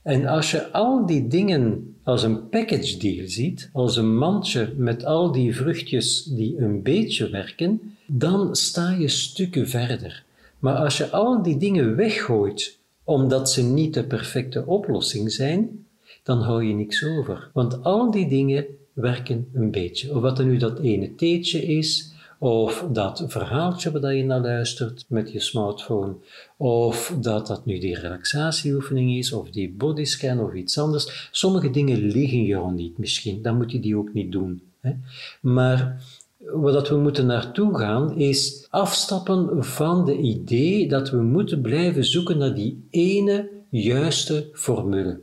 En 0.06 0.26
als 0.26 0.50
je 0.50 0.72
al 0.72 1.06
die 1.06 1.28
dingen 1.28 1.94
als 2.02 2.22
een 2.22 2.48
package 2.48 2.96
deal 2.96 3.28
ziet, 3.28 3.70
als 3.72 3.96
een 3.96 4.16
mandje 4.16 4.72
met 4.76 5.04
al 5.04 5.32
die 5.32 5.56
vruchtjes 5.56 6.24
die 6.24 6.58
een 6.58 6.82
beetje 6.82 7.30
werken, 7.30 7.80
dan 8.06 8.56
sta 8.56 8.90
je 8.90 9.08
stukken 9.08 9.68
verder. 9.68 10.24
Maar 10.58 10.74
als 10.74 10.96
je 10.96 11.10
al 11.10 11.42
die 11.42 11.56
dingen 11.56 11.96
weggooit 11.96 12.78
omdat 13.04 13.50
ze 13.50 13.62
niet 13.62 13.94
de 13.94 14.04
perfecte 14.04 14.66
oplossing 14.66 15.32
zijn, 15.32 15.86
dan 16.22 16.40
hou 16.40 16.64
je 16.64 16.74
niks 16.74 17.04
over. 17.04 17.50
Want 17.52 17.84
al 17.84 18.10
die 18.10 18.28
dingen 18.28 18.66
werken 18.92 19.48
een 19.52 19.70
beetje. 19.70 20.14
Of 20.14 20.20
wat 20.20 20.38
er 20.38 20.44
nu 20.44 20.56
dat 20.56 20.78
ene 20.78 21.14
theetje 21.14 21.62
is, 21.62 22.12
of 22.38 22.86
dat 22.92 23.24
verhaaltje 23.26 24.00
waar 24.00 24.14
je 24.14 24.24
naar 24.24 24.40
luistert 24.40 25.04
met 25.08 25.32
je 25.32 25.40
smartphone, 25.40 26.14
of 26.56 27.16
dat 27.20 27.46
dat 27.46 27.66
nu 27.66 27.78
die 27.78 27.98
relaxatieoefening 27.98 29.16
is, 29.16 29.32
of 29.32 29.50
die 29.50 29.72
bodyscan 29.72 30.40
of 30.40 30.54
iets 30.54 30.78
anders. 30.78 31.28
Sommige 31.32 31.70
dingen 31.70 31.98
liggen 31.98 32.44
jou 32.44 32.72
niet 32.72 32.98
misschien, 32.98 33.42
dan 33.42 33.56
moet 33.56 33.72
je 33.72 33.80
die 33.80 33.96
ook 33.96 34.12
niet 34.12 34.32
doen. 34.32 34.62
Hè? 34.80 34.92
Maar 35.40 36.04
wat 36.52 36.88
we 36.88 36.96
moeten 36.96 37.26
naartoe 37.26 37.78
gaan 37.78 38.16
is 38.16 38.66
afstappen 38.70 39.64
van 39.64 40.04
de 40.04 40.16
idee 40.16 40.88
dat 40.88 41.10
we 41.10 41.22
moeten 41.22 41.60
blijven 41.60 42.04
zoeken 42.04 42.38
naar 42.38 42.54
die 42.54 42.86
ene 42.90 43.50
juiste 43.70 44.48
formule. 44.52 45.20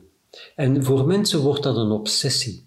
En 0.55 0.83
voor 0.83 1.05
mensen 1.05 1.39
wordt 1.39 1.63
dat 1.63 1.77
een 1.77 1.91
obsessie. 1.91 2.62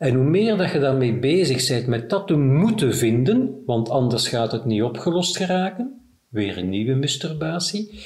En 0.00 0.14
hoe 0.14 0.24
meer 0.24 0.56
dat 0.56 0.72
je 0.72 0.78
daarmee 0.78 1.18
bezig 1.18 1.68
bent 1.68 1.86
met 1.86 2.10
dat 2.10 2.26
te 2.26 2.36
moeten 2.36 2.94
vinden, 2.94 3.62
want 3.66 3.90
anders 3.90 4.28
gaat 4.28 4.52
het 4.52 4.64
niet 4.64 4.82
opgelost 4.82 5.36
geraken, 5.36 6.00
weer 6.28 6.58
een 6.58 6.68
nieuwe 6.68 6.94
masturbatie, 6.94 8.00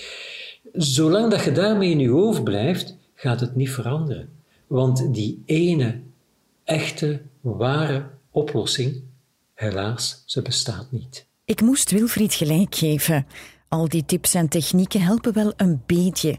zolang 0.72 1.30
dat 1.30 1.44
je 1.44 1.52
daarmee 1.52 1.90
in 1.90 1.98
je 1.98 2.08
hoofd 2.08 2.44
blijft, 2.44 2.96
gaat 3.14 3.40
het 3.40 3.56
niet 3.56 3.70
veranderen. 3.70 4.28
Want 4.66 5.14
die 5.14 5.42
ene, 5.44 6.00
echte, 6.64 7.20
ware 7.40 8.06
oplossing, 8.30 9.02
helaas, 9.54 10.22
ze 10.26 10.42
bestaat 10.42 10.86
niet. 10.90 11.26
Ik 11.44 11.60
moest 11.60 11.90
Wilfried 11.90 12.34
gelijk 12.34 12.74
geven. 12.74 13.26
Al 13.68 13.88
die 13.88 14.04
tips 14.04 14.34
en 14.34 14.48
technieken 14.48 15.00
helpen 15.00 15.32
wel 15.32 15.52
een 15.56 15.82
beetje. 15.86 16.36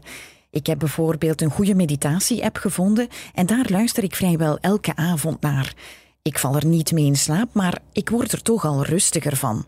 Ik 0.56 0.66
heb 0.66 0.78
bijvoorbeeld 0.78 1.42
een 1.42 1.50
goede 1.50 1.74
meditatie-app 1.74 2.56
gevonden 2.56 3.08
en 3.34 3.46
daar 3.46 3.66
luister 3.68 4.02
ik 4.02 4.14
vrijwel 4.14 4.58
elke 4.58 4.96
avond 4.96 5.40
naar. 5.40 5.74
Ik 6.22 6.38
val 6.38 6.56
er 6.56 6.66
niet 6.66 6.92
mee 6.92 7.04
in 7.04 7.16
slaap, 7.16 7.48
maar 7.52 7.78
ik 7.92 8.08
word 8.08 8.32
er 8.32 8.42
toch 8.42 8.64
al 8.64 8.84
rustiger 8.84 9.36
van. 9.36 9.66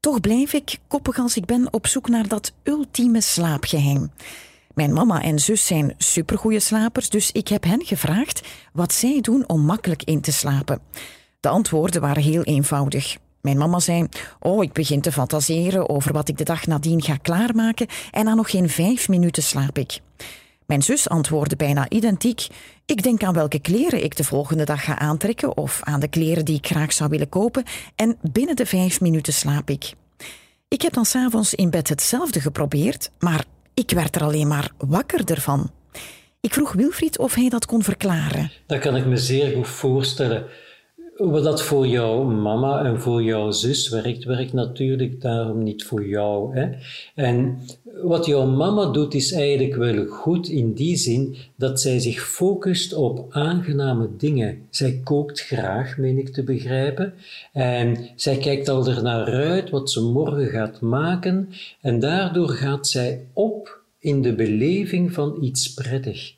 Toch 0.00 0.20
blijf 0.20 0.52
ik, 0.52 0.78
koppig 0.86 1.18
als 1.18 1.36
ik 1.36 1.44
ben, 1.44 1.72
op 1.72 1.86
zoek 1.86 2.08
naar 2.08 2.28
dat 2.28 2.52
ultieme 2.62 3.20
slaapgeheim. 3.20 4.10
Mijn 4.74 4.92
mama 4.92 5.22
en 5.22 5.38
zus 5.38 5.66
zijn 5.66 5.94
supergoeie 5.98 6.60
slapers, 6.60 7.08
dus 7.08 7.32
ik 7.32 7.48
heb 7.48 7.64
hen 7.64 7.84
gevraagd 7.84 8.48
wat 8.72 8.92
zij 8.92 9.20
doen 9.20 9.48
om 9.48 9.60
makkelijk 9.60 10.02
in 10.02 10.20
te 10.20 10.32
slapen. 10.32 10.80
De 11.40 11.48
antwoorden 11.48 12.00
waren 12.00 12.22
heel 12.22 12.42
eenvoudig. 12.42 13.16
Mijn 13.40 13.58
mama 13.58 13.78
zei: 13.78 14.06
Oh, 14.40 14.62
ik 14.62 14.72
begin 14.72 15.00
te 15.00 15.12
fantaseren 15.12 15.88
over 15.88 16.12
wat 16.12 16.28
ik 16.28 16.38
de 16.38 16.44
dag 16.44 16.66
nadien 16.66 17.02
ga 17.02 17.16
klaarmaken 17.16 17.86
en 18.10 18.24
na 18.24 18.34
nog 18.34 18.50
geen 18.50 18.68
vijf 18.68 19.08
minuten 19.08 19.42
slaap 19.42 19.78
ik. 19.78 20.00
Mijn 20.66 20.82
zus 20.82 21.08
antwoordde 21.08 21.56
bijna 21.56 21.88
identiek: 21.88 22.46
Ik 22.86 23.02
denk 23.02 23.22
aan 23.22 23.34
welke 23.34 23.58
kleren 23.58 24.04
ik 24.04 24.16
de 24.16 24.24
volgende 24.24 24.64
dag 24.64 24.84
ga 24.84 24.98
aantrekken 24.98 25.56
of 25.56 25.80
aan 25.82 26.00
de 26.00 26.08
kleren 26.08 26.44
die 26.44 26.56
ik 26.56 26.66
graag 26.66 26.92
zou 26.92 27.10
willen 27.10 27.28
kopen 27.28 27.64
en 27.94 28.16
binnen 28.22 28.56
de 28.56 28.66
vijf 28.66 29.00
minuten 29.00 29.32
slaap 29.32 29.70
ik. 29.70 29.92
Ik 30.68 30.82
heb 30.82 30.92
dan 30.92 31.04
s'avonds 31.04 31.54
in 31.54 31.70
bed 31.70 31.88
hetzelfde 31.88 32.40
geprobeerd, 32.40 33.10
maar 33.18 33.44
ik 33.74 33.90
werd 33.90 34.16
er 34.16 34.22
alleen 34.22 34.48
maar 34.48 34.70
wakkerder 34.78 35.40
van. 35.40 35.70
Ik 36.40 36.54
vroeg 36.54 36.72
Wilfried 36.72 37.18
of 37.18 37.34
hij 37.34 37.48
dat 37.48 37.66
kon 37.66 37.82
verklaren. 37.82 38.50
Dat 38.66 38.78
kan 38.78 38.96
ik 38.96 39.06
me 39.06 39.16
zeer 39.16 39.56
goed 39.56 39.68
voorstellen. 39.68 40.46
Wat 41.18 41.44
dat 41.44 41.62
voor 41.62 41.86
jouw 41.86 42.22
mama 42.22 42.84
en 42.84 43.00
voor 43.00 43.22
jouw 43.22 43.50
zus 43.50 43.88
werkt, 43.88 44.24
werkt 44.24 44.52
natuurlijk 44.52 45.20
daarom 45.20 45.62
niet 45.62 45.84
voor 45.84 46.06
jou. 46.06 46.56
Hè? 46.56 46.68
En 47.14 47.58
wat 48.02 48.26
jouw 48.26 48.46
mama 48.46 48.90
doet, 48.90 49.14
is 49.14 49.32
eigenlijk 49.32 49.74
wel 49.74 50.06
goed 50.06 50.48
in 50.48 50.72
die 50.72 50.96
zin 50.96 51.36
dat 51.56 51.80
zij 51.80 51.98
zich 51.98 52.20
focust 52.20 52.94
op 52.94 53.26
aangename 53.30 54.08
dingen. 54.16 54.66
Zij 54.70 55.00
kookt 55.04 55.40
graag, 55.40 55.96
meen 55.96 56.18
ik 56.18 56.28
te 56.28 56.44
begrijpen. 56.44 57.14
En 57.52 57.96
zij 58.16 58.36
kijkt 58.36 58.68
al 58.68 58.86
ernaar 58.86 59.26
uit 59.26 59.70
wat 59.70 59.90
ze 59.90 60.02
morgen 60.02 60.48
gaat 60.48 60.80
maken. 60.80 61.48
En 61.80 61.98
daardoor 61.98 62.48
gaat 62.48 62.88
zij 62.88 63.26
op 63.32 63.80
in 63.98 64.22
de 64.22 64.34
beleving 64.34 65.12
van 65.12 65.38
iets 65.40 65.74
prettig. 65.74 66.34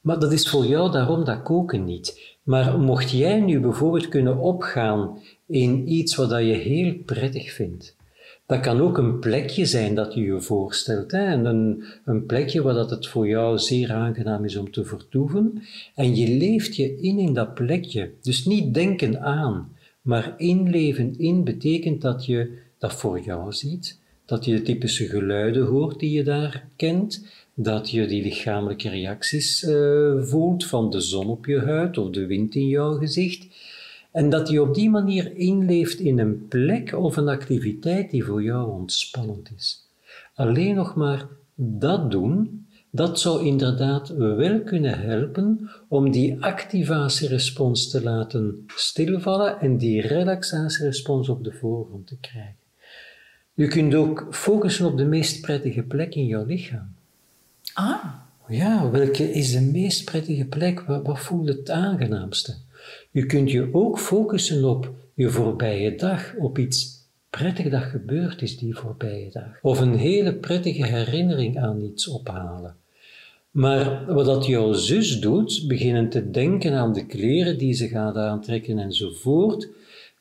Maar 0.00 0.18
dat 0.18 0.32
is 0.32 0.48
voor 0.48 0.66
jou 0.66 0.90
daarom 0.90 1.24
dat 1.24 1.42
koken 1.42 1.84
niet. 1.84 2.35
Maar 2.46 2.78
mocht 2.78 3.10
jij 3.10 3.40
nu 3.40 3.60
bijvoorbeeld 3.60 4.08
kunnen 4.08 4.38
opgaan 4.38 5.18
in 5.46 5.92
iets 5.92 6.14
wat 6.14 6.30
je 6.30 6.36
heel 6.36 6.94
prettig 7.04 7.52
vindt, 7.52 7.96
dat 8.46 8.60
kan 8.60 8.80
ook 8.80 8.98
een 8.98 9.18
plekje 9.18 9.66
zijn 9.66 9.94
dat 9.94 10.14
je 10.14 10.20
je 10.20 10.40
voorstelt. 10.40 11.10
Hè? 11.10 11.24
En 11.24 11.44
een, 11.44 11.84
een 12.04 12.26
plekje 12.26 12.62
waar 12.62 12.74
dat 12.74 12.90
het 12.90 13.06
voor 13.06 13.28
jou 13.28 13.58
zeer 13.58 13.92
aangenaam 13.92 14.44
is 14.44 14.56
om 14.56 14.70
te 14.70 14.84
vertoeven. 14.84 15.62
En 15.94 16.16
je 16.16 16.36
leeft 16.36 16.76
je 16.76 17.00
in 17.00 17.18
in 17.18 17.34
dat 17.34 17.54
plekje. 17.54 18.10
Dus 18.22 18.44
niet 18.44 18.74
denken 18.74 19.20
aan, 19.20 19.72
maar 20.02 20.34
inleven 20.36 21.18
in 21.18 21.44
betekent 21.44 22.02
dat 22.02 22.26
je 22.26 22.58
dat 22.78 22.94
voor 22.94 23.20
jou 23.20 23.52
ziet. 23.52 23.98
Dat 24.24 24.44
je 24.44 24.54
de 24.54 24.62
typische 24.62 25.06
geluiden 25.06 25.66
hoort 25.66 25.98
die 25.98 26.10
je 26.10 26.22
daar 26.22 26.68
kent 26.76 27.26
dat 27.58 27.90
je 27.90 28.06
die 28.06 28.22
lichamelijke 28.22 28.88
reacties 28.88 29.62
uh, 29.62 30.22
voelt 30.22 30.66
van 30.66 30.90
de 30.90 31.00
zon 31.00 31.26
op 31.26 31.46
je 31.46 31.60
huid 31.60 31.98
of 31.98 32.10
de 32.10 32.26
wind 32.26 32.54
in 32.54 32.68
jouw 32.68 32.98
gezicht. 32.98 33.46
En 34.12 34.30
dat 34.30 34.48
je 34.48 34.62
op 34.62 34.74
die 34.74 34.90
manier 34.90 35.36
inleeft 35.36 35.98
in 35.98 36.18
een 36.18 36.48
plek 36.48 36.94
of 36.94 37.16
een 37.16 37.28
activiteit 37.28 38.10
die 38.10 38.24
voor 38.24 38.42
jou 38.42 38.70
ontspannend 38.70 39.50
is. 39.56 39.88
Alleen 40.34 40.74
nog 40.74 40.94
maar 40.94 41.26
dat 41.54 42.10
doen, 42.10 42.66
dat 42.90 43.20
zou 43.20 43.44
inderdaad 43.44 44.08
wel 44.08 44.60
kunnen 44.60 45.00
helpen 45.00 45.70
om 45.88 46.10
die 46.10 46.42
activatierespons 46.42 47.90
te 47.90 48.02
laten 48.02 48.64
stilvallen 48.66 49.60
en 49.60 49.78
die 49.78 50.00
relaxatierespons 50.00 51.28
op 51.28 51.44
de 51.44 51.52
voorgrond 51.52 52.06
te 52.06 52.18
krijgen. 52.20 52.56
Je 53.54 53.68
kunt 53.68 53.94
ook 53.94 54.26
focussen 54.30 54.86
op 54.86 54.96
de 54.96 55.04
meest 55.04 55.40
prettige 55.40 55.82
plek 55.82 56.14
in 56.14 56.26
jouw 56.26 56.44
lichaam. 56.44 56.95
Ah. 57.76 58.04
Ja, 58.48 58.90
welke 58.90 59.32
is 59.32 59.52
de 59.52 59.60
meest 59.60 60.04
prettige 60.04 60.44
plek? 60.44 60.80
Wat, 60.80 61.20
voelt 61.20 61.48
het 61.48 61.70
aangenaamste? 61.70 62.54
Je 63.10 63.26
kunt 63.26 63.50
je 63.50 63.68
ook 63.72 63.98
focussen 63.98 64.64
op 64.64 64.94
je 65.14 65.28
voorbije 65.28 65.94
dag, 65.94 66.34
op 66.38 66.58
iets 66.58 67.08
prettig 67.30 67.70
dat 67.70 67.82
gebeurd 67.82 68.42
is 68.42 68.58
die 68.58 68.76
voorbije 68.76 69.30
dag. 69.30 69.58
Of 69.62 69.80
een 69.80 69.94
hele 69.94 70.34
prettige 70.34 70.86
herinnering 70.86 71.58
aan 71.58 71.80
iets 71.80 72.08
ophalen. 72.08 72.76
Maar 73.50 74.14
wat 74.14 74.26
dat 74.26 74.46
jouw 74.46 74.72
zus 74.72 75.20
doet, 75.20 75.64
beginnen 75.68 76.08
te 76.08 76.30
denken 76.30 76.72
aan 76.72 76.92
de 76.92 77.06
kleren 77.06 77.58
die 77.58 77.72
ze 77.72 77.88
gaat 77.88 78.16
aantrekken 78.16 78.78
enzovoort, 78.78 79.68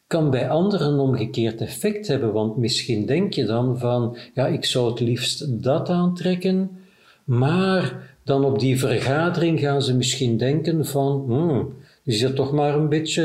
kan 0.07 0.29
bij 0.29 0.49
anderen 0.49 0.93
een 0.93 0.99
omgekeerd 0.99 1.61
effect 1.61 2.07
hebben. 2.07 2.33
Want 2.33 2.57
misschien 2.57 3.05
denk 3.05 3.33
je 3.33 3.45
dan 3.45 3.79
van, 3.79 4.17
ja, 4.33 4.47
ik 4.47 4.65
zou 4.65 4.89
het 4.89 4.99
liefst 4.99 5.63
dat 5.63 5.89
aantrekken, 5.89 6.79
maar 7.25 8.13
dan 8.23 8.45
op 8.45 8.59
die 8.59 8.79
vergadering 8.79 9.59
gaan 9.59 9.81
ze 9.81 9.95
misschien 9.95 10.37
denken 10.37 10.85
van, 10.85 11.23
hmm, 11.27 11.73
je 12.03 12.11
ziet 12.11 12.23
er 12.23 12.33
toch 12.33 12.51
maar 12.51 12.75
een 12.75 12.89
beetje 12.89 13.23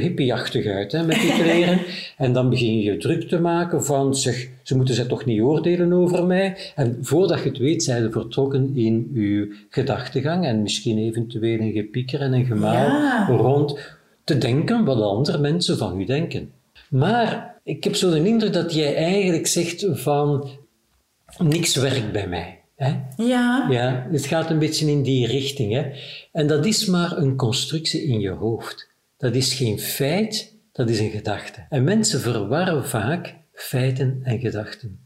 hippieachtig 0.00 0.66
uit 0.66 0.92
hè, 0.92 1.06
met 1.06 1.20
die 1.20 1.32
kleren. 1.42 1.80
en 2.16 2.32
dan 2.32 2.50
begin 2.50 2.80
je 2.80 2.96
druk 2.96 3.28
te 3.28 3.40
maken 3.40 3.84
van, 3.84 4.14
zeg, 4.14 4.48
ze 4.62 4.76
moeten 4.76 4.94
zich 4.94 5.06
toch 5.06 5.24
niet 5.24 5.40
oordelen 5.40 5.92
over 5.92 6.26
mij. 6.26 6.56
En 6.74 6.98
voordat 7.00 7.42
je 7.42 7.48
het 7.48 7.58
weet, 7.58 7.82
zijn 7.82 8.02
ze 8.02 8.10
vertrokken 8.10 8.72
in 8.74 9.10
je 9.14 9.56
gedachtegang 9.68 10.46
en 10.46 10.62
misschien 10.62 10.98
eventueel 10.98 11.60
een 11.60 11.72
gepieker 11.72 12.20
en 12.20 12.32
een 12.32 12.44
gemaal 12.44 13.26
rond 13.36 13.78
te 14.24 14.38
denken 14.38 14.84
wat 14.84 15.00
andere 15.00 15.38
mensen 15.38 15.78
van 15.78 16.00
u 16.00 16.04
denken. 16.04 16.52
Maar 16.88 17.54
ik 17.62 17.84
heb 17.84 17.94
zo 17.94 18.10
de 18.10 18.26
indruk 18.26 18.52
dat 18.52 18.74
jij 18.74 18.94
eigenlijk 18.94 19.46
zegt 19.46 19.86
van, 19.90 20.48
niks 21.38 21.76
werkt 21.76 22.12
bij 22.12 22.28
mij. 22.28 22.59
Hè? 22.80 23.24
Ja. 23.24 23.66
ja. 23.70 24.06
Het 24.10 24.26
gaat 24.26 24.50
een 24.50 24.58
beetje 24.58 24.90
in 24.90 25.02
die 25.02 25.26
richting. 25.26 25.72
Hè? 25.72 25.90
En 26.32 26.46
dat 26.46 26.66
is 26.66 26.86
maar 26.86 27.18
een 27.18 27.36
constructie 27.36 28.02
in 28.02 28.20
je 28.20 28.30
hoofd. 28.30 28.88
Dat 29.16 29.34
is 29.34 29.54
geen 29.54 29.78
feit, 29.78 30.54
dat 30.72 30.88
is 30.88 30.98
een 30.98 31.10
gedachte. 31.10 31.66
En 31.68 31.84
mensen 31.84 32.20
verwarren 32.20 32.86
vaak 32.86 33.34
feiten 33.52 34.20
en 34.22 34.38
gedachten. 34.38 34.98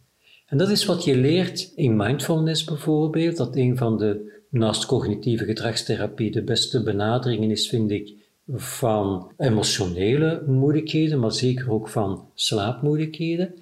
En 0.46 0.58
dat 0.58 0.70
is 0.70 0.84
wat 0.84 1.04
je 1.04 1.16
leert 1.16 1.72
in 1.74 1.96
mindfulness 1.96 2.64
bijvoorbeeld, 2.64 3.36
dat 3.36 3.56
een 3.56 3.76
van 3.76 3.98
de, 3.98 4.32
naast 4.50 4.86
cognitieve 4.86 5.44
gedragstherapie, 5.44 6.30
de 6.30 6.42
beste 6.42 6.82
benaderingen 6.82 7.50
is, 7.50 7.68
vind 7.68 7.90
ik, 7.90 8.12
van 8.48 9.32
emotionele 9.36 10.42
moeilijkheden, 10.46 11.20
maar 11.20 11.32
zeker 11.32 11.70
ook 11.70 11.88
van 11.88 12.28
slaapmoeilijkheden. 12.34 13.54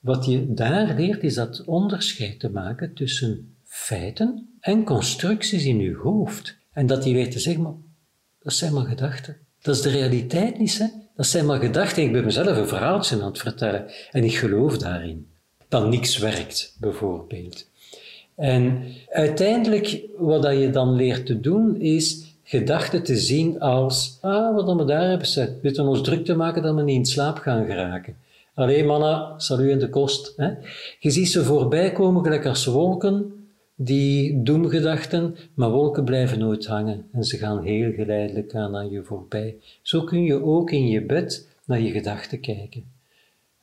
Wat 0.00 0.26
je 0.26 0.54
daar 0.54 0.94
leert, 0.96 1.22
is 1.22 1.34
dat 1.34 1.64
onderscheid 1.64 2.40
te 2.40 2.50
maken 2.50 2.94
tussen 2.94 3.51
feiten 3.72 4.48
en 4.60 4.84
constructies 4.84 5.64
in 5.64 5.80
je 5.80 5.94
hoofd. 5.94 6.56
En 6.72 6.86
dat 6.86 7.02
die 7.02 7.14
weet 7.14 7.30
te 7.30 7.38
zeggen, 7.38 7.62
maar 7.62 7.72
dat 8.42 8.52
zijn 8.52 8.72
maar 8.72 8.84
gedachten. 8.84 9.36
Dat 9.62 9.74
is 9.74 9.82
de 9.82 9.90
realiteit 9.90 10.58
niet, 10.58 10.78
hè? 10.78 10.86
Dat 11.16 11.26
zijn 11.26 11.46
maar 11.46 11.60
gedachten. 11.60 12.02
Ik 12.02 12.12
ben 12.12 12.24
mezelf 12.24 12.56
een 12.56 12.68
verhaaltje 12.68 13.16
aan 13.16 13.26
het 13.26 13.38
vertellen 13.38 13.90
en 14.10 14.24
ik 14.24 14.36
geloof 14.36 14.78
daarin. 14.78 15.26
Dat 15.68 15.88
niks 15.88 16.18
werkt, 16.18 16.76
bijvoorbeeld. 16.80 17.68
En 18.34 18.82
uiteindelijk, 19.10 20.00
wat 20.18 20.42
je 20.42 20.70
dan 20.70 20.94
leert 20.94 21.26
te 21.26 21.40
doen, 21.40 21.80
is 21.80 22.24
gedachten 22.42 23.02
te 23.02 23.16
zien 23.16 23.60
als, 23.60 24.18
ah, 24.20 24.54
wat 24.54 24.66
dan 24.66 24.76
we 24.76 24.84
daar 24.84 25.08
hebben 25.08 25.26
ze. 25.26 25.58
We 25.62 25.82
ons 25.82 26.02
druk 26.02 26.24
te 26.24 26.34
maken 26.34 26.62
dat 26.62 26.74
we 26.74 26.82
niet 26.82 26.96
in 26.96 27.06
slaap 27.06 27.38
gaan 27.38 27.66
geraken. 27.66 28.16
Allee, 28.54 28.84
mannen, 28.84 29.34
salu 29.36 29.70
en 29.70 29.78
de 29.78 29.88
kost. 29.88 30.32
Hè? 30.36 30.50
Je 30.98 31.10
ziet 31.10 31.30
ze 31.30 31.44
voorbij 31.44 31.92
komen 31.92 32.22
gelijk 32.22 32.46
als 32.46 32.64
wolken, 32.64 33.41
die 33.84 34.42
doemgedachten, 34.42 35.36
maar 35.54 35.70
wolken 35.70 36.04
blijven 36.04 36.38
nooit 36.38 36.66
hangen 36.66 37.06
en 37.12 37.24
ze 37.24 37.36
gaan 37.36 37.62
heel 37.62 37.92
geleidelijk 37.92 38.54
aan 38.54 38.76
aan 38.76 38.90
je 38.90 39.02
voorbij. 39.02 39.56
Zo 39.82 40.04
kun 40.04 40.24
je 40.24 40.42
ook 40.42 40.70
in 40.70 40.88
je 40.88 41.02
bed 41.02 41.48
naar 41.64 41.80
je 41.80 41.90
gedachten 41.90 42.40
kijken. 42.40 42.84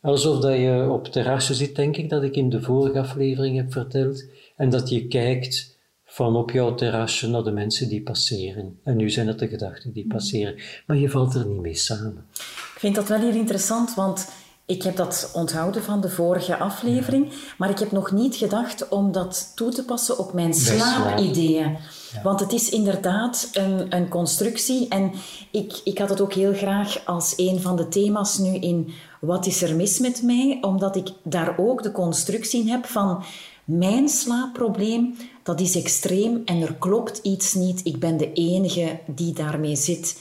Alsof 0.01 0.39
dat 0.39 0.57
je 0.57 0.87
op 0.89 1.07
terrasje 1.07 1.53
zit, 1.53 1.75
denk 1.75 1.97
ik, 1.97 2.09
dat 2.09 2.23
ik 2.23 2.35
in 2.35 2.49
de 2.49 2.61
vorige 2.61 2.99
aflevering 2.99 3.55
heb 3.55 3.71
verteld, 3.71 4.25
en 4.55 4.69
dat 4.69 4.89
je 4.89 5.07
kijkt 5.07 5.77
van 6.05 6.35
op 6.35 6.51
jouw 6.51 6.75
terrasje 6.75 7.27
naar 7.27 7.43
de 7.43 7.51
mensen 7.51 7.89
die 7.89 8.01
passeren. 8.01 8.79
En 8.83 8.95
nu 8.95 9.09
zijn 9.09 9.27
het 9.27 9.39
de 9.39 9.47
gedachten 9.47 9.91
die 9.91 10.07
passeren, 10.07 10.55
maar 10.87 10.97
je 10.97 11.09
valt 11.09 11.33
er 11.33 11.47
niet 11.47 11.61
mee 11.61 11.75
samen. 11.75 12.25
Ik 12.73 12.79
vind 12.85 12.95
dat 12.95 13.07
wel 13.07 13.19
hier 13.19 13.35
interessant, 13.35 13.95
want 13.95 14.31
ik 14.69 14.83
heb 14.83 14.95
dat 14.95 15.29
onthouden 15.33 15.83
van 15.83 16.01
de 16.01 16.09
vorige 16.09 16.57
aflevering, 16.57 17.31
maar 17.57 17.69
ik 17.69 17.79
heb 17.79 17.91
nog 17.91 18.11
niet 18.11 18.35
gedacht 18.35 18.89
om 18.89 19.11
dat 19.11 19.51
toe 19.55 19.71
te 19.71 19.85
passen 19.85 20.17
op 20.19 20.33
mijn 20.33 20.53
slaapideeën. 20.53 21.77
Want 22.23 22.39
het 22.39 22.53
is 22.53 22.69
inderdaad 22.69 23.49
een, 23.53 23.95
een 23.95 24.09
constructie 24.09 24.87
en 24.87 25.11
ik, 25.51 25.81
ik 25.83 25.97
had 25.97 26.09
het 26.09 26.21
ook 26.21 26.33
heel 26.33 26.53
graag 26.53 27.05
als 27.05 27.33
een 27.35 27.61
van 27.61 27.75
de 27.75 27.87
thema's 27.87 28.37
nu 28.37 28.55
in 28.55 28.93
Wat 29.21 29.45
is 29.45 29.61
er 29.61 29.75
mis 29.75 29.99
met 29.99 30.21
mij? 30.21 30.57
Omdat 30.61 30.95
ik 30.95 31.07
daar 31.23 31.57
ook 31.57 31.83
de 31.83 31.91
constructie 31.91 32.61
in 32.61 32.67
heb 32.67 32.85
van 32.85 33.23
mijn 33.63 34.09
slaapprobleem, 34.09 35.15
dat 35.43 35.59
is 35.59 35.75
extreem 35.75 36.41
en 36.45 36.61
er 36.61 36.75
klopt 36.75 37.17
iets 37.17 37.53
niet. 37.53 37.81
Ik 37.83 37.99
ben 37.99 38.17
de 38.17 38.33
enige 38.33 38.99
die 39.05 39.33
daarmee 39.33 39.75
zit. 39.75 40.17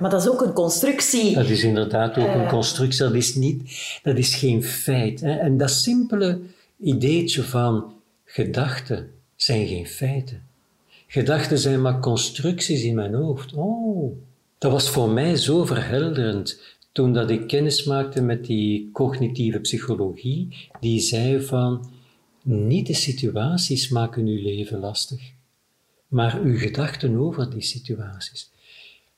Maar 0.00 0.10
dat 0.10 0.20
is 0.20 0.28
ook 0.28 0.40
een 0.40 0.52
constructie. 0.52 1.34
Dat 1.34 1.48
is 1.48 1.62
inderdaad 1.62 2.18
ook 2.18 2.28
een 2.28 2.42
eh. 2.42 2.48
constructie. 2.48 2.98
Dat 2.98 3.14
is, 3.14 3.34
niet, 3.34 3.62
dat 4.02 4.16
is 4.16 4.34
geen 4.34 4.62
feit. 4.62 5.20
Hè? 5.20 5.36
En 5.36 5.56
dat 5.56 5.70
simpele 5.70 6.40
ideetje 6.78 7.42
van 7.42 7.94
gedachten 8.24 9.10
zijn 9.36 9.66
geen 9.66 9.86
feiten. 9.86 10.42
Gedachten 11.06 11.58
zijn 11.58 11.82
maar 11.82 12.00
constructies 12.00 12.82
in 12.82 12.94
mijn 12.94 13.14
hoofd. 13.14 13.52
Oh, 13.54 14.16
dat 14.58 14.72
was 14.72 14.90
voor 14.90 15.08
mij 15.08 15.36
zo 15.36 15.64
verhelderend 15.64 16.60
toen 16.92 17.12
dat 17.12 17.30
ik 17.30 17.46
kennis 17.46 17.84
maakte 17.84 18.22
met 18.22 18.44
die 18.44 18.90
cognitieve 18.92 19.58
psychologie, 19.60 20.68
die 20.80 21.00
zei 21.00 21.40
van 21.40 21.90
niet 22.42 22.86
de 22.86 22.94
situaties 22.94 23.88
maken 23.88 24.26
uw 24.26 24.42
leven 24.42 24.78
lastig, 24.78 25.32
maar 26.08 26.40
uw 26.40 26.58
gedachten 26.58 27.16
over 27.16 27.50
die 27.50 27.62
situaties. 27.62 28.50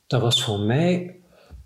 Dat 0.09 0.21
was 0.21 0.44
voor 0.44 0.61
mij 0.61 1.16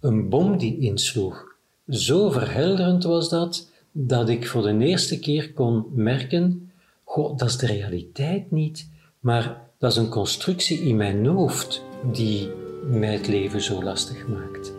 een 0.01 0.29
bom 0.29 0.59
die 0.59 0.79
insloeg. 0.79 1.45
Zo 1.89 2.31
verhelderend 2.31 3.05
was 3.05 3.29
dat, 3.29 3.71
dat 3.93 4.29
ik 4.29 4.47
voor 4.47 4.63
de 4.63 4.79
eerste 4.79 5.19
keer 5.19 5.53
kon 5.53 5.85
merken, 5.95 6.71
goh, 7.05 7.37
dat 7.37 7.49
is 7.49 7.57
de 7.57 7.67
realiteit 7.67 8.51
niet, 8.51 8.89
maar 9.21 9.61
dat 9.79 9.91
is 9.91 9.97
een 9.97 10.09
constructie 10.09 10.81
in 10.81 10.97
mijn 10.97 11.27
hoofd 11.27 11.83
die 12.13 12.51
mij 12.87 13.13
het 13.13 13.29
leven 13.29 13.63
zo 13.63 13.83
lastig 13.83 14.29
maakt. 14.29 14.73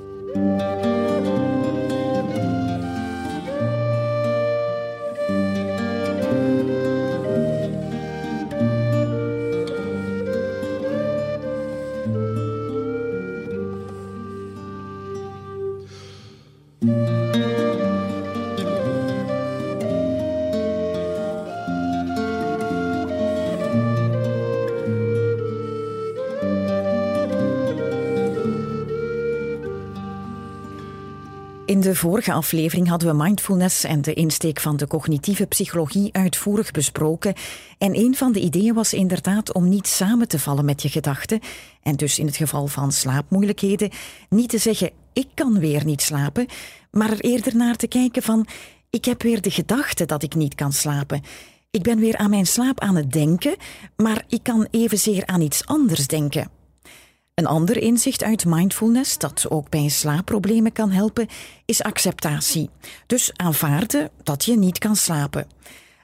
De 31.94 32.00
vorige 32.00 32.32
aflevering 32.32 32.88
hadden 32.88 33.10
we 33.18 33.24
mindfulness 33.24 33.84
en 33.84 34.02
de 34.02 34.14
insteek 34.14 34.60
van 34.60 34.78
de 34.78 34.88
cognitieve 34.88 35.46
psychologie 35.46 36.14
uitvoerig 36.14 36.72
besproken. 36.72 37.34
En 37.78 37.98
een 37.98 38.16
van 38.16 38.32
de 38.32 38.40
ideeën 38.40 38.74
was 38.74 38.94
inderdaad 38.94 39.54
om 39.54 39.70
niet 39.70 39.88
samen 39.88 40.28
te 40.28 40.40
vallen 40.40 40.66
met 40.66 40.82
je 40.82 40.90
gedachten. 40.90 41.40
En 41.82 41.96
dus 41.96 42.20
in 42.20 42.26
het 42.26 42.36
geval 42.36 42.68
van 42.68 42.92
slaapmoeilijkheden 42.92 43.90
niet 44.30 44.50
te 44.50 44.58
zeggen: 44.58 44.92
ik 45.14 45.28
kan 45.34 45.60
weer 45.60 45.86
niet 45.86 46.02
slapen, 46.02 46.48
maar 46.92 47.12
er 47.12 47.20
eerder 47.20 47.56
naar 47.56 47.76
te 47.76 47.88
kijken 47.88 48.22
van: 48.22 48.48
ik 48.90 49.06
heb 49.06 49.22
weer 49.22 49.42
de 49.42 49.52
gedachte 49.52 50.06
dat 50.06 50.24
ik 50.24 50.36
niet 50.36 50.56
kan 50.56 50.74
slapen. 50.74 51.22
Ik 51.72 51.84
ben 51.84 52.00
weer 52.00 52.18
aan 52.18 52.30
mijn 52.30 52.48
slaap 52.48 52.80
aan 52.80 52.96
het 52.96 53.12
denken, 53.12 53.56
maar 53.96 54.24
ik 54.28 54.44
kan 54.44 54.68
evenzeer 54.72 55.26
aan 55.26 55.42
iets 55.42 55.66
anders 55.66 56.08
denken. 56.08 56.63
Een 57.34 57.46
ander 57.46 57.78
inzicht 57.78 58.24
uit 58.24 58.46
mindfulness 58.46 59.18
dat 59.18 59.46
ook 59.50 59.70
bij 59.70 59.88
slaapproblemen 59.88 60.72
kan 60.72 60.92
helpen, 60.92 61.28
is 61.66 61.84
acceptatie. 61.84 62.70
Dus 63.08 63.32
aanvaarden 63.36 64.10
dat 64.24 64.46
je 64.46 64.58
niet 64.58 64.78
kan 64.78 64.96
slapen. 64.96 65.48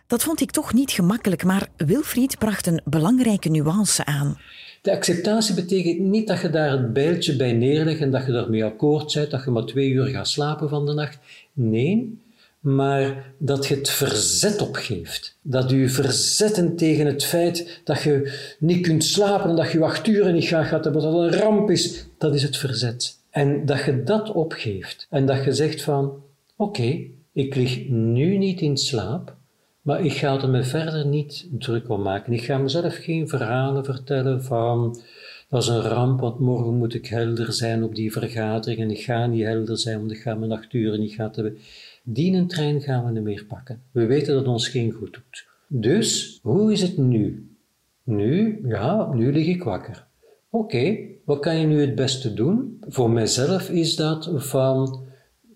Dat 0.07 0.23
vond 0.23 0.41
ik 0.41 0.51
toch 0.51 0.73
niet 0.73 0.91
gemakkelijk, 0.91 1.43
maar 1.43 1.67
Wilfried 1.77 2.37
bracht 2.37 2.67
een 2.67 2.81
belangrijke 2.85 3.49
nuance 3.49 4.05
aan. 4.05 4.37
De 4.81 4.91
acceptatie 4.91 5.55
betekent 5.55 5.99
niet 5.99 6.27
dat 6.27 6.41
je 6.41 6.49
daar 6.49 6.71
het 6.71 6.93
bijltje 6.93 7.35
bij 7.35 7.53
neerlegt 7.53 7.99
en 7.99 8.11
dat 8.11 8.25
je 8.25 8.31
daarmee 8.31 8.65
akkoord 8.65 9.13
bent, 9.13 9.31
dat 9.31 9.43
je 9.43 9.51
maar 9.51 9.65
twee 9.65 9.89
uur 9.89 10.05
gaat 10.05 10.27
slapen 10.27 10.69
van 10.69 10.85
de 10.85 10.93
nacht. 10.93 11.19
Nee, 11.53 12.19
maar 12.59 13.33
dat 13.37 13.67
je 13.67 13.75
het 13.75 13.89
verzet 13.89 14.61
opgeeft. 14.61 15.37
Dat 15.41 15.69
je 15.69 15.89
verzetten 15.89 16.75
tegen 16.75 17.05
het 17.05 17.23
feit 17.23 17.81
dat 17.83 18.01
je 18.01 18.39
niet 18.59 18.81
kunt 18.81 19.03
slapen 19.03 19.49
en 19.49 19.55
dat 19.55 19.71
je 19.71 19.83
acht 19.83 20.07
uur 20.07 20.33
niet 20.33 20.47
gaat, 20.47 20.65
gaat 20.65 20.83
dat 20.83 21.03
een 21.03 21.31
ramp 21.31 21.69
is, 21.69 22.05
dat 22.17 22.35
is 22.35 22.43
het 22.43 22.57
verzet. 22.57 23.17
En 23.29 23.65
dat 23.65 23.83
je 23.83 24.03
dat 24.03 24.31
opgeeft 24.31 25.07
en 25.09 25.25
dat 25.25 25.43
je 25.43 25.53
zegt 25.53 25.81
van, 25.81 26.23
oké, 26.55 26.99
ik 27.33 27.55
lig 27.55 27.87
nu 27.87 28.37
niet 28.37 28.61
in 28.61 28.77
slaap, 28.77 29.35
maar 29.81 30.05
ik 30.05 30.13
ga 30.13 30.41
er 30.41 30.49
me 30.49 30.63
verder 30.63 31.05
niet 31.05 31.47
druk 31.51 31.89
om 31.89 32.01
maken. 32.01 32.33
Ik 32.33 32.43
ga 32.43 32.57
mezelf 32.57 32.95
geen 32.95 33.27
verhalen 33.27 33.85
vertellen 33.85 34.43
van 34.43 34.99
dat 35.49 35.61
is 35.63 35.67
een 35.67 35.81
ramp, 35.81 36.19
want 36.19 36.39
morgen 36.39 36.77
moet 36.77 36.93
ik 36.93 37.05
helder 37.05 37.53
zijn 37.53 37.83
op 37.83 37.95
die 37.95 38.11
vergadering 38.11 38.79
en 38.79 38.91
ik 38.91 39.01
ga 39.01 39.25
niet 39.25 39.45
helder 39.45 39.77
zijn, 39.77 39.99
want 39.99 40.11
ik 40.11 40.21
ga 40.21 40.35
mijn 40.35 40.51
acht 40.51 40.73
uur 40.73 40.99
niet 40.99 41.13
gaan 41.13 41.31
hebben. 41.33 41.57
Die 42.11 42.45
trein 42.45 42.81
gaan 42.81 43.05
we 43.05 43.11
niet 43.11 43.23
meer 43.23 43.45
pakken. 43.45 43.81
We 43.91 44.05
weten 44.05 44.33
dat 44.33 44.47
ons 44.47 44.67
geen 44.67 44.91
goed 44.91 45.13
doet. 45.13 45.47
Dus, 45.67 46.39
hoe 46.41 46.71
is 46.71 46.81
het 46.81 46.97
nu? 46.97 47.49
Nu, 48.03 48.61
ja, 48.67 49.13
nu 49.13 49.31
lig 49.31 49.47
ik 49.47 49.63
wakker. 49.63 50.07
Oké, 50.49 50.97
wat 51.25 51.39
kan 51.39 51.57
je 51.57 51.67
nu 51.67 51.81
het 51.81 51.95
beste 51.95 52.33
doen? 52.33 52.77
Voor 52.87 53.09
mijzelf 53.09 53.69
is 53.69 53.95
dat 53.95 54.31
van 54.33 55.03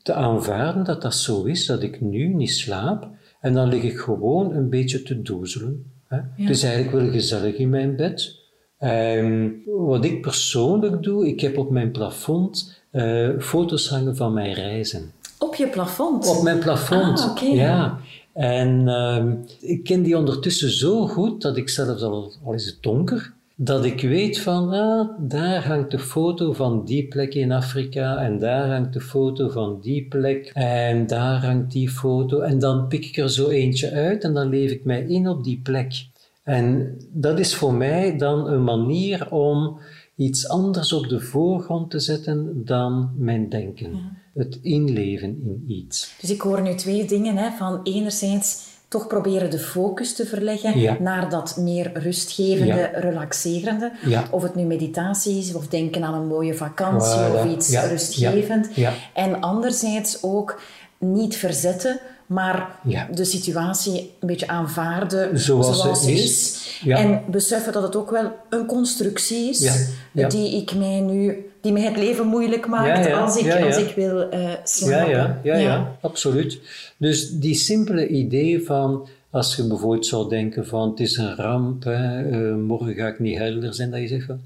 te 0.01 0.13
aanvaarden 0.13 0.83
dat 0.83 1.01
dat 1.01 1.15
zo 1.15 1.43
is, 1.43 1.65
dat 1.65 1.83
ik 1.83 2.01
nu 2.01 2.33
niet 2.33 2.51
slaap, 2.51 3.09
en 3.41 3.53
dan 3.53 3.67
lig 3.67 3.83
ik 3.83 3.97
gewoon 3.97 4.55
een 4.55 4.69
beetje 4.69 5.03
te 5.03 5.21
doezelen. 5.21 5.91
Hè? 6.07 6.17
Ja. 6.17 6.47
Dus 6.47 6.63
eigenlijk 6.63 6.95
wel 6.95 7.11
gezellig 7.11 7.55
in 7.55 7.69
mijn 7.69 7.95
bed. 7.95 8.41
Um, 8.79 9.61
wat 9.65 10.05
ik 10.05 10.21
persoonlijk 10.21 11.03
doe, 11.03 11.27
ik 11.27 11.39
heb 11.39 11.57
op 11.57 11.69
mijn 11.69 11.91
plafond 11.91 12.81
uh, 12.91 13.39
foto's 13.39 13.89
hangen 13.89 14.15
van 14.15 14.33
mijn 14.33 14.53
reizen. 14.53 15.11
Op 15.37 15.55
je 15.55 15.67
plafond? 15.67 16.27
Op 16.27 16.43
mijn 16.43 16.59
plafond, 16.59 17.19
ah, 17.19 17.31
okay. 17.31 17.55
ja. 17.55 17.97
En 18.33 18.87
um, 18.87 19.45
ik 19.59 19.83
ken 19.83 20.03
die 20.03 20.17
ondertussen 20.17 20.71
zo 20.71 21.07
goed 21.07 21.41
dat 21.41 21.57
ik 21.57 21.69
zelfs 21.69 22.01
al, 22.01 22.31
al 22.43 22.53
is 22.53 22.65
het 22.65 22.77
donker, 22.81 23.33
dat 23.55 23.85
ik 23.85 24.01
weet 24.01 24.39
van, 24.39 24.69
ah, 24.69 25.09
daar 25.19 25.67
hangt 25.67 25.91
de 25.91 25.99
foto 25.99 26.53
van 26.53 26.85
die 26.85 27.07
plek 27.07 27.33
in 27.33 27.51
Afrika 27.51 28.17
en 28.17 28.39
daar 28.39 28.69
hangt 28.69 28.93
de 28.93 29.01
foto 29.01 29.49
van 29.49 29.79
die 29.81 30.07
plek 30.07 30.51
en 30.53 31.07
daar 31.07 31.45
hangt 31.45 31.71
die 31.71 31.89
foto 31.89 32.39
en 32.39 32.59
dan 32.59 32.87
pik 32.87 33.05
ik 33.05 33.17
er 33.17 33.29
zo 33.29 33.49
eentje 33.49 33.91
uit 33.91 34.23
en 34.23 34.33
dan 34.33 34.49
leef 34.49 34.71
ik 34.71 34.85
mij 34.85 35.03
in 35.03 35.27
op 35.27 35.43
die 35.43 35.59
plek. 35.63 36.05
En 36.43 36.97
dat 37.11 37.39
is 37.39 37.55
voor 37.55 37.73
mij 37.73 38.17
dan 38.17 38.47
een 38.47 38.63
manier 38.63 39.31
om 39.31 39.77
iets 40.15 40.47
anders 40.47 40.93
op 40.93 41.07
de 41.09 41.19
voorgrond 41.19 41.89
te 41.89 41.99
zetten 41.99 42.65
dan 42.65 43.11
mijn 43.17 43.49
denken. 43.49 44.21
Het 44.33 44.59
inleven 44.61 45.29
in 45.29 45.63
iets. 45.67 46.15
Dus 46.21 46.29
ik 46.29 46.41
hoor 46.41 46.61
nu 46.61 46.75
twee 46.75 47.05
dingen, 47.05 47.37
hè, 47.37 47.49
van 47.57 47.79
enerzijds 47.83 48.71
toch 48.87 49.07
proberen 49.07 49.49
de 49.49 49.59
focus 49.59 50.15
te 50.15 50.25
verleggen 50.25 51.03
naar 51.03 51.29
dat 51.29 51.57
meer 51.57 51.91
rustgevende, 51.93 52.89
relaxerende. 52.93 53.91
Of 54.31 54.43
het 54.43 54.55
nu 54.55 54.63
meditatie 54.63 55.37
is, 55.37 55.53
of 55.53 55.67
denken 55.67 56.03
aan 56.03 56.13
een 56.13 56.27
mooie 56.27 56.53
vakantie 56.53 57.33
of 57.33 57.45
iets 57.45 57.79
rustgevend. 57.87 58.69
En 59.13 59.41
anderzijds 59.41 60.23
ook 60.23 60.61
niet 60.97 61.35
verzetten, 61.35 61.99
maar 62.33 62.79
de 63.11 63.25
situatie 63.25 64.13
een 64.19 64.27
beetje 64.27 64.47
aanvaarden 64.47 65.39
zoals, 65.39 65.81
zoals 65.81 66.03
ze 66.03 66.11
is. 66.11 66.61
En 66.85 67.21
beseffen 67.27 67.73
dat 67.73 67.83
het 67.83 67.95
ook 67.95 68.11
wel 68.11 68.31
een 68.49 68.65
constructie 68.65 69.49
is 69.49 69.89
die 70.11 70.55
ik 70.61 70.75
mij 70.75 70.99
nu 70.99 71.47
die 71.63 71.71
mij 71.71 71.81
het 71.81 71.97
leven 71.97 72.27
moeilijk 72.27 72.67
maakt 72.67 73.11
als, 73.11 73.37
ik, 73.37 73.63
als 73.63 73.77
ik 73.77 73.95
wil 73.95 74.33
uh, 74.33 74.49
slapen. 74.63 75.09
Ja 75.09 75.39
ja, 75.43 75.55
ja, 75.55 75.97
absoluut. 76.01 76.59
Dus 76.97 77.29
die 77.29 77.55
simpele 77.55 78.07
idee 78.07 78.65
van, 78.65 79.07
als 79.29 79.55
je 79.55 79.67
bijvoorbeeld 79.67 80.05
zou 80.05 80.29
denken 80.29 80.67
van 80.67 80.89
het 80.89 80.99
is 80.99 81.17
een 81.17 81.35
ramp, 81.35 81.83
hè, 81.83 82.23
uh, 82.29 82.55
morgen 82.55 82.93
ga 82.93 83.07
ik 83.07 83.19
niet 83.19 83.37
helder 83.37 83.73
zijn, 83.73 83.91
dat 83.91 83.99
je 83.99 84.07
zegt 84.07 84.25
van, 84.25 84.41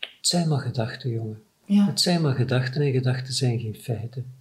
het 0.00 0.10
zijn 0.20 0.48
maar 0.48 0.60
gedachten, 0.60 1.10
jongen. 1.10 1.42
Het 1.66 2.00
zijn 2.00 2.22
maar 2.22 2.34
gedachten 2.34 2.80
en 2.82 2.92
gedachten 2.92 3.34
zijn 3.34 3.58
geen 3.58 3.76
feiten. 3.80 4.39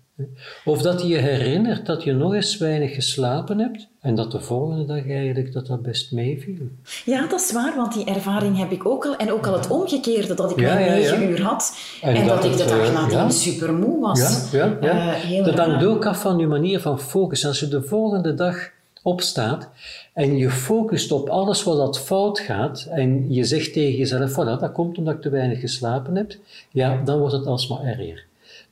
Of 0.66 0.82
dat 0.82 1.02
je 1.02 1.08
je 1.08 1.18
herinnert 1.18 1.86
dat 1.86 2.04
je 2.04 2.14
nog 2.14 2.34
eens 2.34 2.58
weinig 2.58 2.94
geslapen 2.94 3.60
hebt 3.60 3.88
en 4.02 4.16
dat 4.16 4.32
de 4.32 4.40
volgende 4.40 4.86
dag 4.86 5.10
eigenlijk 5.10 5.54
dat 5.54 5.68
dat 5.68 5.82
best 5.82 6.12
meeviel. 6.12 6.68
Ja, 7.06 7.28
dat 7.28 7.40
is 7.40 7.52
waar, 7.52 7.76
want 7.76 7.94
die 7.94 8.06
ervaring 8.06 8.58
heb 8.58 8.72
ik 8.72 8.86
ook 8.86 9.06
al. 9.06 9.16
En 9.16 9.32
ook 9.32 9.48
al 9.48 9.54
het 9.54 9.68
omgekeerde, 9.70 10.34
dat 10.34 10.52
ik 10.52 10.60
ja, 10.60 10.74
negen 10.74 11.30
uur 11.30 11.42
had 11.42 11.78
en, 12.02 12.28
dat, 12.28 12.44
ik 12.44 12.58
de 12.58 12.66
dag 12.66 12.94
nadien 12.94 13.32
super 13.32 13.74
moe 13.74 14.00
was. 14.00 14.52
Ja, 14.52 14.78
ja, 14.82 15.16
uh, 15.30 15.46
dat 15.46 15.58
hangt 15.58 15.86
ook 15.86 16.06
af 16.06 16.22
van 16.22 16.38
je 16.38 16.48
manier 16.48 16.80
van 16.80 17.00
focus. 17.00 17.46
Als 17.46 17.60
je 17.60 17.68
de 17.68 17.84
volgende 17.84 18.34
dag 18.34 18.70
opstaat 19.04 19.70
en 20.14 20.38
je 20.38 20.50
focust 20.50 21.12
op 21.12 21.30
alles 21.30 21.64
wat 21.64 21.78
dat 21.78 22.00
fout 22.00 22.40
gaat 22.40 22.88
en 22.90 23.34
je 23.34 23.44
zegt 23.44 23.74
tegen 23.74 23.98
jezelf, 23.98 24.32
voilà, 24.32 24.60
dat 24.60 24.72
komt 24.72 24.98
omdat 24.98 25.14
ik 25.14 25.22
te 25.22 25.30
weinig 25.30 25.60
geslapen 25.60 26.16
heb, 26.16 26.36
ja, 26.72 27.02
dan 27.06 27.20
wordt 27.20 27.34
het 27.34 27.46
alsmaar 27.46 27.84
erger. 27.84 28.28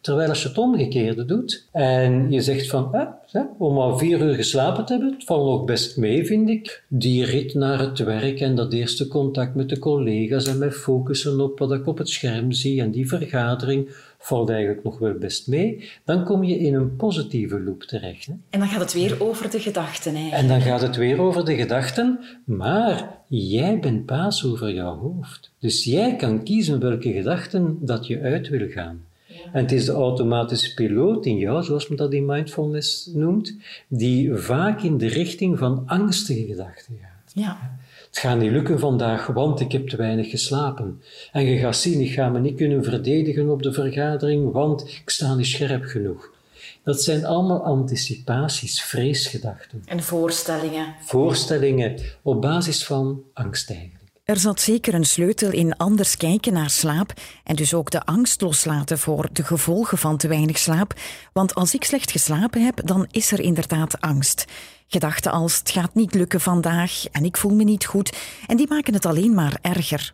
Terwijl 0.08 0.30
als 0.30 0.42
je 0.42 0.48
het 0.48 0.58
omgekeerde 0.58 1.26
doet 1.26 1.68
en 1.72 2.32
je 2.32 2.42
zegt 2.42 2.70
van, 2.70 2.94
eh, 2.94 3.42
om 3.58 3.78
al 3.78 3.98
vier 3.98 4.22
uur 4.22 4.34
geslapen 4.34 4.86
te 4.86 4.94
hebben, 4.94 5.14
het 5.14 5.24
valt 5.24 5.46
nog 5.46 5.66
best 5.66 5.98
mee, 5.98 6.26
vind 6.26 6.50
ik. 6.50 6.84
Die 6.88 7.26
rit 7.26 7.54
naar 7.54 7.80
het 7.80 8.00
werk 8.00 8.40
en 8.40 8.56
dat 8.56 8.74
eerste 8.74 9.08
contact 9.08 9.56
met 9.56 9.70
de 9.70 9.80
collega's 9.80 10.48
en 10.48 10.58
mij 10.58 10.72
focussen 10.72 11.40
op 11.40 11.60
wat 11.60 11.72
ik 11.72 11.88
op 11.88 11.98
het 11.98 12.10
scherm 12.10 12.52
zie 12.52 12.82
en 12.82 12.92
die 12.92 13.08
vergadering 13.08 13.90
valt 14.18 14.50
eigenlijk 14.50 14.84
nog 14.84 15.00
wel 15.00 15.14
best 15.14 15.48
mee. 15.48 15.90
Dan 16.06 16.24
kom 16.24 16.44
je 16.44 16.58
in 16.58 16.74
een 16.74 16.96
positieve 16.96 17.60
loop 17.60 17.84
terecht. 17.84 18.26
Hè? 18.26 18.34
En 18.50 18.60
dan 18.60 18.68
gaat 18.68 18.82
het 18.82 18.94
weer 18.94 19.24
over 19.24 19.52
de 19.52 19.60
gedachten 19.60 20.16
eigenlijk. 20.16 20.44
En 20.44 20.48
dan 20.48 20.62
gaat 20.62 20.82
het 20.82 20.96
weer 20.96 21.22
over 21.22 21.46
de 21.46 21.56
gedachten, 21.56 22.20
maar 22.44 23.18
jij 23.28 23.80
bent 23.80 24.06
baas 24.06 24.46
over 24.46 24.74
jouw 24.74 24.98
hoofd. 24.98 25.52
Dus 25.60 25.84
jij 25.84 26.16
kan 26.16 26.44
kiezen 26.44 26.80
welke 26.80 27.12
gedachten 27.12 27.78
dat 27.82 28.08
je 28.08 28.22
uit 28.22 28.50
wil 28.50 28.68
gaan. 28.68 29.07
En 29.54 29.62
het 29.62 29.72
is 29.72 29.86
de 29.86 29.92
automatische 29.92 30.74
piloot 30.74 31.26
in 31.26 31.38
jou, 31.38 31.64
zoals 31.64 31.88
men 31.88 31.98
dat 31.98 32.14
in 32.14 32.26
mindfulness 32.26 33.10
noemt, 33.14 33.56
die 33.88 34.36
vaak 34.36 34.82
in 34.82 34.98
de 34.98 35.08
richting 35.08 35.58
van 35.58 35.84
angstige 35.86 36.46
gedachten 36.46 36.98
gaat. 37.02 37.34
Ja. 37.34 37.78
Het 38.08 38.18
gaat 38.18 38.40
niet 38.40 38.52
lukken 38.52 38.80
vandaag, 38.80 39.28
want 39.28 39.60
ik 39.60 39.72
heb 39.72 39.88
te 39.88 39.98
weinig 39.98 40.30
geslapen. 40.30 41.02
En 41.32 41.46
je 41.46 41.58
gaat 41.58 41.76
zien, 41.76 42.02
ik 42.02 42.12
ga 42.12 42.30
me 42.30 42.40
niet 42.40 42.56
kunnen 42.56 42.84
verdedigen 42.84 43.50
op 43.50 43.64
de 43.64 43.74
vergadering, 43.74 44.52
want 44.52 44.88
ik 44.88 45.10
sta 45.10 45.36
niet 45.36 45.46
scherp 45.46 45.84
genoeg. 45.84 46.36
Dat 46.84 47.02
zijn 47.02 47.26
allemaal 47.26 47.64
anticipaties, 47.64 48.82
vreesgedachten. 48.82 49.84
En 49.86 50.04
voorstellingen. 50.04 50.96
Voorstellingen 51.02 51.96
op 52.22 52.42
basis 52.42 52.86
van 52.86 53.24
angst 53.34 53.70
eigenlijk. 53.70 53.97
Er 54.28 54.38
zat 54.38 54.62
zeker 54.62 54.94
een 54.94 55.06
sleutel 55.06 55.52
in 55.52 55.78
anders 55.78 56.18
kijken 56.18 56.54
naar 56.54 56.70
slaap 56.70 57.14
en 57.44 57.56
dus 57.56 57.74
ook 57.74 57.92
de 57.92 58.06
angst 58.06 58.42
loslaten 58.42 59.00
voor 59.00 59.30
de 59.32 59.44
gevolgen 59.44 59.98
van 59.98 60.18
te 60.18 60.28
weinig 60.28 60.58
slaap. 60.58 60.94
Want 61.34 61.56
als 61.56 61.74
ik 61.74 61.84
slecht 61.84 62.12
geslapen 62.12 62.66
heb, 62.66 62.82
dan 62.86 63.08
is 63.12 63.32
er 63.32 63.40
inderdaad 63.40 64.02
angst. 64.02 64.46
Gedachten 64.88 65.32
als 65.32 65.58
het 65.58 65.70
gaat 65.72 65.94
niet 65.94 66.14
lukken 66.14 66.42
vandaag 66.42 67.06
en 67.12 67.26
ik 67.26 67.38
voel 67.38 67.56
me 67.56 67.64
niet 67.64 67.86
goed 67.86 68.18
en 68.48 68.58
die 68.58 68.68
maken 68.70 68.94
het 68.94 69.06
alleen 69.06 69.34
maar 69.34 69.58
erger. 69.62 70.14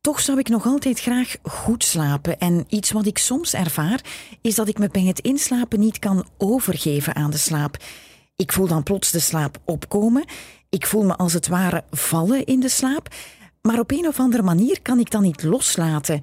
Toch 0.00 0.20
zou 0.20 0.38
ik 0.38 0.48
nog 0.48 0.66
altijd 0.66 1.00
graag 1.00 1.36
goed 1.42 1.84
slapen 1.84 2.38
en 2.38 2.64
iets 2.68 2.90
wat 2.90 3.06
ik 3.06 3.18
soms 3.18 3.54
ervaar 3.54 4.00
is 4.40 4.54
dat 4.54 4.68
ik 4.68 4.78
me 4.78 4.88
bij 4.88 5.04
het 5.04 5.20
inslapen 5.20 5.80
niet 5.80 5.98
kan 5.98 6.26
overgeven 6.38 7.14
aan 7.14 7.30
de 7.30 7.38
slaap. 7.38 7.76
Ik 8.36 8.52
voel 8.52 8.66
dan 8.66 8.82
plots 8.82 9.10
de 9.10 9.20
slaap 9.20 9.58
opkomen 9.64 10.24
ik 10.74 10.86
voel 10.86 11.02
me 11.02 11.16
als 11.16 11.32
het 11.32 11.48
ware 11.48 11.84
vallen 11.90 12.44
in 12.44 12.60
de 12.60 12.68
slaap, 12.68 13.08
maar 13.62 13.78
op 13.78 13.90
een 13.90 14.06
of 14.06 14.18
andere 14.18 14.42
manier 14.42 14.82
kan 14.82 14.98
ik 14.98 15.10
dan 15.10 15.22
niet 15.22 15.42
loslaten. 15.42 16.20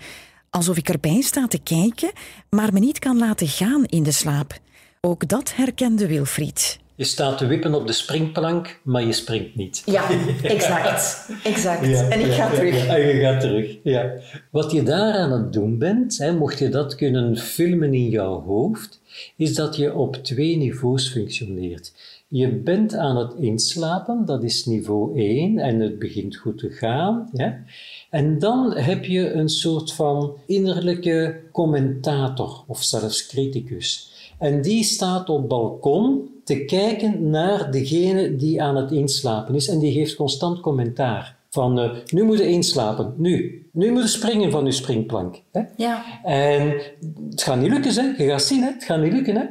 Alsof 0.50 0.78
ik 0.78 0.90
erbij 0.90 1.22
sta 1.22 1.48
te 1.48 1.60
kijken, 1.60 2.12
maar 2.50 2.74
me 2.74 2.80
niet 2.80 3.00
kan 3.00 3.18
laten 3.18 3.48
gaan 3.48 3.86
in 3.86 4.04
de 4.04 4.12
slaap. 4.12 4.60
Ook 5.02 5.28
dat 5.28 5.56
herkende 5.56 6.08
Wilfried. 6.08 6.80
Je 6.96 7.04
staat 7.04 7.38
te 7.38 7.46
wippen 7.46 7.74
op 7.74 7.88
de 7.88 7.94
springplank, 7.94 8.80
maar 8.84 9.06
je 9.06 9.14
springt 9.14 9.56
niet. 9.56 9.82
Ja, 9.86 10.10
exact. 10.44 11.28
exact. 11.44 12.10
en 12.10 12.20
ik 12.20 12.32
ga 12.32 12.50
terug. 12.50 12.86
Ja, 12.86 12.96
en 12.96 13.08
je 13.08 13.22
gaat 13.22 13.40
terug, 13.40 13.78
ja. 13.84 14.12
Wat 14.50 14.72
je 14.72 14.84
daar 14.84 15.14
aan 15.14 15.32
het 15.32 15.54
doen 15.54 15.78
bent, 15.78 16.18
hè, 16.18 16.34
mocht 16.34 16.60
je 16.60 16.70
dat 16.70 16.96
kunnen 16.96 17.38
filmen 17.38 17.94
in 17.94 18.10
jouw 18.10 18.42
hoofd, 18.42 19.02
is 19.36 19.56
dat 19.56 19.76
je 19.76 19.94
op 19.94 20.16
twee 20.16 20.58
niveaus 20.58 21.10
functioneert. 21.10 21.94
Je 22.34 22.48
bent 22.48 22.96
aan 22.96 23.18
het 23.18 23.34
inslapen, 23.34 24.26
dat 24.26 24.44
is 24.44 24.66
niveau 24.66 25.20
1 25.20 25.60
en 25.60 25.80
het 25.80 26.00
begint 26.00 26.36
goed 26.36 26.58
te 26.58 26.70
gaan. 26.70 27.30
Ja? 27.34 27.64
En 28.10 28.40
dan 28.40 28.78
heb 28.78 29.06
je 29.06 29.32
een 29.32 29.50
soort 29.50 29.94
van 29.94 30.34
innerlijke 30.46 31.42
commentator 31.52 32.64
of 32.68 32.84
zelfs 32.84 33.28
criticus. 33.28 34.12
En 34.40 34.62
die 34.62 34.84
staat 34.84 35.30
op 35.30 35.50
balkon 35.50 36.30
te 36.44 36.66
kijken 36.66 37.30
naar 37.30 37.72
degene 37.72 38.36
die 38.36 38.62
aan 38.62 38.76
het 38.76 38.92
inslapen 38.92 39.56
is 39.56 39.68
en 39.68 39.80
die 39.80 39.94
geeft 39.94 40.16
constant 40.16 40.60
commentaar. 40.60 41.40
Van 41.50 41.80
uh, 41.80 41.92
nu 42.06 42.24
moet 42.24 42.38
je 42.38 42.48
inslapen, 42.48 43.14
nu. 43.18 43.66
Nu 43.72 43.92
moet 43.92 44.02
je 44.02 44.08
springen 44.08 44.52
van 44.52 44.66
je 44.66 44.72
springplank. 44.72 45.42
Hè? 45.52 45.62
Ja. 45.78 46.04
En 46.24 46.82
het 47.30 47.44
gaat 47.44 47.60
niet 47.60 47.72
lukken, 47.72 47.94
hè? 47.94 48.24
je 48.24 48.30
gaat 48.30 48.44
zien, 48.44 48.62
hè? 48.62 48.72
het 48.72 48.84
gaat 48.84 49.02
niet 49.02 49.14
lukken. 49.14 49.36
Hè? 49.36 49.44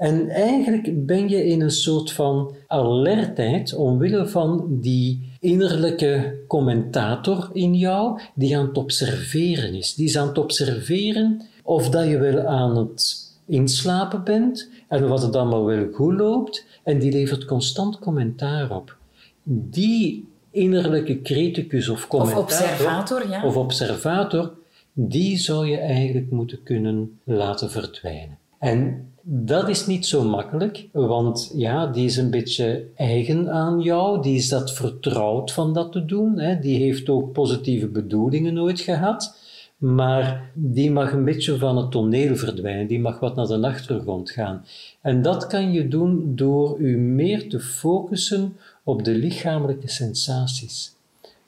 En 0.00 0.28
eigenlijk 0.28 1.06
ben 1.06 1.28
je 1.28 1.44
in 1.44 1.60
een 1.60 1.70
soort 1.70 2.12
van 2.12 2.54
alertheid 2.66 3.74
omwille 3.74 4.28
van 4.28 4.66
die 4.80 5.32
innerlijke 5.40 6.38
commentator 6.46 7.50
in 7.52 7.74
jou 7.74 8.20
die 8.34 8.56
aan 8.56 8.66
het 8.66 8.76
observeren 8.76 9.74
is. 9.74 9.94
Die 9.94 10.06
is 10.06 10.18
aan 10.18 10.28
het 10.28 10.38
observeren 10.38 11.42
of 11.62 11.88
dat 11.88 12.06
je 12.06 12.18
wel 12.18 12.46
aan 12.46 12.76
het 12.76 13.16
inslapen 13.46 14.24
bent 14.24 14.70
en 14.88 15.08
wat 15.08 15.22
het 15.22 15.36
allemaal 15.36 15.64
wel 15.64 15.88
goed 15.92 16.14
loopt 16.14 16.66
en 16.84 16.98
die 16.98 17.12
levert 17.12 17.44
constant 17.44 17.98
commentaar 17.98 18.76
op. 18.76 18.96
Die 19.42 20.28
innerlijke 20.50 21.22
criticus 21.22 21.88
of 21.88 22.06
commentator 22.06 22.42
of 22.42 22.50
observator, 22.50 23.28
ja. 23.28 23.44
of 23.44 23.56
observator, 23.56 24.54
die 24.92 25.38
zou 25.38 25.66
je 25.66 25.76
eigenlijk 25.76 26.30
moeten 26.30 26.62
kunnen 26.62 27.18
laten 27.24 27.70
verdwijnen. 27.70 28.38
En 28.58 29.09
dat 29.32 29.68
is 29.68 29.86
niet 29.86 30.06
zo 30.06 30.24
makkelijk, 30.24 30.88
want 30.92 31.52
ja, 31.54 31.86
die 31.86 32.04
is 32.04 32.16
een 32.16 32.30
beetje 32.30 32.86
eigen 32.94 33.50
aan 33.50 33.80
jou, 33.80 34.22
die 34.22 34.36
is 34.36 34.48
dat 34.48 34.72
vertrouwd 34.72 35.52
van 35.52 35.72
dat 35.72 35.92
te 35.92 36.04
doen, 36.04 36.38
hè. 36.38 36.58
die 36.58 36.76
heeft 36.76 37.08
ook 37.08 37.32
positieve 37.32 37.86
bedoelingen 37.88 38.54
nooit 38.54 38.80
gehad, 38.80 39.36
maar 39.76 40.50
die 40.54 40.90
mag 40.90 41.12
een 41.12 41.24
beetje 41.24 41.58
van 41.58 41.76
het 41.76 41.90
toneel 41.90 42.36
verdwijnen, 42.36 42.86
die 42.86 43.00
mag 43.00 43.20
wat 43.20 43.36
naar 43.36 43.46
de 43.46 43.66
achtergrond 43.66 44.30
gaan. 44.30 44.64
En 45.00 45.22
dat 45.22 45.46
kan 45.46 45.72
je 45.72 45.88
doen 45.88 46.32
door 46.34 46.78
u 46.78 46.96
meer 46.96 47.48
te 47.48 47.60
focussen 47.60 48.56
op 48.84 49.04
de 49.04 49.14
lichamelijke 49.14 49.88
sensaties. 49.88 50.96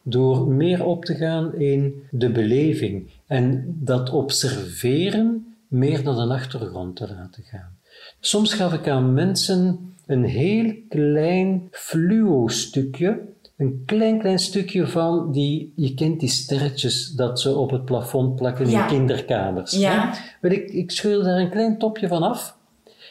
Door 0.02 0.48
meer 0.48 0.84
op 0.84 1.04
te 1.04 1.14
gaan 1.14 1.54
in 1.54 2.02
de 2.10 2.30
beleving 2.30 3.10
en 3.26 3.76
dat 3.80 4.10
observeren 4.10 5.51
meer 5.72 6.02
naar 6.02 6.14
de 6.14 6.34
achtergrond 6.34 6.96
te 6.96 7.08
laten 7.16 7.42
gaan. 7.42 7.76
Soms 8.20 8.54
gaf 8.54 8.72
ik 8.72 8.88
aan 8.88 9.12
mensen 9.12 9.94
een 10.06 10.24
heel 10.24 10.74
klein 10.88 11.68
fluo-stukje, 11.70 13.20
een 13.56 13.82
klein 13.86 14.18
klein 14.18 14.38
stukje 14.38 14.86
van 14.86 15.32
die, 15.32 15.72
je 15.76 15.94
kent 15.94 16.20
die 16.20 16.28
sterretjes 16.28 17.10
dat 17.10 17.40
ze 17.40 17.56
op 17.56 17.70
het 17.70 17.84
plafond 17.84 18.36
plakken 18.36 18.66
in 18.66 18.86
kinderkamers. 18.86 19.72
Ja. 19.72 20.12
Hè? 20.40 20.48
Ik, 20.48 20.70
ik 20.70 20.90
scheur 20.90 21.24
daar 21.24 21.38
een 21.38 21.50
klein 21.50 21.78
topje 21.78 22.08
van 22.08 22.22
af 22.22 22.56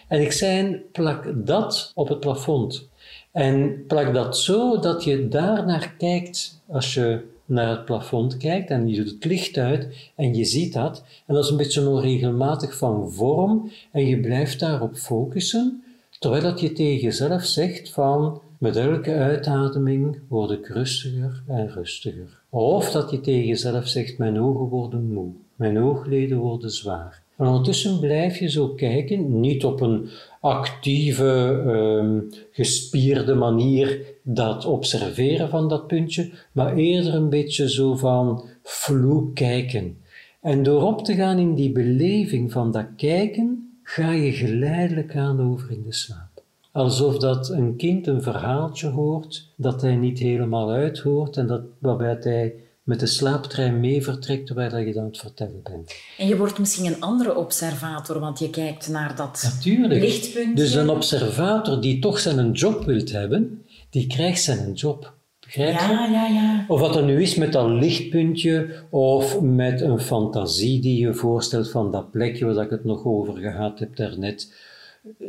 en 0.07 0.21
ik 0.21 0.31
zei, 0.31 0.81
plak 0.91 1.31
dat 1.35 1.91
op 1.95 2.07
het 2.07 2.19
plafond. 2.19 2.89
En 3.31 3.85
plak 3.87 4.13
dat 4.13 4.37
zo 4.37 4.79
dat 4.79 5.03
je 5.03 5.27
daar 5.27 5.65
naar 5.65 5.95
kijkt 5.97 6.61
als 6.67 6.93
je 6.93 7.29
naar 7.51 7.69
het 7.69 7.85
plafond 7.85 8.37
kijkt 8.37 8.69
en 8.69 8.87
je 8.87 8.95
doet 8.95 9.09
het 9.09 9.25
licht 9.25 9.57
uit 9.57 10.11
en 10.15 10.35
je 10.35 10.45
ziet 10.45 10.73
dat. 10.73 11.03
En 11.25 11.35
dat 11.35 11.43
is 11.43 11.49
een 11.49 11.57
beetje 11.57 11.87
onregelmatig 11.87 12.77
van 12.77 13.11
vorm 13.11 13.71
en 13.91 14.05
je 14.05 14.19
blijft 14.19 14.59
daarop 14.59 14.95
focussen, 14.95 15.83
terwijl 16.19 16.43
dat 16.43 16.59
je 16.59 16.73
tegen 16.73 17.01
jezelf 17.01 17.45
zegt 17.45 17.89
van 17.89 18.41
met 18.57 18.75
elke 18.75 19.13
uitademing 19.13 20.19
word 20.27 20.51
ik 20.51 20.67
rustiger 20.67 21.43
en 21.47 21.69
rustiger. 21.69 22.39
Of 22.49 22.91
dat 22.91 23.11
je 23.11 23.21
tegen 23.21 23.47
jezelf 23.47 23.87
zegt 23.87 24.17
mijn 24.17 24.39
ogen 24.39 24.65
worden 24.65 25.13
moe, 25.13 25.31
mijn 25.55 25.79
oogleden 25.79 26.37
worden 26.37 26.71
zwaar. 26.71 27.21
En 27.37 27.47
ondertussen 27.47 27.99
blijf 27.99 28.39
je 28.39 28.49
zo 28.49 28.67
kijken, 28.67 29.39
niet 29.39 29.65
op 29.65 29.81
een 29.81 30.09
actieve, 30.39 31.25
um, 31.65 32.29
gespierde 32.51 33.33
manier 33.33 34.10
dat 34.23 34.65
observeren 34.65 35.49
van 35.49 35.69
dat 35.69 35.87
puntje, 35.87 36.31
maar 36.51 36.75
eerder 36.75 37.13
een 37.13 37.29
beetje 37.29 37.69
zo 37.69 37.95
van 37.95 38.45
vloek 38.63 39.35
kijken. 39.35 39.97
En 40.41 40.63
door 40.63 40.81
op 40.81 41.05
te 41.05 41.15
gaan 41.15 41.37
in 41.37 41.55
die 41.55 41.71
beleving 41.71 42.51
van 42.51 42.71
dat 42.71 42.87
kijken, 42.95 43.71
ga 43.83 44.11
je 44.11 44.31
geleidelijk 44.31 45.15
aan 45.15 45.41
over 45.41 45.71
in 45.71 45.83
de 45.83 45.93
slaap. 45.93 46.43
Alsof 46.71 47.17
dat 47.17 47.49
een 47.49 47.75
kind 47.75 48.07
een 48.07 48.21
verhaaltje 48.21 48.87
hoort 48.87 49.47
dat 49.55 49.81
hij 49.81 49.95
niet 49.95 50.19
helemaal 50.19 50.69
uithoort 50.69 51.37
en 51.37 51.47
dat, 51.47 51.61
waarbij 51.79 52.17
hij 52.19 52.55
met 52.83 52.99
de 52.99 53.05
slaaptrein 53.05 53.79
mee 53.79 54.03
vertrekt 54.03 54.45
terwijl 54.45 54.77
je 54.77 54.93
dan 54.93 55.05
het 55.05 55.17
vertellen 55.17 55.61
bent. 55.63 55.93
En 56.17 56.27
je 56.27 56.37
wordt 56.37 56.59
misschien 56.59 56.85
een 56.85 57.01
andere 57.01 57.35
observator, 57.35 58.19
want 58.19 58.39
je 58.39 58.49
kijkt 58.49 58.89
naar 58.89 59.15
dat 59.15 59.51
Natuurlijk. 59.55 60.01
lichtpuntje. 60.01 60.53
Dus 60.55 60.73
een 60.73 60.89
observator 60.89 61.81
die 61.81 61.99
toch 61.99 62.19
zijn 62.19 62.51
job 62.51 62.85
wilt 62.85 63.11
hebben, 63.11 63.60
die 63.91 64.07
krijgt 64.07 64.41
zijn 64.41 64.73
job. 64.73 65.13
Begrijp 65.39 65.79
je? 65.79 65.87
Ja, 65.87 66.05
ja, 66.05 66.27
ja. 66.27 66.65
Of 66.67 66.79
wat 66.79 66.95
er 66.95 67.03
nu 67.03 67.21
is 67.21 67.35
met 67.35 67.53
dat 67.53 67.69
lichtpuntje, 67.69 68.83
of 68.89 69.41
met 69.41 69.81
een 69.81 69.99
fantasie 69.99 70.81
die 70.81 70.99
je 70.99 71.13
voorstelt 71.13 71.71
van 71.71 71.91
dat 71.91 72.11
plekje 72.11 72.45
waar 72.45 72.63
ik 72.65 72.69
het 72.69 72.83
nog 72.83 73.05
over 73.05 73.37
gehad 73.37 73.79
heb 73.79 73.95
daarnet. 73.95 74.53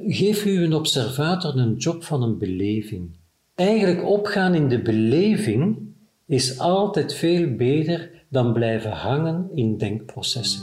Geef 0.07 0.45
u 0.45 0.65
een 0.65 0.75
observator 0.75 1.59
een 1.59 1.75
job 1.75 2.05
van 2.05 2.23
een 2.23 2.39
beleving. 2.39 3.11
Eigenlijk 3.55 4.05
opgaan 4.09 4.55
in 4.55 4.69
de 4.69 4.83
beleving 4.83 5.79
is 6.27 6.59
altijd 6.59 7.15
veel 7.15 7.55
beter 7.55 8.11
dan 8.29 8.53
blijven 8.53 8.91
hangen 8.91 9.51
in 9.55 9.77
denkprocessen. 9.77 10.61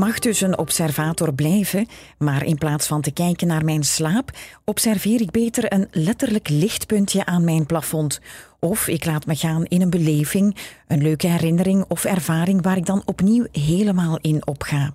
Mag 0.00 0.18
dus 0.18 0.40
een 0.40 0.58
observator 0.58 1.34
blijven, 1.34 1.86
maar 2.18 2.44
in 2.44 2.58
plaats 2.58 2.86
van 2.86 3.00
te 3.00 3.10
kijken 3.10 3.46
naar 3.46 3.64
mijn 3.64 3.82
slaap, 3.82 4.30
observeer 4.64 5.20
ik 5.20 5.30
beter 5.30 5.72
een 5.72 5.88
letterlijk 5.90 6.48
lichtpuntje 6.48 7.26
aan 7.26 7.44
mijn 7.44 7.66
plafond. 7.66 8.20
Of 8.58 8.88
ik 8.88 9.04
laat 9.04 9.26
me 9.26 9.34
gaan 9.36 9.64
in 9.64 9.80
een 9.80 9.90
beleving, 9.90 10.56
een 10.86 11.02
leuke 11.02 11.26
herinnering 11.26 11.84
of 11.88 12.04
ervaring 12.04 12.62
waar 12.62 12.76
ik 12.76 12.86
dan 12.86 13.02
opnieuw 13.04 13.46
helemaal 13.52 14.18
in 14.20 14.46
opga. 14.46 14.94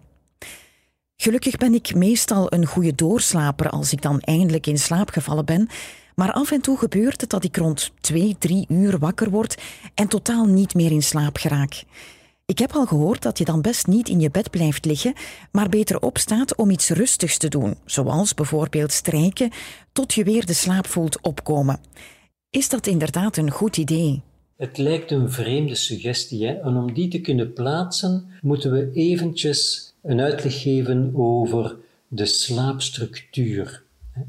Gelukkig 1.15 1.57
ben 1.57 1.73
ik 1.73 1.95
meestal 1.95 2.53
een 2.53 2.65
goede 2.65 2.95
doorslaper 2.95 3.69
als 3.69 3.91
ik 3.91 4.01
dan 4.01 4.19
eindelijk 4.19 4.67
in 4.67 4.79
slaap 4.79 5.09
gevallen 5.09 5.45
ben, 5.45 5.67
maar 6.15 6.31
af 6.31 6.51
en 6.51 6.61
toe 6.61 6.77
gebeurt 6.77 7.21
het 7.21 7.29
dat 7.29 7.43
ik 7.43 7.57
rond 7.57 7.91
twee, 8.01 8.35
drie 8.39 8.65
uur 8.69 8.99
wakker 8.99 9.29
word 9.29 9.61
en 9.95 10.07
totaal 10.07 10.45
niet 10.45 10.73
meer 10.73 10.91
in 10.91 11.03
slaap 11.03 11.37
geraak. 11.37 11.83
Ik 12.47 12.59
heb 12.59 12.71
al 12.71 12.85
gehoord 12.85 13.21
dat 13.21 13.37
je 13.37 13.45
dan 13.45 13.61
best 13.61 13.87
niet 13.87 14.09
in 14.09 14.19
je 14.19 14.31
bed 14.31 14.49
blijft 14.49 14.85
liggen, 14.85 15.13
maar 15.51 15.69
beter 15.69 16.01
opstaat 16.01 16.55
om 16.55 16.69
iets 16.69 16.89
rustigs 16.89 17.37
te 17.37 17.47
doen, 17.47 17.75
zoals 17.85 18.33
bijvoorbeeld 18.33 18.91
strijken, 18.91 19.51
tot 19.91 20.13
je 20.13 20.23
weer 20.23 20.45
de 20.45 20.53
slaap 20.53 20.87
voelt 20.87 21.21
opkomen. 21.21 21.79
Is 22.49 22.69
dat 22.69 22.87
inderdaad 22.87 23.37
een 23.37 23.51
goed 23.51 23.77
idee? 23.77 24.21
Het 24.57 24.77
lijkt 24.77 25.11
een 25.11 25.31
vreemde 25.31 25.75
suggestie, 25.75 26.47
hè? 26.47 26.53
en 26.53 26.75
om 26.75 26.93
die 26.93 27.07
te 27.07 27.21
kunnen 27.21 27.53
plaatsen, 27.53 28.27
moeten 28.41 28.71
we 28.71 28.91
eventjes 28.93 29.93
een 30.03 30.19
uitleg 30.19 30.61
geven 30.61 31.11
over 31.15 31.75
de 32.07 32.25
slaapstructuur. 32.25 33.83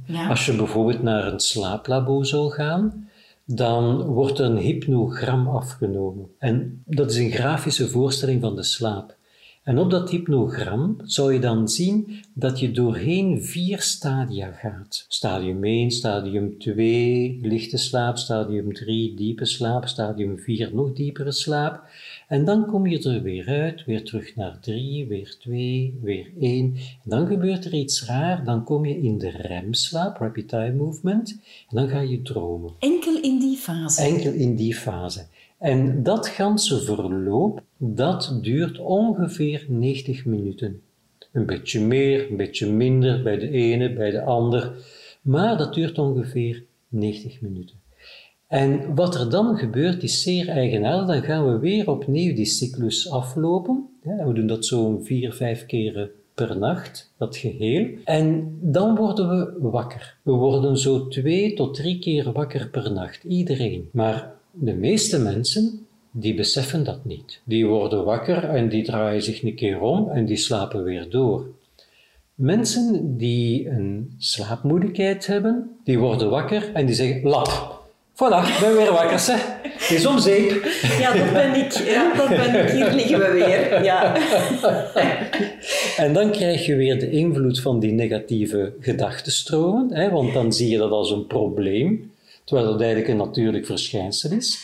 Ja. 0.07 0.29
Als 0.29 0.47
je 0.47 0.57
bijvoorbeeld 0.57 1.03
naar 1.03 1.33
een 1.33 1.41
slaaplabo 1.41 2.23
zou 2.23 2.53
gaan, 2.53 3.06
dan 3.47 4.03
wordt 4.03 4.39
een 4.39 4.57
hypnogram 4.57 5.49
afgenomen. 5.49 6.27
En 6.39 6.83
dat 6.87 7.11
is 7.11 7.17
een 7.17 7.31
grafische 7.31 7.89
voorstelling 7.89 8.41
van 8.41 8.57
de 8.57 8.63
slaap. 8.63 9.17
En 9.63 9.79
op 9.79 9.91
dat 9.91 10.11
hypnogram 10.11 10.97
zou 11.05 11.33
je 11.33 11.41
dan 11.41 11.69
zien 11.69 12.25
dat 12.35 12.61
je 12.61 12.71
doorheen 12.71 13.43
vier 13.43 13.81
stadia 13.81 14.51
gaat. 14.51 15.05
Stadium 15.09 15.65
1, 15.65 15.91
stadium 15.91 16.59
2, 16.59 17.39
lichte 17.43 17.77
slaap, 17.77 18.17
stadium 18.17 18.73
3, 18.73 19.15
diepe 19.15 19.45
slaap, 19.45 19.87
stadium 19.87 20.39
4, 20.39 20.75
nog 20.75 20.93
diepere 20.93 21.33
slaap. 21.33 21.89
En 22.27 22.45
dan 22.45 22.67
kom 22.67 22.87
je 22.87 23.11
er 23.11 23.23
weer 23.23 23.47
uit, 23.47 23.85
weer 23.85 24.05
terug 24.05 24.37
naar 24.37 24.59
3, 24.61 25.07
weer 25.07 25.37
2, 25.39 25.99
weer 26.03 26.31
1. 26.41 26.75
En 27.05 27.11
dan 27.11 27.27
gebeurt 27.27 27.65
er 27.65 27.75
iets 27.75 28.05
raar, 28.05 28.45
dan 28.45 28.65
kom 28.65 28.87
je 28.87 29.01
in 29.01 29.19
de 29.19 29.31
remslaap, 29.31 30.17
rapid 30.17 30.53
eye 30.53 30.73
movement, 30.73 31.31
en 31.69 31.77
dan 31.77 31.89
ga 31.89 32.01
je 32.01 32.23
dromen. 32.23 32.73
Enkel 32.79 33.21
in 33.21 33.39
die 33.39 33.57
fase. 33.57 34.03
Enkel 34.03 34.33
in 34.33 34.57
die 34.57 34.75
fase. 34.75 35.27
En 35.59 36.03
dat 36.03 36.29
ganse 36.29 36.81
verloop, 36.81 37.63
dat 37.77 38.39
duurt 38.43 38.79
ongeveer 38.79 39.67
90 39.69 40.25
minuten. 40.25 40.81
Een 41.33 41.47
beetje 41.47 41.81
meer, 41.81 42.31
een 42.31 42.37
beetje 42.37 42.73
minder 42.73 43.23
bij 43.23 43.39
de 43.39 43.51
ene, 43.51 43.93
bij 43.93 44.11
de 44.11 44.23
ander. 44.23 44.73
Maar 45.23 45.59
dat 45.59 45.75
duurt 45.75 45.99
ongeveer 45.99 46.65
90 46.89 47.41
minuten. 47.41 47.77
En 48.49 48.95
wat 48.95 49.15
er 49.15 49.31
dan 49.31 49.57
gebeurt 49.57 50.03
is 50.03 50.23
zeer 50.23 50.49
eigenaardig. 50.49 51.07
Dan 51.07 51.23
gaan 51.23 51.53
we 51.53 51.59
weer 51.59 51.91
opnieuw 51.91 52.35
die 52.35 52.45
cyclus 52.45 53.11
aflopen. 53.11 53.89
we 54.03 54.33
doen 54.33 54.47
dat 54.47 54.67
zo'n 54.67 55.05
vier, 55.05 55.33
vijf 55.33 55.67
keren 55.67 56.11
per 56.35 56.59
nacht, 56.59 57.13
dat 57.19 57.37
geheel. 57.37 57.89
En 58.05 58.59
dan 58.61 58.97
worden 58.97 59.29
we 59.29 59.69
wakker. 59.69 60.17
We 60.23 60.33
worden 60.33 60.79
zo 60.79 61.09
twee 61.09 61.55
tot 61.55 61.75
drie 61.75 61.99
keer 61.99 62.33
wakker 62.33 62.69
per 62.69 62.93
nacht, 62.93 63.25
iedereen. 63.25 63.89
Maar 63.93 64.33
de 64.51 64.75
meeste 64.75 65.19
mensen, 65.19 65.87
die 66.11 66.35
beseffen 66.35 66.85
dat 66.85 67.05
niet. 67.05 67.41
Die 67.45 67.67
worden 67.67 68.05
wakker 68.05 68.45
en 68.45 68.69
die 68.69 68.85
draaien 68.85 69.23
zich 69.23 69.43
een 69.43 69.55
keer 69.55 69.81
om 69.81 70.09
en 70.11 70.25
die 70.25 70.37
slapen 70.37 70.83
weer 70.83 71.11
door. 71.11 71.47
Mensen 72.35 73.17
die 73.17 73.69
een 73.69 74.15
slaapmoeilijkheid 74.19 75.27
hebben, 75.27 75.77
die 75.85 75.99
worden 75.99 76.31
wakker 76.31 76.73
en 76.73 76.87
die 76.87 76.95
zeggen, 76.95 77.23
lap, 77.23 77.76
Voilà, 78.19 78.49
ik 78.49 78.59
ben 78.61 78.77
weer 78.77 78.93
wakker, 78.93 79.27
hè. 79.27 79.35
Het 79.69 79.91
is 79.91 80.07
om 80.07 80.19
zeep. 80.19 80.65
Ja, 80.99 81.13
dat 81.13 81.33
ben 81.33 81.55
ik. 81.55 81.73
Ja, 81.73 82.15
dat 82.15 82.29
ben 82.29 82.65
ik. 82.65 82.71
Hier 82.71 82.93
liggen 82.93 83.19
we 83.19 83.31
weer. 83.33 83.85
Ja. 83.85 84.17
En 85.97 86.13
dan 86.13 86.31
krijg 86.31 86.67
je 86.67 86.75
weer 86.75 86.99
de 86.99 87.11
invloed 87.11 87.61
van 87.61 87.81
die 87.81 87.93
negatieve 87.93 88.73
gedachtenstromen, 88.81 89.95
hè, 89.95 90.11
want 90.11 90.33
dan 90.33 90.53
zie 90.53 90.71
je 90.71 90.79
dat 90.79 90.91
als 90.91 91.11
een 91.11 91.27
probleem, 91.27 92.13
terwijl 92.45 92.69
dat 92.69 92.81
eigenlijk 92.81 93.11
een 93.11 93.17
natuurlijk 93.17 93.67
verschijnsel 93.67 94.31
is. 94.31 94.59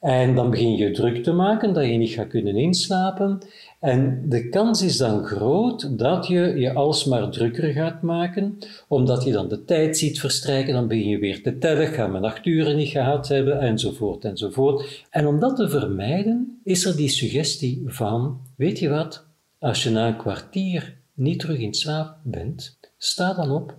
En 0.00 0.34
dan 0.34 0.50
begin 0.50 0.76
je 0.76 0.90
druk 0.90 1.22
te 1.22 1.32
maken 1.32 1.72
dat 1.72 1.84
je 1.84 1.96
niet 1.96 2.12
gaat 2.12 2.28
kunnen 2.28 2.56
inslapen. 2.56 3.40
En 3.80 4.22
de 4.28 4.48
kans 4.48 4.82
is 4.82 4.96
dan 4.96 5.24
groot 5.24 5.98
dat 5.98 6.26
je 6.26 6.40
je 6.40 6.72
alsmaar 6.72 7.30
drukker 7.30 7.72
gaat 7.72 8.02
maken, 8.02 8.58
omdat 8.88 9.24
je 9.24 9.32
dan 9.32 9.48
de 9.48 9.64
tijd 9.64 9.98
ziet 9.98 10.20
verstrijken, 10.20 10.74
dan 10.74 10.88
begin 10.88 11.08
je 11.08 11.18
weer 11.18 11.42
te 11.42 11.58
tellen, 11.58 11.86
gaan 11.86 12.12
we 12.12 12.18
acht 12.18 12.46
uren 12.46 12.76
niet 12.76 12.88
gehad 12.88 13.28
hebben, 13.28 13.60
enzovoort, 13.60 14.24
enzovoort. 14.24 15.04
En 15.10 15.26
om 15.26 15.40
dat 15.40 15.56
te 15.56 15.68
vermijden, 15.68 16.60
is 16.64 16.84
er 16.84 16.96
die 16.96 17.08
suggestie 17.08 17.82
van, 17.86 18.40
weet 18.56 18.78
je 18.78 18.88
wat, 18.88 19.26
als 19.58 19.82
je 19.82 19.90
na 19.90 20.06
een 20.08 20.16
kwartier 20.16 20.96
niet 21.14 21.40
terug 21.40 21.58
in 21.58 21.74
slaap 21.74 22.16
bent, 22.22 22.78
sta 22.96 23.34
dan 23.34 23.50
op 23.50 23.76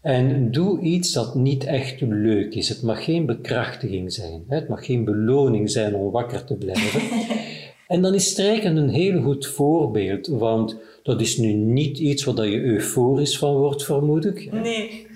en 0.00 0.50
doe 0.50 0.80
iets 0.80 1.12
dat 1.12 1.34
niet 1.34 1.64
echt 1.64 2.00
leuk 2.00 2.54
is. 2.54 2.68
Het 2.68 2.82
mag 2.82 3.04
geen 3.04 3.26
bekrachtiging 3.26 4.12
zijn. 4.12 4.44
Het 4.48 4.68
mag 4.68 4.84
geen 4.84 5.04
beloning 5.04 5.70
zijn 5.70 5.94
om 5.94 6.10
wakker 6.10 6.44
te 6.44 6.56
blijven. 6.56 7.00
En 7.86 8.02
dan 8.02 8.14
is 8.14 8.28
strijken 8.28 8.76
een 8.76 8.88
heel 8.88 9.22
goed 9.22 9.46
voorbeeld, 9.46 10.26
want 10.26 10.76
dat 11.02 11.20
is 11.20 11.36
nu 11.36 11.52
niet 11.52 11.98
iets 11.98 12.24
waar 12.24 12.48
je 12.48 12.60
euforisch 12.60 13.38
van 13.38 13.54
wordt, 13.54 13.84
vermoed 13.84 14.24
ik. 14.24 14.52
Nee. 14.52 15.06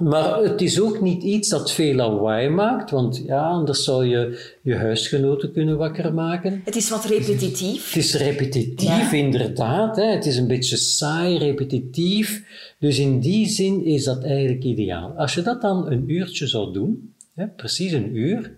Maar 0.00 0.42
het 0.42 0.60
is 0.60 0.80
ook 0.80 1.00
niet 1.00 1.22
iets 1.22 1.48
dat 1.48 1.72
veel 1.72 1.94
lawaai 1.94 2.48
maakt, 2.48 2.90
want 2.90 3.22
ja, 3.26 3.48
anders 3.48 3.84
zou 3.84 4.06
je 4.06 4.52
je 4.62 4.74
huisgenoten 4.74 5.52
kunnen 5.52 5.76
wakker 5.76 6.14
maken. 6.14 6.60
Het 6.64 6.76
is 6.76 6.90
wat 6.90 7.04
repetitief. 7.04 7.86
Het 7.86 8.02
is 8.02 8.14
repetitief, 8.14 9.12
inderdaad. 9.12 9.96
Hè. 9.96 10.04
Het 10.04 10.26
is 10.26 10.36
een 10.36 10.46
beetje 10.46 10.76
saai, 10.76 11.38
repetitief. 11.38 12.44
Dus 12.78 12.98
in 12.98 13.20
die 13.20 13.48
zin 13.48 13.84
is 13.84 14.04
dat 14.04 14.24
eigenlijk 14.24 14.64
ideaal. 14.64 15.12
Als 15.16 15.34
je 15.34 15.42
dat 15.42 15.60
dan 15.60 15.90
een 15.90 16.04
uurtje 16.06 16.46
zou 16.46 16.72
doen, 16.72 17.12
precies 17.48 17.92
een 17.92 18.16
uur, 18.16 18.54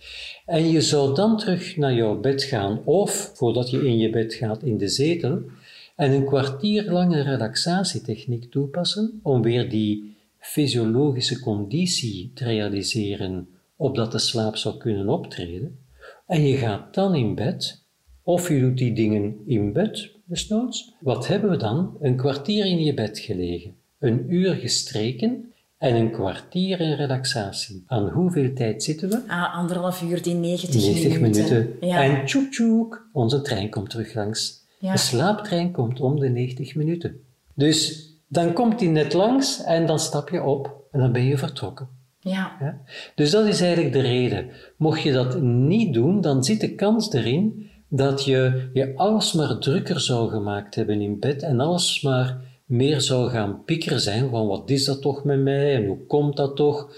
en 0.46 0.70
je 0.70 0.80
zou 0.80 1.14
dan 1.14 1.38
terug 1.38 1.76
naar 1.76 1.94
jouw 1.94 2.20
bed 2.20 2.42
gaan, 2.42 2.84
of 2.84 3.30
voordat 3.34 3.70
je 3.70 3.86
in 3.86 3.98
je 3.98 4.10
bed 4.10 4.34
gaat 4.34 4.62
in 4.62 4.78
de 4.78 4.88
zetel, 4.88 5.42
en 5.96 6.12
een 6.12 6.24
kwartier 6.24 6.90
lang 6.90 7.12
een 7.14 7.22
relaxatietechniek 7.22 8.50
toepassen 8.50 9.20
om 9.22 9.42
weer 9.42 9.68
die 9.68 10.16
fysiologische 10.38 11.40
conditie 11.40 12.30
te 12.34 12.44
realiseren 12.44 13.48
opdat 13.76 14.12
de 14.12 14.18
slaap 14.18 14.56
zou 14.56 14.76
kunnen 14.76 15.08
optreden, 15.08 15.78
en 16.26 16.46
je 16.46 16.56
gaat 16.56 16.94
dan 16.94 17.14
in 17.14 17.34
bed, 17.34 17.82
of 18.22 18.48
je 18.48 18.60
doet 18.60 18.78
die 18.78 18.92
dingen 18.92 19.36
in 19.46 19.72
bed, 19.72 20.10
desnoods, 20.24 20.92
wat 21.00 21.26
hebben 21.26 21.50
we 21.50 21.56
dan? 21.56 21.96
Een 22.00 22.16
kwartier 22.16 22.66
in 22.66 22.84
je 22.84 22.94
bed 22.94 23.18
gelegen, 23.18 23.74
een 23.98 24.24
uur 24.28 24.54
gestreken 24.54 25.51
en 25.82 25.94
een 25.94 26.10
kwartier 26.10 26.80
in 26.80 26.92
relaxatie. 26.92 27.84
Aan 27.86 28.08
hoeveel 28.08 28.52
tijd 28.54 28.82
zitten 28.82 29.08
we? 29.08 29.20
Ah, 29.26 29.54
anderhalf 29.54 30.02
uur, 30.02 30.22
die 30.22 30.34
90, 30.34 30.82
90 30.82 31.20
minuten. 31.20 31.80
En 31.80 32.24
tjoek 32.26 32.52
tjoek, 32.52 33.08
onze 33.12 33.40
trein 33.40 33.70
komt 33.70 33.90
terug 33.90 34.14
langs. 34.14 34.66
De 34.80 34.98
slaaptrein 34.98 35.72
komt 35.72 36.00
om 36.00 36.20
de 36.20 36.28
90 36.28 36.74
minuten. 36.74 37.20
Dus 37.54 38.08
dan 38.28 38.52
komt 38.52 38.80
hij 38.80 38.88
net 38.88 39.12
langs 39.12 39.62
en 39.64 39.86
dan 39.86 39.98
stap 39.98 40.28
je 40.28 40.42
op 40.42 40.84
en 40.90 41.00
dan 41.00 41.12
ben 41.12 41.24
je 41.24 41.38
vertrokken. 41.38 41.88
Ja. 42.20 42.56
ja. 42.60 42.80
Dus 43.14 43.30
dat 43.30 43.46
is 43.46 43.60
eigenlijk 43.60 43.92
de 43.92 44.00
reden. 44.00 44.50
Mocht 44.76 45.02
je 45.02 45.12
dat 45.12 45.40
niet 45.42 45.94
doen, 45.94 46.20
dan 46.20 46.44
zit 46.44 46.60
de 46.60 46.74
kans 46.74 47.12
erin 47.12 47.70
dat 47.88 48.24
je 48.24 48.70
je 48.72 48.96
alsmaar 48.96 49.58
drukker 49.58 50.00
zou 50.00 50.30
gemaakt 50.30 50.74
hebben 50.74 51.00
in 51.00 51.18
bed 51.18 51.42
en 51.42 51.60
alsmaar 51.60 52.40
meer 52.66 53.00
zou 53.00 53.30
gaan 53.30 53.64
piekeren 53.64 54.00
zijn 54.00 54.30
van 54.30 54.46
wat 54.46 54.70
is 54.70 54.84
dat 54.84 55.00
toch 55.00 55.24
met 55.24 55.40
mij 55.40 55.74
en 55.74 55.86
hoe 55.86 56.06
komt 56.06 56.36
dat 56.36 56.56
toch? 56.56 56.96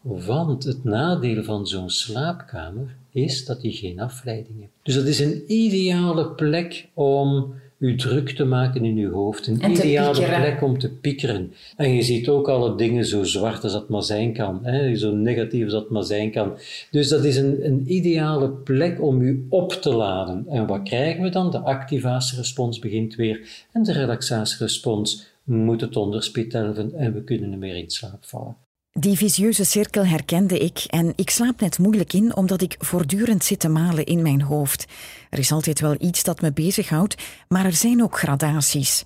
Want 0.00 0.64
het 0.64 0.84
nadeel 0.84 1.42
van 1.42 1.66
zo'n 1.66 1.90
slaapkamer 1.90 2.96
is 3.10 3.44
dat 3.44 3.62
je 3.62 3.72
geen 3.72 4.00
afleiding 4.00 4.60
hebt. 4.60 4.72
Dus 4.82 4.94
dat 4.94 5.06
is 5.06 5.20
een 5.20 5.44
ideale 5.46 6.30
plek 6.30 6.88
om 6.94 7.54
u 7.86 7.96
druk 7.96 8.30
te 8.30 8.44
maken 8.44 8.84
in 8.84 8.96
uw 8.96 9.12
hoofd. 9.12 9.46
Een 9.46 9.70
ideale 9.70 10.22
plek 10.22 10.62
om 10.62 10.78
te 10.78 10.90
piekeren. 10.90 11.52
En 11.76 11.94
je 11.94 12.02
ziet 12.02 12.28
ook 12.28 12.48
alle 12.48 12.76
dingen 12.76 13.04
zo 13.04 13.24
zwart 13.24 13.62
als 13.62 13.72
dat 13.72 13.88
maar 13.88 14.02
zijn 14.02 14.32
kan. 14.32 14.60
Hè? 14.62 14.96
Zo 14.96 15.14
negatief 15.14 15.64
als 15.64 15.72
dat 15.72 15.90
maar 15.90 16.04
zijn 16.04 16.30
kan. 16.30 16.58
Dus 16.90 17.08
dat 17.08 17.24
is 17.24 17.36
een, 17.36 17.66
een 17.66 17.82
ideale 17.86 18.48
plek 18.50 19.02
om 19.02 19.20
u 19.20 19.46
op 19.48 19.72
te 19.72 19.94
laden. 19.94 20.44
En 20.48 20.66
wat 20.66 20.82
krijgen 20.82 21.22
we 21.22 21.28
dan? 21.28 21.50
De 21.50 21.58
activatierespons 21.58 22.78
begint 22.78 23.14
weer. 23.14 23.66
En 23.72 23.82
de 23.82 23.92
relaxatierespons 23.92 25.26
moet 25.44 25.80
het 25.80 25.96
onderspit 25.96 26.52
helpen 26.52 26.94
en 26.94 27.12
we 27.12 27.22
kunnen 27.22 27.58
weer 27.58 27.76
in 27.76 27.90
slaap 27.90 28.24
vallen. 28.24 28.65
Die 28.98 29.16
visieuze 29.16 29.64
cirkel 29.64 30.06
herkende 30.06 30.58
ik 30.58 30.78
en 30.78 31.12
ik 31.16 31.30
slaap 31.30 31.60
net 31.60 31.78
moeilijk 31.78 32.12
in 32.12 32.36
omdat 32.36 32.62
ik 32.62 32.76
voortdurend 32.78 33.44
zit 33.44 33.60
te 33.60 33.68
malen 33.68 34.04
in 34.04 34.22
mijn 34.22 34.42
hoofd. 34.42 34.86
Er 35.30 35.38
is 35.38 35.52
altijd 35.52 35.80
wel 35.80 35.94
iets 35.98 36.22
dat 36.24 36.40
me 36.40 36.52
bezighoudt, 36.52 37.14
maar 37.48 37.64
er 37.64 37.72
zijn 37.72 38.02
ook 38.02 38.18
gradaties. 38.18 39.02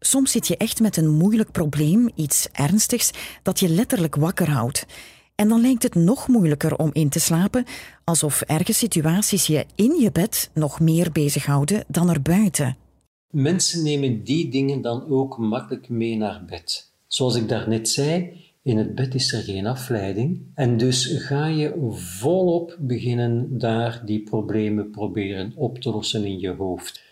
Soms 0.00 0.30
zit 0.30 0.46
je 0.46 0.56
echt 0.56 0.80
met 0.80 0.96
een 0.96 1.08
moeilijk 1.08 1.50
probleem, 1.50 2.10
iets 2.14 2.48
ernstigs, 2.52 3.10
dat 3.42 3.60
je 3.60 3.68
letterlijk 3.68 4.16
wakker 4.16 4.50
houdt. 4.50 4.86
En 5.34 5.48
dan 5.48 5.60
lijkt 5.60 5.82
het 5.82 5.94
nog 5.94 6.28
moeilijker 6.28 6.76
om 6.76 6.90
in 6.92 7.08
te 7.08 7.20
slapen, 7.20 7.64
alsof 8.04 8.40
erge 8.40 8.72
situaties 8.72 9.46
je 9.46 9.66
in 9.74 10.00
je 10.00 10.12
bed 10.12 10.50
nog 10.54 10.80
meer 10.80 11.12
bezighouden 11.12 11.84
dan 11.88 12.10
erbuiten. 12.10 12.76
Mensen 13.30 13.82
nemen 13.82 14.24
die 14.24 14.48
dingen 14.48 14.80
dan 14.80 15.08
ook 15.08 15.38
makkelijk 15.38 15.88
mee 15.88 16.16
naar 16.16 16.44
bed. 16.44 16.92
Zoals 17.06 17.34
ik 17.36 17.48
daarnet 17.48 17.88
zei, 17.88 18.46
in 18.62 18.78
het 18.78 18.94
bed 18.94 19.14
is 19.14 19.32
er 19.32 19.42
geen 19.42 19.66
afleiding 19.66 20.40
en 20.54 20.76
dus 20.76 21.06
ga 21.06 21.46
je 21.46 21.90
volop 21.90 22.76
beginnen 22.80 23.58
daar 23.58 24.02
die 24.04 24.22
problemen 24.22 24.90
proberen 24.90 25.52
op 25.54 25.78
te 25.78 25.90
lossen 25.90 26.24
in 26.24 26.40
je 26.40 26.50
hoofd. 26.50 27.06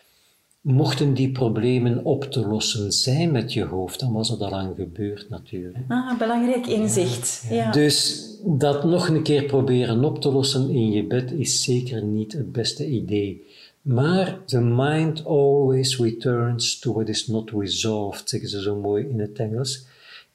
Mochten 0.61 1.15
die 1.15 1.33
problemen 1.33 2.05
op 2.05 2.25
te 2.25 2.47
lossen 2.47 2.93
zijn 2.93 3.33
met 3.33 3.53
je 3.53 3.65
hoofd, 3.65 4.01
dan 4.01 4.13
was 4.13 4.29
het 4.29 4.41
al 4.41 4.51
lang 4.51 4.77
gebeurd 4.77 5.29
natuurlijk. 5.29 5.85
Ah, 5.89 6.19
belangrijk 6.19 6.67
inzicht. 6.67 7.47
Ja, 7.51 7.71
Dus 7.71 8.25
dat 8.45 8.85
nog 8.85 9.09
een 9.09 9.23
keer 9.23 9.45
proberen 9.45 10.05
op 10.05 10.21
te 10.21 10.33
lossen 10.33 10.71
in 10.71 10.91
je 10.91 11.05
bed 11.05 11.33
is 11.33 11.63
zeker 11.63 12.03
niet 12.03 12.33
het 12.33 12.53
beste 12.53 12.87
idee. 12.87 13.45
Maar 13.83 14.39
the 14.47 14.61
mind 14.61 15.25
always 15.25 15.99
returns 15.99 16.79
to 16.79 16.93
what 16.93 17.09
is 17.09 17.27
not 17.27 17.51
resolved, 17.51 18.29
zeggen 18.29 18.49
ze 18.49 18.63
zo 18.63 18.77
mooi 18.77 19.07
in 19.09 19.21
het 19.21 19.39
Engels. 19.39 19.87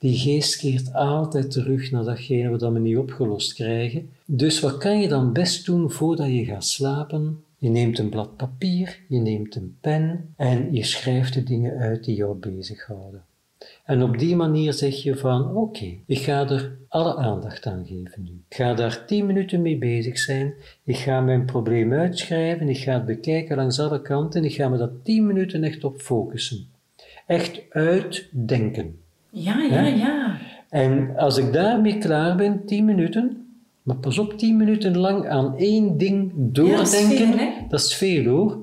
Die 0.01 0.17
geest 0.17 0.55
keert 0.55 0.93
altijd 0.93 1.51
terug 1.51 1.91
naar 1.91 2.03
datgene 2.03 2.49
wat 2.49 2.61
we 2.61 2.79
niet 2.79 2.97
opgelost 2.97 3.53
krijgen. 3.53 4.09
Dus 4.25 4.59
wat 4.59 4.77
kan 4.77 5.01
je 5.01 5.07
dan 5.07 5.33
best 5.33 5.65
doen 5.65 5.91
voordat 5.91 6.27
je 6.27 6.45
gaat 6.45 6.65
slapen? 6.65 7.43
Je 7.57 7.69
neemt 7.69 7.99
een 7.99 8.09
blad 8.09 8.37
papier, 8.37 8.99
je 9.07 9.19
neemt 9.19 9.55
een 9.55 9.77
pen 9.81 10.33
en 10.37 10.73
je 10.73 10.83
schrijft 10.83 11.33
de 11.33 11.43
dingen 11.43 11.77
uit 11.77 12.03
die 12.03 12.15
jou 12.15 12.35
bezighouden. 12.35 13.23
En 13.85 14.03
op 14.03 14.17
die 14.17 14.35
manier 14.35 14.73
zeg 14.73 15.03
je 15.03 15.15
van 15.15 15.55
oké, 15.55 15.97
ik 16.05 16.19
ga 16.19 16.49
er 16.49 16.77
alle 16.87 17.15
aandacht 17.15 17.65
aan 17.65 17.85
geven 17.85 18.23
nu. 18.23 18.43
Ik 18.49 18.55
ga 18.55 18.73
daar 18.73 19.05
tien 19.05 19.25
minuten 19.25 19.61
mee 19.61 19.77
bezig 19.77 20.17
zijn. 20.17 20.53
Ik 20.83 20.97
ga 20.97 21.21
mijn 21.21 21.45
probleem 21.45 21.93
uitschrijven. 21.93 22.69
Ik 22.69 22.77
ga 22.77 22.93
het 22.93 23.05
bekijken 23.05 23.55
langs 23.55 23.79
alle 23.79 24.01
kanten. 24.01 24.43
Ik 24.43 24.53
ga 24.53 24.69
me 24.69 24.77
daar 24.77 25.01
tien 25.03 25.25
minuten 25.25 25.63
echt 25.63 25.83
op 25.83 26.01
focussen. 26.01 26.67
Echt 27.27 27.61
uitdenken. 27.69 29.00
Ja, 29.31 29.61
ja, 29.61 29.85
ja. 29.85 30.37
En 30.69 31.17
als 31.17 31.37
ik 31.37 31.53
daarmee 31.53 31.97
klaar 31.97 32.35
ben, 32.35 32.65
tien 32.65 32.85
minuten, 32.85 33.47
maar 33.83 33.95
pas 33.95 34.17
op, 34.17 34.37
tien 34.37 34.57
minuten 34.57 34.97
lang 34.97 35.27
aan 35.27 35.57
één 35.57 35.97
ding 35.97 36.31
doordenken, 36.35 37.39
dat 37.69 37.79
is 37.79 37.95
veel, 37.95 38.23
hoor, 38.23 38.57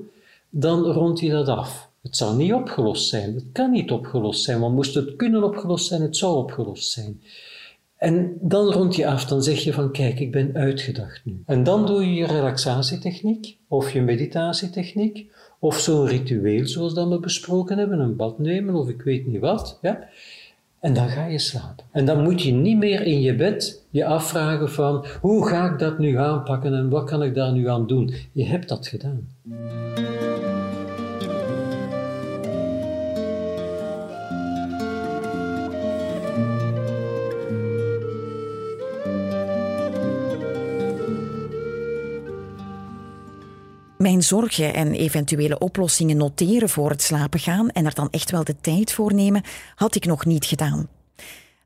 dan 0.49 0.81
rond 0.81 1.19
je 1.19 1.29
dat 1.29 1.47
af. 1.47 1.89
Het 2.01 2.17
zal 2.17 2.35
niet 2.35 2.53
opgelost 2.53 3.09
zijn. 3.09 3.33
Het 3.33 3.45
kan 3.51 3.71
niet 3.71 3.91
opgelost 3.91 4.43
zijn, 4.43 4.59
want 4.59 4.75
moest 4.75 4.93
het 4.93 5.15
kunnen 5.15 5.43
opgelost 5.43 5.87
zijn, 5.87 6.01
het 6.01 6.17
zou 6.17 6.35
opgelost 6.35 6.91
zijn. 6.91 7.21
En 7.97 8.37
dan 8.41 8.71
rond 8.71 8.95
je 8.95 9.07
af, 9.07 9.25
dan 9.25 9.43
zeg 9.43 9.59
je 9.59 9.73
van 9.73 9.91
kijk, 9.91 10.19
ik 10.19 10.31
ben 10.31 10.51
uitgedacht 10.53 11.21
nu. 11.23 11.41
En 11.45 11.63
dan 11.63 11.85
doe 11.85 12.05
je 12.05 12.13
je 12.13 12.25
relaxatietechniek 12.25 13.57
of 13.67 13.91
je 13.91 14.01
meditatietechniek 14.01 15.31
of 15.59 15.79
zo'n 15.79 16.07
ritueel 16.07 16.67
zoals 16.67 16.93
dat 16.93 17.09
we 17.09 17.19
besproken 17.19 17.77
hebben, 17.77 17.99
een 17.99 18.15
bad 18.15 18.39
nemen 18.39 18.75
of 18.75 18.89
ik 18.89 19.01
weet 19.01 19.27
niet 19.27 19.39
wat. 19.39 19.79
Ja? 19.81 20.07
En 20.79 20.93
dan 20.93 21.09
ga 21.09 21.25
je 21.25 21.39
slapen. 21.39 21.85
En 21.91 22.05
dan 22.05 22.23
moet 22.23 22.41
je 22.41 22.51
niet 22.51 22.77
meer 22.77 23.01
in 23.01 23.21
je 23.21 23.35
bed 23.35 23.85
je 23.89 24.05
afvragen 24.05 24.71
van 24.71 25.05
hoe 25.21 25.47
ga 25.47 25.71
ik 25.71 25.79
dat 25.79 25.99
nu 25.99 26.17
aanpakken 26.17 26.73
en 26.73 26.89
wat 26.89 27.09
kan 27.09 27.23
ik 27.23 27.33
daar 27.35 27.51
nu 27.51 27.69
aan 27.69 27.87
doen. 27.87 28.13
Je 28.33 28.45
hebt 28.45 28.69
dat 28.69 28.87
gedaan. 28.87 29.27
Mijn 44.09 44.23
zorgen 44.23 44.73
en 44.73 44.93
eventuele 44.93 45.57
oplossingen 45.57 46.17
noteren 46.17 46.69
voor 46.69 46.89
het 46.89 47.01
slapen 47.01 47.39
gaan 47.39 47.69
en 47.69 47.85
er 47.85 47.93
dan 47.93 48.09
echt 48.11 48.31
wel 48.31 48.43
de 48.43 48.55
tijd 48.61 48.91
voor 48.91 49.13
nemen, 49.13 49.43
had 49.75 49.95
ik 49.95 50.05
nog 50.05 50.25
niet 50.25 50.45
gedaan. 50.45 50.87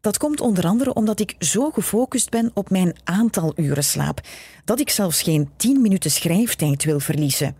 Dat 0.02 0.18
komt 0.18 0.42
onder 0.42 0.66
andere 0.66 0.94
omdat 0.94 1.20
ik 1.20 1.36
zo 1.40 1.70
gefocust 1.70 2.30
ben 2.30 2.52
op 2.54 2.70
mijn 2.70 2.96
aantal 3.04 3.54
uren 3.56 3.84
slaap, 3.84 4.22
dat 4.66 4.80
ik 4.80 4.90
zelfs 4.90 5.22
geen 5.22 5.50
10 5.58 5.82
minuten 5.82 6.12
schrijftijd 6.12 6.84
wil 6.84 7.00
verliezen. 7.00 7.56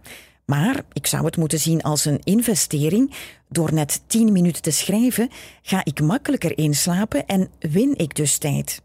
Maar 0.46 0.84
ik 0.94 1.08
zou 1.08 1.26
het 1.26 1.38
moeten 1.38 1.60
zien 1.60 1.82
als 1.82 2.06
een 2.06 2.20
investering. 2.24 3.14
Door 3.50 3.74
net 3.74 4.04
10 4.08 4.32
minuten 4.32 4.62
te 4.62 4.72
schrijven 4.72 5.30
ga 5.62 5.86
ik 5.86 6.02
makkelijker 6.02 6.58
inslapen 6.58 7.26
en 7.26 7.50
win 7.60 7.98
ik 7.98 8.16
dus 8.16 8.38
tijd. 8.38 8.82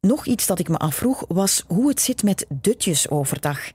Nog 0.00 0.26
iets 0.26 0.46
dat 0.46 0.58
ik 0.58 0.68
me 0.68 0.76
afvroeg 0.76 1.24
was 1.28 1.64
hoe 1.66 1.88
het 1.88 2.00
zit 2.00 2.22
met 2.22 2.46
dutjes 2.48 3.10
overdag. 3.10 3.70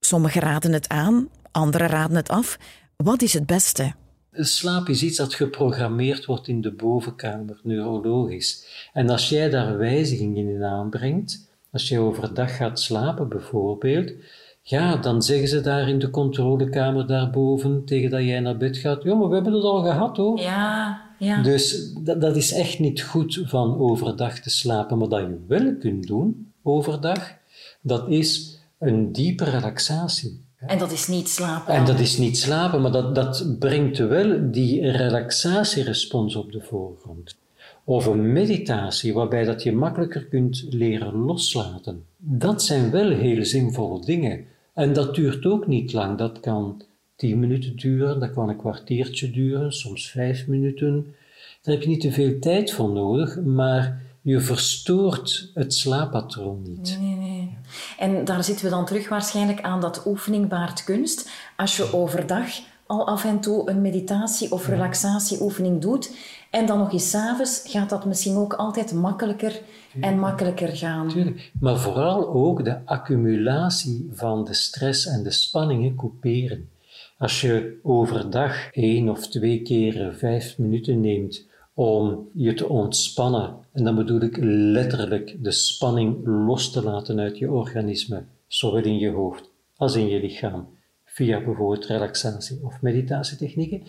Sommigen 0.00 0.40
raden 0.40 0.72
het 0.72 0.88
aan, 0.88 1.28
anderen 1.50 1.88
raden 1.88 2.16
het 2.16 2.28
af. 2.28 2.58
Wat 2.96 3.22
is 3.22 3.32
het 3.32 3.46
beste? 3.46 3.92
Slaap 4.32 4.88
is 4.88 5.02
iets 5.02 5.16
dat 5.16 5.34
geprogrammeerd 5.34 6.24
wordt 6.24 6.48
in 6.48 6.60
de 6.60 6.72
bovenkamer, 6.72 7.60
neurologisch. 7.62 8.66
En 8.92 9.10
als 9.10 9.28
jij 9.28 9.50
daar 9.50 9.78
wijzigingen 9.78 10.48
in 10.48 10.62
aanbrengt, 10.62 11.48
als 11.72 11.88
je 11.88 11.98
overdag 11.98 12.56
gaat 12.56 12.80
slapen 12.80 13.28
bijvoorbeeld, 13.28 14.12
ja, 14.62 14.96
dan 14.96 15.22
zeggen 15.22 15.48
ze 15.48 15.60
daar 15.60 15.88
in 15.88 15.98
de 15.98 16.10
controlekamer 16.10 17.06
daarboven, 17.06 17.84
tegen 17.84 18.10
dat 18.10 18.22
jij 18.22 18.40
naar 18.40 18.56
bed 18.56 18.76
gaat, 18.76 19.02
ja, 19.02 19.14
maar 19.14 19.28
we 19.28 19.34
hebben 19.34 19.52
het 19.52 19.62
al 19.62 19.82
gehad 19.82 20.16
hoor. 20.16 20.40
Ja, 20.40 21.02
ja. 21.18 21.42
Dus 21.42 21.92
dat, 21.92 22.20
dat 22.20 22.36
is 22.36 22.52
echt 22.52 22.78
niet 22.78 23.02
goed 23.02 23.40
van 23.44 23.78
overdag 23.78 24.38
te 24.38 24.50
slapen. 24.50 24.98
Maar 24.98 25.08
dat 25.08 25.20
je 25.20 25.38
wel 25.46 25.76
kunt 25.76 26.06
doen 26.06 26.52
overdag, 26.62 27.32
dat 27.80 28.08
is 28.08 28.57
een 28.78 29.12
diepe 29.12 29.44
relaxatie. 29.44 30.46
En 30.58 30.78
dat 30.78 30.92
is 30.92 31.06
niet 31.06 31.28
slapen. 31.28 31.74
En 31.74 31.84
dat 31.84 31.98
is 31.98 32.18
niet 32.18 32.38
slapen, 32.38 32.82
maar 32.82 32.92
dat, 32.92 33.14
dat 33.14 33.58
brengt 33.58 33.98
wel 33.98 34.50
die 34.50 34.90
relaxatierespons 34.90 36.36
op 36.36 36.52
de 36.52 36.60
voorgrond. 36.60 37.36
Of 37.84 38.06
een 38.06 38.32
meditatie 38.32 39.14
waarbij 39.14 39.44
dat 39.44 39.62
je 39.62 39.72
makkelijker 39.72 40.24
kunt 40.24 40.66
leren 40.70 41.14
loslaten. 41.14 42.04
Dat 42.16 42.62
zijn 42.62 42.90
wel 42.90 43.10
heel 43.10 43.44
zinvolle 43.44 44.04
dingen. 44.04 44.44
En 44.72 44.92
dat 44.92 45.14
duurt 45.14 45.46
ook 45.46 45.66
niet 45.66 45.92
lang. 45.92 46.18
Dat 46.18 46.40
kan 46.40 46.82
tien 47.16 47.38
minuten 47.38 47.76
duren, 47.76 48.20
dat 48.20 48.32
kan 48.32 48.48
een 48.48 48.56
kwartiertje 48.56 49.30
duren, 49.30 49.72
soms 49.72 50.10
vijf 50.10 50.46
minuten. 50.46 51.14
Daar 51.62 51.74
heb 51.74 51.82
je 51.82 51.88
niet 51.88 52.00
te 52.00 52.12
veel 52.12 52.38
tijd 52.38 52.72
voor 52.72 52.90
nodig, 52.90 53.40
maar 53.40 54.02
je 54.28 54.40
verstoort 54.40 55.50
het 55.54 55.74
slaappatroon 55.74 56.62
niet. 56.62 56.98
Nee, 57.00 57.16
nee. 57.16 57.58
En 57.98 58.24
daar 58.24 58.44
zitten 58.44 58.64
we 58.64 58.70
dan 58.70 58.86
terug 58.86 59.08
waarschijnlijk 59.08 59.62
aan 59.62 59.80
dat 59.80 60.02
oefening 60.06 60.48
baart 60.48 60.84
kunst. 60.84 61.30
Als 61.56 61.76
je 61.76 61.92
overdag 61.92 62.46
al 62.86 63.06
af 63.06 63.24
en 63.24 63.40
toe 63.40 63.70
een 63.70 63.80
meditatie- 63.80 64.52
of 64.52 64.68
relaxatieoefening 64.68 65.80
doet 65.80 66.16
en 66.50 66.66
dan 66.66 66.78
nog 66.78 66.92
eens 66.92 67.10
s'avonds, 67.10 67.62
gaat 67.64 67.88
dat 67.88 68.04
misschien 68.04 68.36
ook 68.36 68.52
altijd 68.52 68.92
makkelijker 68.92 69.60
en 70.00 70.18
makkelijker 70.18 70.76
gaan. 70.76 71.08
Tuurlijk. 71.08 71.52
Maar 71.60 71.78
vooral 71.78 72.28
ook 72.28 72.64
de 72.64 72.84
accumulatie 72.84 74.08
van 74.12 74.44
de 74.44 74.54
stress 74.54 75.06
en 75.06 75.22
de 75.22 75.30
spanningen 75.30 75.94
couperen. 75.94 76.68
Als 77.18 77.40
je 77.40 77.78
overdag 77.82 78.70
één 78.72 79.08
of 79.08 79.28
twee 79.28 79.62
keer 79.62 80.14
vijf 80.14 80.58
minuten 80.58 81.00
neemt 81.00 81.46
om 81.78 82.28
je 82.32 82.54
te 82.54 82.68
ontspannen. 82.68 83.56
En 83.72 83.84
dan 83.84 83.94
bedoel 83.94 84.20
ik 84.20 84.36
letterlijk 84.40 85.44
de 85.44 85.50
spanning 85.50 86.26
los 86.26 86.72
te 86.72 86.82
laten 86.82 87.20
uit 87.20 87.38
je 87.38 87.50
organisme, 87.50 88.24
zowel 88.46 88.82
in 88.82 88.98
je 88.98 89.10
hoofd 89.10 89.50
als 89.76 89.96
in 89.96 90.08
je 90.08 90.20
lichaam, 90.20 90.68
via 91.04 91.44
bijvoorbeeld 91.44 91.86
relaxatie 91.86 92.60
of 92.62 92.82
meditatietechnieken. 92.82 93.82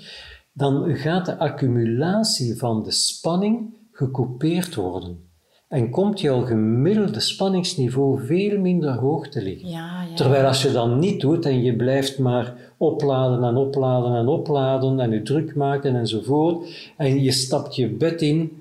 Dan 0.53 0.95
gaat 0.95 1.25
de 1.25 1.37
accumulatie 1.37 2.57
van 2.57 2.83
de 2.83 2.91
spanning 2.91 3.77
gecoupeerd 3.91 4.75
worden 4.75 5.29
en 5.69 5.89
komt 5.89 6.21
jouw 6.21 6.41
gemiddelde 6.41 7.19
spanningsniveau 7.19 8.25
veel 8.25 8.59
minder 8.59 8.93
hoog 8.93 9.27
te 9.27 9.41
liggen. 9.41 9.69
Ja, 9.69 10.03
ja. 10.03 10.15
Terwijl 10.15 10.45
als 10.45 10.61
je 10.61 10.71
dat 10.71 10.95
niet 10.95 11.21
doet 11.21 11.45
en 11.45 11.61
je 11.61 11.75
blijft 11.75 12.19
maar 12.19 12.68
opladen 12.79 13.43
en 13.43 13.55
opladen 13.55 14.15
en 14.15 14.27
opladen 14.27 14.99
en 14.99 15.11
je 15.11 15.21
druk 15.21 15.55
maken 15.55 15.95
enzovoort, 15.95 16.91
en 16.97 17.23
je 17.23 17.31
stapt 17.31 17.75
je 17.75 17.87
bed 17.87 18.21
in 18.21 18.51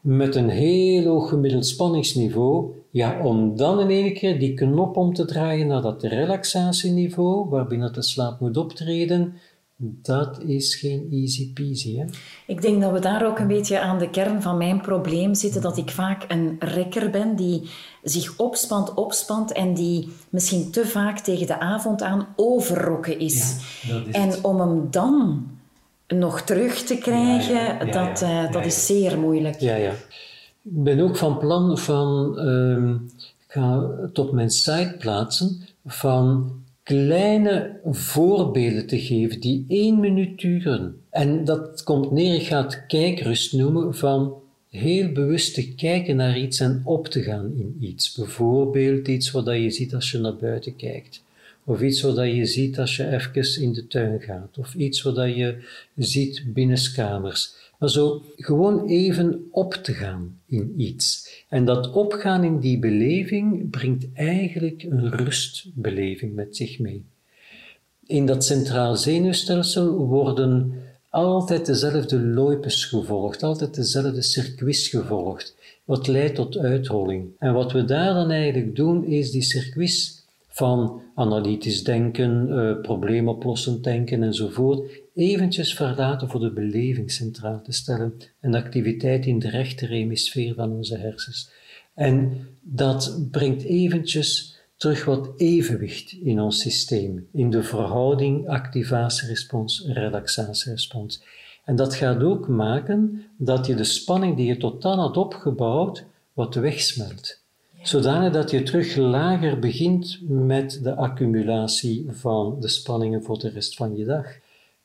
met 0.00 0.34
een 0.34 0.48
heel 0.48 1.04
hoog 1.04 1.28
gemiddeld 1.28 1.66
spanningsniveau, 1.66 2.70
ja, 2.90 3.24
om 3.24 3.56
dan 3.56 3.80
in 3.80 3.90
één 3.90 4.14
keer 4.14 4.38
die 4.38 4.54
knop 4.54 4.96
om 4.96 5.14
te 5.14 5.24
draaien 5.24 5.66
naar 5.66 5.82
dat 5.82 6.02
relaxatieniveau, 6.02 7.48
waarbinnen 7.48 7.92
de 7.92 8.02
slaap 8.02 8.40
moet 8.40 8.56
optreden, 8.56 9.34
dat 9.80 10.42
is 10.42 10.74
geen 10.74 11.08
easy 11.10 11.52
peasy. 11.52 11.96
Hè? 11.96 12.04
Ik 12.46 12.62
denk 12.62 12.82
dat 12.82 12.92
we 12.92 12.98
daar 12.98 13.26
ook 13.26 13.38
een 13.38 13.46
beetje 13.46 13.80
aan 13.80 13.98
de 13.98 14.10
kern 14.10 14.42
van 14.42 14.56
mijn 14.56 14.80
probleem 14.80 15.34
zitten. 15.34 15.62
Dat 15.62 15.76
ik 15.76 15.90
vaak 15.90 16.24
een 16.28 16.56
rekker 16.58 17.10
ben 17.10 17.36
die 17.36 17.70
zich 18.02 18.36
opspant, 18.36 18.94
opspant 18.94 19.52
en 19.52 19.74
die 19.74 20.12
misschien 20.30 20.70
te 20.70 20.86
vaak 20.86 21.18
tegen 21.18 21.46
de 21.46 21.60
avond 21.60 22.02
aan 22.02 22.26
overrokken 22.36 23.18
is. 23.18 23.56
Ja, 23.82 24.02
is 24.06 24.14
en 24.14 24.44
om 24.44 24.60
hem 24.60 24.90
dan 24.90 25.46
nog 26.08 26.40
terug 26.40 26.82
te 26.82 26.98
krijgen, 26.98 27.54
Ja, 27.54 27.62
ja, 27.62 27.84
ja, 27.84 27.92
dat, 27.92 28.22
eh, 28.22 28.52
dat 28.52 28.66
is 28.66 28.86
zeer 28.86 29.18
moeilijk. 29.18 29.60
Ja, 29.60 29.74
ja. 29.74 29.92
Ik 30.62 30.82
ben 30.84 31.00
ook 31.00 31.16
van 31.16 31.38
plan 31.38 31.78
van, 31.78 32.38
ehm, 32.38 32.94
ik 32.94 33.48
ga 33.48 33.88
het 34.00 34.18
op 34.18 34.32
mijn 34.32 34.50
site 34.50 34.94
plaatsen, 34.98 35.60
van 35.86 36.52
kleine 36.88 37.80
voorbeelden 37.84 38.86
te 38.86 39.00
geven 39.00 39.40
die 39.40 39.64
één 39.68 40.00
minuut 40.00 40.40
duren. 40.40 40.96
En 41.10 41.44
dat 41.44 41.82
komt 41.82 42.10
neer, 42.10 42.34
ik 42.34 42.46
ga 42.46 42.62
het 42.62 42.86
kijkrust 42.86 43.52
noemen, 43.52 43.94
van 43.94 44.34
heel 44.70 45.12
bewust 45.12 45.54
te 45.54 45.74
kijken 45.74 46.16
naar 46.16 46.38
iets 46.38 46.60
en 46.60 46.82
op 46.84 47.06
te 47.08 47.22
gaan 47.22 47.52
in 47.56 47.76
iets. 47.80 48.14
Bijvoorbeeld 48.14 49.08
iets 49.08 49.30
wat 49.30 49.46
je 49.46 49.70
ziet 49.70 49.94
als 49.94 50.10
je 50.10 50.18
naar 50.18 50.36
buiten 50.36 50.76
kijkt. 50.76 51.22
Of 51.64 51.82
iets 51.82 52.00
wat 52.00 52.16
je 52.16 52.46
ziet 52.46 52.78
als 52.78 52.96
je 52.96 53.08
even 53.08 53.62
in 53.62 53.72
de 53.72 53.86
tuin 53.86 54.20
gaat. 54.20 54.58
Of 54.58 54.74
iets 54.74 55.02
wat 55.02 55.16
je 55.16 55.56
ziet 55.96 56.42
binnenskamers. 56.46 57.54
Maar 57.78 57.90
zo 57.90 58.22
gewoon 58.36 58.86
even 58.86 59.48
op 59.50 59.74
te 59.74 59.92
gaan 59.92 60.40
in 60.46 60.74
iets. 60.76 61.28
En 61.48 61.64
dat 61.64 61.92
opgaan 61.92 62.44
in 62.44 62.58
die 62.58 62.78
beleving 62.78 63.70
brengt 63.70 64.06
eigenlijk 64.14 64.82
een 64.82 65.10
rustbeleving 65.10 66.34
met 66.34 66.56
zich 66.56 66.78
mee. 66.78 67.04
In 68.06 68.26
dat 68.26 68.44
centraal 68.44 68.96
zenuwstelsel 68.96 69.96
worden 69.96 70.72
altijd 71.10 71.66
dezelfde 71.66 72.20
loipes 72.20 72.84
gevolgd, 72.84 73.42
altijd 73.42 73.74
dezelfde 73.74 74.22
circuits 74.22 74.88
gevolgd, 74.88 75.56
wat 75.84 76.06
leidt 76.06 76.34
tot 76.34 76.58
uitholling. 76.58 77.28
En 77.38 77.52
wat 77.52 77.72
we 77.72 77.84
daar 77.84 78.14
dan 78.14 78.30
eigenlijk 78.30 78.76
doen, 78.76 79.04
is 79.04 79.30
die 79.30 79.42
circuits 79.42 80.26
van 80.48 81.02
analytisch 81.14 81.84
denken, 81.84 82.58
eh, 82.58 82.80
probleemoplossend 82.80 83.84
denken 83.84 84.22
enzovoort, 84.22 84.90
eventjes 85.18 85.74
verlaten 85.74 86.28
voor 86.28 86.40
de 86.40 86.52
beleving 86.52 87.10
centraal 87.10 87.62
te 87.62 87.72
stellen, 87.72 88.14
een 88.40 88.54
activiteit 88.54 89.26
in 89.26 89.38
de 89.38 89.50
rechter 89.50 89.88
hemisfeer 89.88 90.54
van 90.54 90.72
onze 90.72 90.98
hersens. 90.98 91.50
En 91.94 92.46
dat 92.60 93.18
brengt 93.30 93.62
eventjes 93.62 94.56
terug 94.76 95.04
wat 95.04 95.30
evenwicht 95.36 96.12
in 96.12 96.40
ons 96.40 96.60
systeem, 96.60 97.28
in 97.32 97.50
de 97.50 97.62
verhouding 97.62 98.48
activatierespons, 98.48 99.84
relaxatierespons. 99.86 101.22
En 101.64 101.76
dat 101.76 101.94
gaat 101.94 102.22
ook 102.22 102.48
maken 102.48 103.24
dat 103.36 103.66
je 103.66 103.74
de 103.74 103.84
spanning 103.84 104.36
die 104.36 104.46
je 104.46 104.56
tot 104.56 104.82
dan 104.82 104.98
had 104.98 105.16
opgebouwd, 105.16 106.04
wat 106.32 106.54
wegsmelt. 106.54 107.40
Zodanig 107.82 108.32
dat 108.32 108.50
je 108.50 108.62
terug 108.62 108.96
lager 108.96 109.58
begint 109.58 110.18
met 110.28 110.80
de 110.82 110.94
accumulatie 110.94 112.06
van 112.08 112.56
de 112.60 112.68
spanningen 112.68 113.22
voor 113.22 113.38
de 113.38 113.48
rest 113.48 113.76
van 113.76 113.96
je 113.96 114.04
dag. 114.04 114.26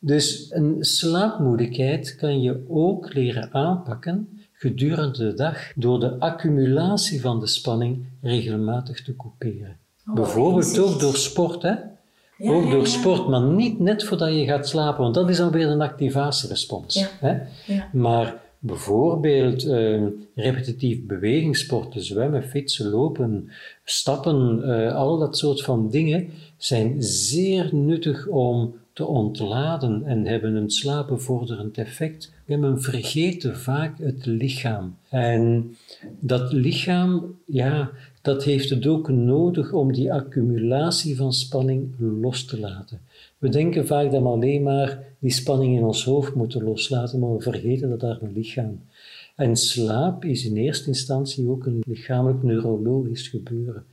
Dus 0.05 0.47
een 0.49 0.77
slaapmoedigheid 0.79 2.15
kan 2.15 2.41
je 2.41 2.65
ook 2.67 3.13
leren 3.13 3.53
aanpakken 3.53 4.27
gedurende 4.53 5.17
de 5.17 5.33
dag 5.33 5.73
door 5.75 5.99
de 5.99 6.19
accumulatie 6.19 7.21
van 7.21 7.39
de 7.39 7.47
spanning 7.47 8.05
regelmatig 8.21 9.03
te 9.03 9.15
couperen. 9.15 9.77
Oh, 10.07 10.15
Bijvoorbeeld 10.15 10.79
ook 10.79 10.99
door 10.99 11.15
sport, 11.15 11.61
hè? 11.61 11.73
ook 12.37 12.71
door 12.71 12.87
sport, 12.87 13.27
maar 13.27 13.41
niet 13.41 13.79
net 13.79 14.03
voordat 14.03 14.33
je 14.33 14.45
gaat 14.45 14.67
slapen, 14.67 15.01
want 15.01 15.15
dat 15.15 15.29
is 15.29 15.37
dan 15.37 15.51
weer 15.51 15.67
een 15.67 15.81
activatierespons. 15.81 17.07
Hè? 17.19 17.37
Maar 17.91 18.41
bijvoorbeeld 18.59 19.65
uh, 19.65 20.03
repetitief 20.35 21.05
bewegingssporten, 21.05 22.03
zwemmen, 22.03 22.43
fietsen, 22.43 22.89
lopen, 22.89 23.49
stappen, 23.83 24.61
uh, 24.65 24.95
al 24.95 25.17
dat 25.17 25.37
soort 25.37 25.63
van 25.63 25.89
dingen 25.89 26.29
zijn 26.57 27.03
zeer 27.03 27.69
nuttig 27.75 28.27
om 28.27 28.81
te 28.93 29.05
ontladen 29.05 30.03
en 30.05 30.25
hebben 30.25 30.55
een 30.55 30.69
slapenvorderend 30.69 31.77
effect. 31.77 32.33
Men 32.45 32.81
vergeten 32.81 33.57
vaak 33.57 33.97
het 33.97 34.25
lichaam. 34.25 34.95
En 35.09 35.75
dat 36.19 36.51
lichaam, 36.51 37.35
ja, 37.45 37.91
dat 38.21 38.43
heeft 38.43 38.69
het 38.69 38.87
ook 38.87 39.09
nodig 39.09 39.71
om 39.71 39.93
die 39.93 40.13
accumulatie 40.13 41.15
van 41.15 41.33
spanning 41.33 41.93
los 41.97 42.45
te 42.45 42.59
laten. 42.59 42.99
We 43.37 43.49
denken 43.49 43.87
vaak 43.87 44.11
dat 44.11 44.21
we 44.21 44.27
alleen 44.27 44.63
maar 44.63 45.03
die 45.19 45.31
spanning 45.31 45.77
in 45.77 45.83
ons 45.83 46.05
hoofd 46.05 46.35
moeten 46.35 46.63
loslaten, 46.63 47.19
maar 47.19 47.35
we 47.35 47.41
vergeten 47.41 47.89
dat 47.89 47.99
daar 47.99 48.21
een 48.21 48.33
lichaam. 48.33 48.79
En 49.35 49.55
slaap 49.55 50.25
is 50.25 50.45
in 50.45 50.57
eerste 50.57 50.87
instantie 50.87 51.49
ook 51.49 51.65
een 51.65 51.83
lichamelijk 51.87 52.43
neurologisch 52.43 53.27
gebeuren. 53.27 53.83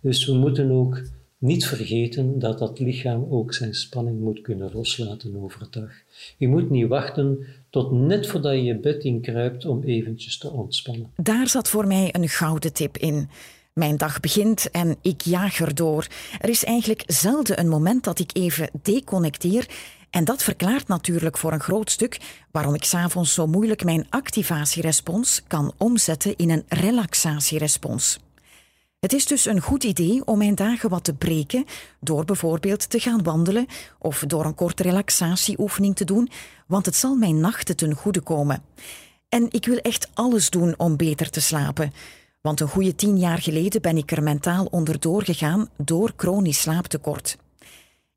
Dus 0.00 0.26
we 0.26 0.34
moeten 0.34 0.70
ook 0.70 1.02
niet 1.38 1.66
vergeten 1.66 2.38
dat 2.38 2.58
dat 2.58 2.78
lichaam 2.78 3.26
ook 3.30 3.54
zijn 3.54 3.74
spanning 3.74 4.20
moet 4.20 4.40
kunnen 4.40 4.70
loslaten 4.72 5.42
overdag. 5.42 5.90
Je 6.36 6.48
moet 6.48 6.70
niet 6.70 6.88
wachten 6.88 7.46
tot 7.70 7.92
net 7.92 8.26
voordat 8.26 8.52
je 8.52 8.62
je 8.62 8.78
bed 8.78 9.04
inkruipt 9.04 9.66
om 9.66 9.82
eventjes 9.82 10.38
te 10.38 10.50
ontspannen. 10.50 11.10
Daar 11.16 11.48
zat 11.48 11.68
voor 11.68 11.86
mij 11.86 12.08
een 12.14 12.28
gouden 12.28 12.72
tip 12.72 12.96
in. 12.96 13.28
Mijn 13.72 13.96
dag 13.96 14.20
begint 14.20 14.70
en 14.70 14.96
ik 15.02 15.20
jaag 15.20 15.60
erdoor. 15.60 16.06
Er 16.40 16.48
is 16.48 16.64
eigenlijk 16.64 17.02
zelden 17.06 17.58
een 17.58 17.68
moment 17.68 18.04
dat 18.04 18.18
ik 18.18 18.30
even 18.32 18.70
deconnecteer. 18.82 19.68
En 20.10 20.24
dat 20.24 20.42
verklaart 20.42 20.88
natuurlijk 20.88 21.38
voor 21.38 21.52
een 21.52 21.60
groot 21.60 21.90
stuk 21.90 22.18
waarom 22.50 22.74
ik 22.74 22.84
s'avonds 22.84 23.34
zo 23.34 23.46
moeilijk 23.46 23.84
mijn 23.84 24.06
activatierespons 24.10 25.42
kan 25.46 25.72
omzetten 25.76 26.36
in 26.36 26.50
een 26.50 26.64
relaxatierespons. 26.68 28.18
Het 29.06 29.14
is 29.14 29.26
dus 29.26 29.46
een 29.46 29.60
goed 29.60 29.84
idee 29.84 30.24
om 30.24 30.38
mijn 30.38 30.54
dagen 30.54 30.90
wat 30.90 31.04
te 31.04 31.14
breken 31.14 31.64
door 32.00 32.24
bijvoorbeeld 32.24 32.90
te 32.90 33.00
gaan 33.00 33.22
wandelen 33.22 33.66
of 33.98 34.24
door 34.26 34.44
een 34.44 34.54
korte 34.54 34.82
relaxatieoefening 34.82 35.96
te 35.96 36.04
doen, 36.04 36.30
want 36.66 36.86
het 36.86 36.96
zal 36.96 37.14
mijn 37.14 37.40
nachten 37.40 37.76
ten 37.76 37.94
goede 37.94 38.20
komen. 38.20 38.62
En 39.28 39.46
ik 39.50 39.66
wil 39.66 39.76
echt 39.76 40.08
alles 40.14 40.50
doen 40.50 40.74
om 40.76 40.96
beter 40.96 41.30
te 41.30 41.40
slapen. 41.40 41.92
Want 42.40 42.60
een 42.60 42.68
goede 42.68 42.94
tien 42.94 43.18
jaar 43.18 43.38
geleden 43.38 43.82
ben 43.82 43.96
ik 43.96 44.10
er 44.10 44.22
mentaal 44.22 44.64
onderdoor 44.70 45.22
gegaan 45.22 45.68
door 45.76 46.12
chronisch 46.16 46.60
slaaptekort. 46.60 47.36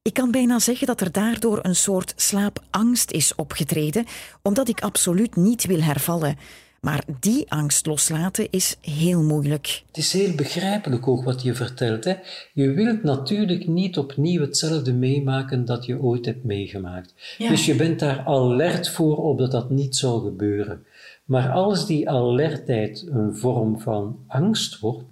Ik 0.02 0.14
kan 0.14 0.32
bijna 0.32 0.60
zeggen 0.60 0.88
dat 0.88 1.02
er 1.02 1.12
daardoor 1.12 1.60
een 1.62 1.76
soort 1.76 2.14
slaapangst 2.16 3.12
is 3.12 3.36
opgetreden, 3.36 4.06
omdat 4.42 4.70
ik 4.70 4.82
absoluut 4.82 5.36
niet 5.36 5.66
wil 5.66 5.82
hervallen. 5.82 6.38
Maar 6.82 7.04
die 7.20 7.52
angst 7.52 7.86
loslaten 7.86 8.48
is 8.50 8.78
heel 8.82 9.24
moeilijk. 9.24 9.84
Het 9.88 9.98
is 9.98 10.14
heel 10.14 10.36
begrijpelijk 10.36 11.08
ook 11.08 11.24
wat 11.24 11.42
je 11.42 11.54
vertelt. 11.54 12.04
Hè? 12.04 12.16
Je 12.54 12.72
wilt 12.72 13.04
natuurlijk 13.04 13.68
niet 13.68 13.98
opnieuw 13.98 14.42
hetzelfde 14.42 14.94
meemaken 14.94 15.66
dat 15.66 15.86
je 15.86 16.02
ooit 16.02 16.26
hebt 16.26 16.44
meegemaakt. 16.44 17.14
Dus 17.38 17.66
je 17.66 17.76
bent 17.76 18.00
daar 18.00 18.24
alert 18.26 18.90
voor 18.90 19.18
op 19.18 19.38
dat 19.38 19.52
dat 19.52 19.70
niet 19.70 19.96
zal 19.96 20.20
gebeuren. 20.20 20.86
Maar 21.26 21.50
als 21.50 21.88
die 21.88 22.10
alertheid 22.10 23.08
een 23.10 23.36
vorm 23.36 23.80
van 23.80 24.20
angst 24.28 24.80
wordt, 24.80 25.04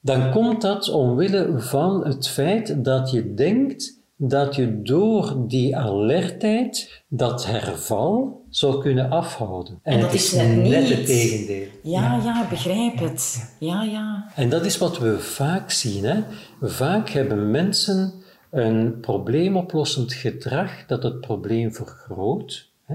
dan 0.00 0.30
komt 0.30 0.62
dat 0.62 0.88
omwille 0.90 1.60
van 1.60 2.06
het 2.06 2.28
feit 2.28 2.84
dat 2.84 3.10
je 3.10 3.34
denkt 3.34 3.95
dat 4.16 4.54
je 4.54 4.82
door 4.82 5.48
die 5.48 5.76
alertheid 5.76 7.02
dat 7.08 7.46
herval 7.46 8.40
zou 8.50 8.80
kunnen 8.80 9.10
afhouden. 9.10 9.78
En, 9.82 10.00
dat 10.00 10.14
is 10.14 10.32
net, 10.32 10.56
net 10.56 10.88
het 10.88 11.06
tegendeel. 11.06 11.66
Ja, 11.82 12.20
ja, 12.24 12.46
begrijp 12.50 12.98
het. 12.98 13.54
Ja, 13.60 13.82
ja. 13.82 14.30
En 14.34 14.48
dat 14.48 14.64
is 14.64 14.78
wat 14.78 14.98
we 14.98 15.18
vaak 15.18 15.70
zien. 15.70 16.04
Hè? 16.04 16.20
Vaak 16.60 17.08
hebben 17.08 17.50
mensen 17.50 18.12
een 18.50 19.00
probleemoplossend 19.00 20.12
gedrag 20.12 20.86
dat 20.86 21.02
het 21.02 21.20
probleem 21.20 21.72
vergroot. 21.72 22.70
Hè? 22.84 22.94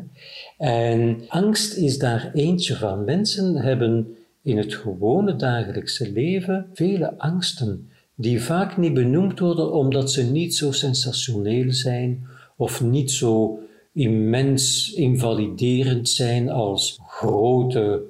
En 0.57 1.26
angst 1.28 1.78
is 1.78 1.97
daar 1.97 2.32
eentje 2.34 2.76
van. 2.76 3.03
Mensen 3.03 3.55
hebben 3.55 4.15
in 4.41 4.57
het 4.57 4.74
gewone 4.76 5.36
dagelijkse 5.36 6.11
leven 6.11 6.69
vele 6.74 7.17
angsten 7.17 7.91
die 8.16 8.41
vaak 8.41 8.78
niet 8.78 8.93
benoemd 8.93 9.39
worden 9.39 9.74
omdat 9.74 10.12
ze 10.12 10.24
niet 10.24 10.55
zo 10.55 10.72
sensationeel 10.72 11.74
zijn 11.74 12.28
of 12.55 12.82
niet 12.82 13.12
zo 13.12 13.59
immens 13.93 14.93
invaliderend 14.93 16.09
zijn 16.09 16.49
als 16.49 16.99
grote 17.07 18.03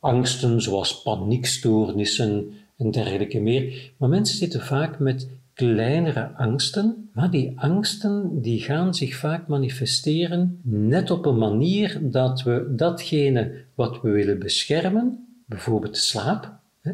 angsten 0.00 0.62
zoals 0.62 1.02
paniekstoornissen 1.02 2.50
en 2.76 2.90
dergelijke 2.90 3.40
meer. 3.40 3.92
Maar 3.96 4.08
mensen 4.08 4.36
zitten 4.36 4.60
vaak 4.60 4.98
met 4.98 5.28
kleinere 5.54 6.30
angsten, 6.36 7.10
maar 7.12 7.30
die 7.30 7.60
angsten 7.60 8.42
die 8.42 8.60
gaan 8.60 8.94
zich 8.94 9.16
vaak 9.16 9.46
manifesteren 9.48 10.60
net 10.62 11.10
op 11.10 11.26
een 11.26 11.38
manier 11.38 11.98
dat 12.02 12.42
we 12.42 12.72
datgene 12.76 13.64
wat 13.74 14.02
we 14.02 14.10
willen 14.10 14.38
beschermen, 14.38 15.26
bijvoorbeeld 15.46 15.96
slaap, 15.96 16.52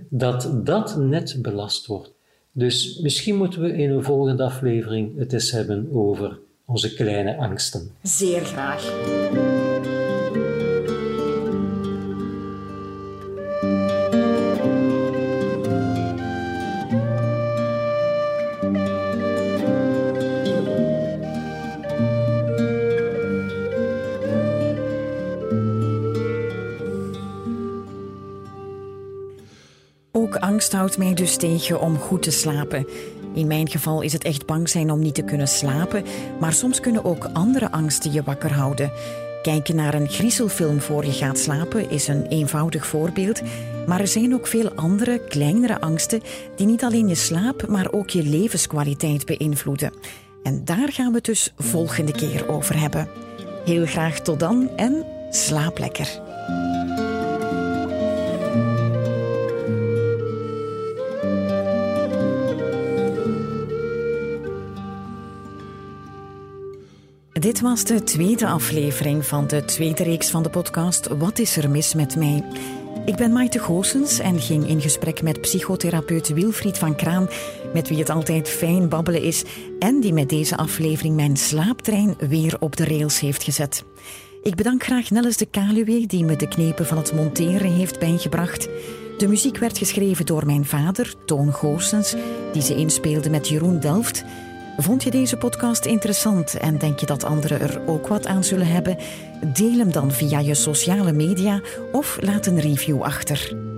dat 0.09 0.61
dat 0.65 0.97
net 0.97 1.39
belast 1.43 1.87
wordt. 1.87 2.12
Dus 2.53 2.99
misschien 2.99 3.37
moeten 3.37 3.61
we 3.61 3.77
in 3.77 3.91
een 3.91 4.05
volgende 4.05 4.43
aflevering 4.43 5.19
het 5.19 5.33
eens 5.33 5.51
hebben 5.51 5.89
over 5.93 6.39
onze 6.65 6.95
kleine 6.95 7.37
angsten. 7.37 7.91
Zeer 8.03 8.41
graag. 8.45 9.52
Houdt 30.73 30.99
mij 30.99 31.15
dus 31.15 31.37
tegen 31.37 31.81
om 31.81 31.99
goed 31.99 32.23
te 32.23 32.31
slapen. 32.31 32.87
In 33.35 33.47
mijn 33.47 33.69
geval 33.69 34.03
is 34.03 34.13
het 34.13 34.25
echt 34.25 34.47
bang 34.47 34.69
zijn 34.69 34.91
om 34.91 35.01
niet 35.01 35.15
te 35.15 35.23
kunnen 35.23 35.49
slapen, 35.49 36.05
maar 36.41 36.53
soms 36.53 36.81
kunnen 36.81 37.05
ook 37.05 37.29
andere 37.33 37.71
angsten 37.71 38.13
je 38.13 38.23
wakker 38.23 38.53
houden. 38.53 38.93
Kijken 39.43 39.77
naar 39.77 39.95
een 39.95 40.09
griezelfilm 40.09 40.81
voor 40.81 41.05
je 41.05 41.13
gaat 41.13 41.39
slapen 41.39 41.91
is 41.91 42.09
een 42.09 42.27
eenvoudig 42.27 42.87
voorbeeld, 42.87 43.41
maar 43.87 44.01
er 44.01 44.09
zijn 44.09 44.35
ook 44.35 44.47
veel 44.47 44.71
andere, 44.75 45.21
kleinere 45.29 45.81
angsten 45.81 46.21
die 46.57 46.67
niet 46.67 46.85
alleen 46.85 47.09
je 47.09 47.15
slaap, 47.15 47.67
maar 47.69 47.93
ook 47.93 48.11
je 48.11 48.23
levenskwaliteit 48.23 49.27
beïnvloeden. 49.27 49.93
En 50.43 50.65
daar 50.65 50.93
gaan 50.93 51.09
we 51.09 51.17
het 51.17 51.25
dus 51.25 51.53
volgende 51.57 52.13
keer 52.13 52.49
over 52.49 52.81
hebben. 52.81 53.09
Heel 53.65 53.87
graag 53.87 54.21
tot 54.21 54.41
dan 54.41 54.69
en 54.77 55.05
slaap 55.31 55.79
lekker. 55.79 56.21
Dit 67.33 67.61
was 67.61 67.85
de 67.85 68.03
tweede 68.03 68.47
aflevering 68.47 69.27
van 69.27 69.47
de 69.47 69.65
tweede 69.65 70.03
reeks 70.03 70.31
van 70.31 70.43
de 70.43 70.51
podcast 70.51 71.07
Wat 71.07 71.39
is 71.39 71.57
er 71.57 71.71
mis 71.71 71.95
met 71.95 72.17
mij? 72.17 72.45
Ik 73.05 73.17
ben 73.17 73.33
Maite 73.33 73.59
Goossens 73.59 74.19
en 74.19 74.41
ging 74.41 74.69
in 74.69 74.81
gesprek 74.81 75.23
met 75.23 75.41
psychotherapeut 75.41 76.29
Wilfried 76.29 76.79
van 76.79 76.97
Kraan, 76.97 77.29
met 77.73 77.89
wie 77.89 77.99
het 77.99 78.11
altijd 78.11 78.49
fijn 78.49 78.89
babbelen 78.89 79.23
is 79.23 79.45
en 79.79 80.01
die 80.01 80.13
met 80.13 80.29
deze 80.29 80.57
aflevering 80.57 81.17
mijn 81.17 81.37
slaaptrein 81.37 82.15
weer 82.29 82.57
op 82.61 82.77
de 82.77 82.85
rails 82.85 83.21
heeft 83.21 83.43
gezet. 83.43 83.85
Ik 84.43 84.55
bedank 84.55 84.85
graag 84.85 85.11
Nelles 85.11 85.37
de 85.37 85.47
Kaluwe, 85.47 86.07
die 86.07 86.25
me 86.25 86.37
de 86.37 86.49
knepen 86.49 86.87
van 86.87 86.97
het 86.97 87.13
monteren 87.13 87.73
heeft 87.73 87.99
bijgebracht. 87.99 88.69
De 89.19 89.29
muziek 89.29 89.59
werd 89.59 89.79
geschreven 89.79 90.27
door 90.27 90.47
mijn 90.47 90.65
vader, 90.65 91.15
Toon 91.25 91.53
Goossens, 91.53 92.15
die 92.53 92.63
ze 92.63 92.75
inspeelde 92.75 93.31
met 93.31 93.49
Jeroen 93.49 93.81
Delft. 93.81 94.25
Vond 94.77 95.03
je 95.03 95.11
deze 95.11 95.37
podcast 95.37 95.85
interessant 95.85 96.55
en 96.55 96.79
denk 96.79 96.99
je 97.01 97.07
dat 97.07 97.25
anderen 97.25 97.61
er 97.61 97.81
ook 97.87 98.07
wat 98.07 98.27
aan 98.27 98.45
zullen 98.45 98.67
hebben? 98.67 98.97
Deel 99.53 99.79
hem 99.79 99.93
dan 99.93 100.13
via 100.13 100.39
je 100.39 100.55
sociale 100.55 101.13
media 101.13 101.61
of 101.93 102.19
laat 102.21 102.47
een 102.47 102.61
review 102.61 103.03
achter. 103.03 103.72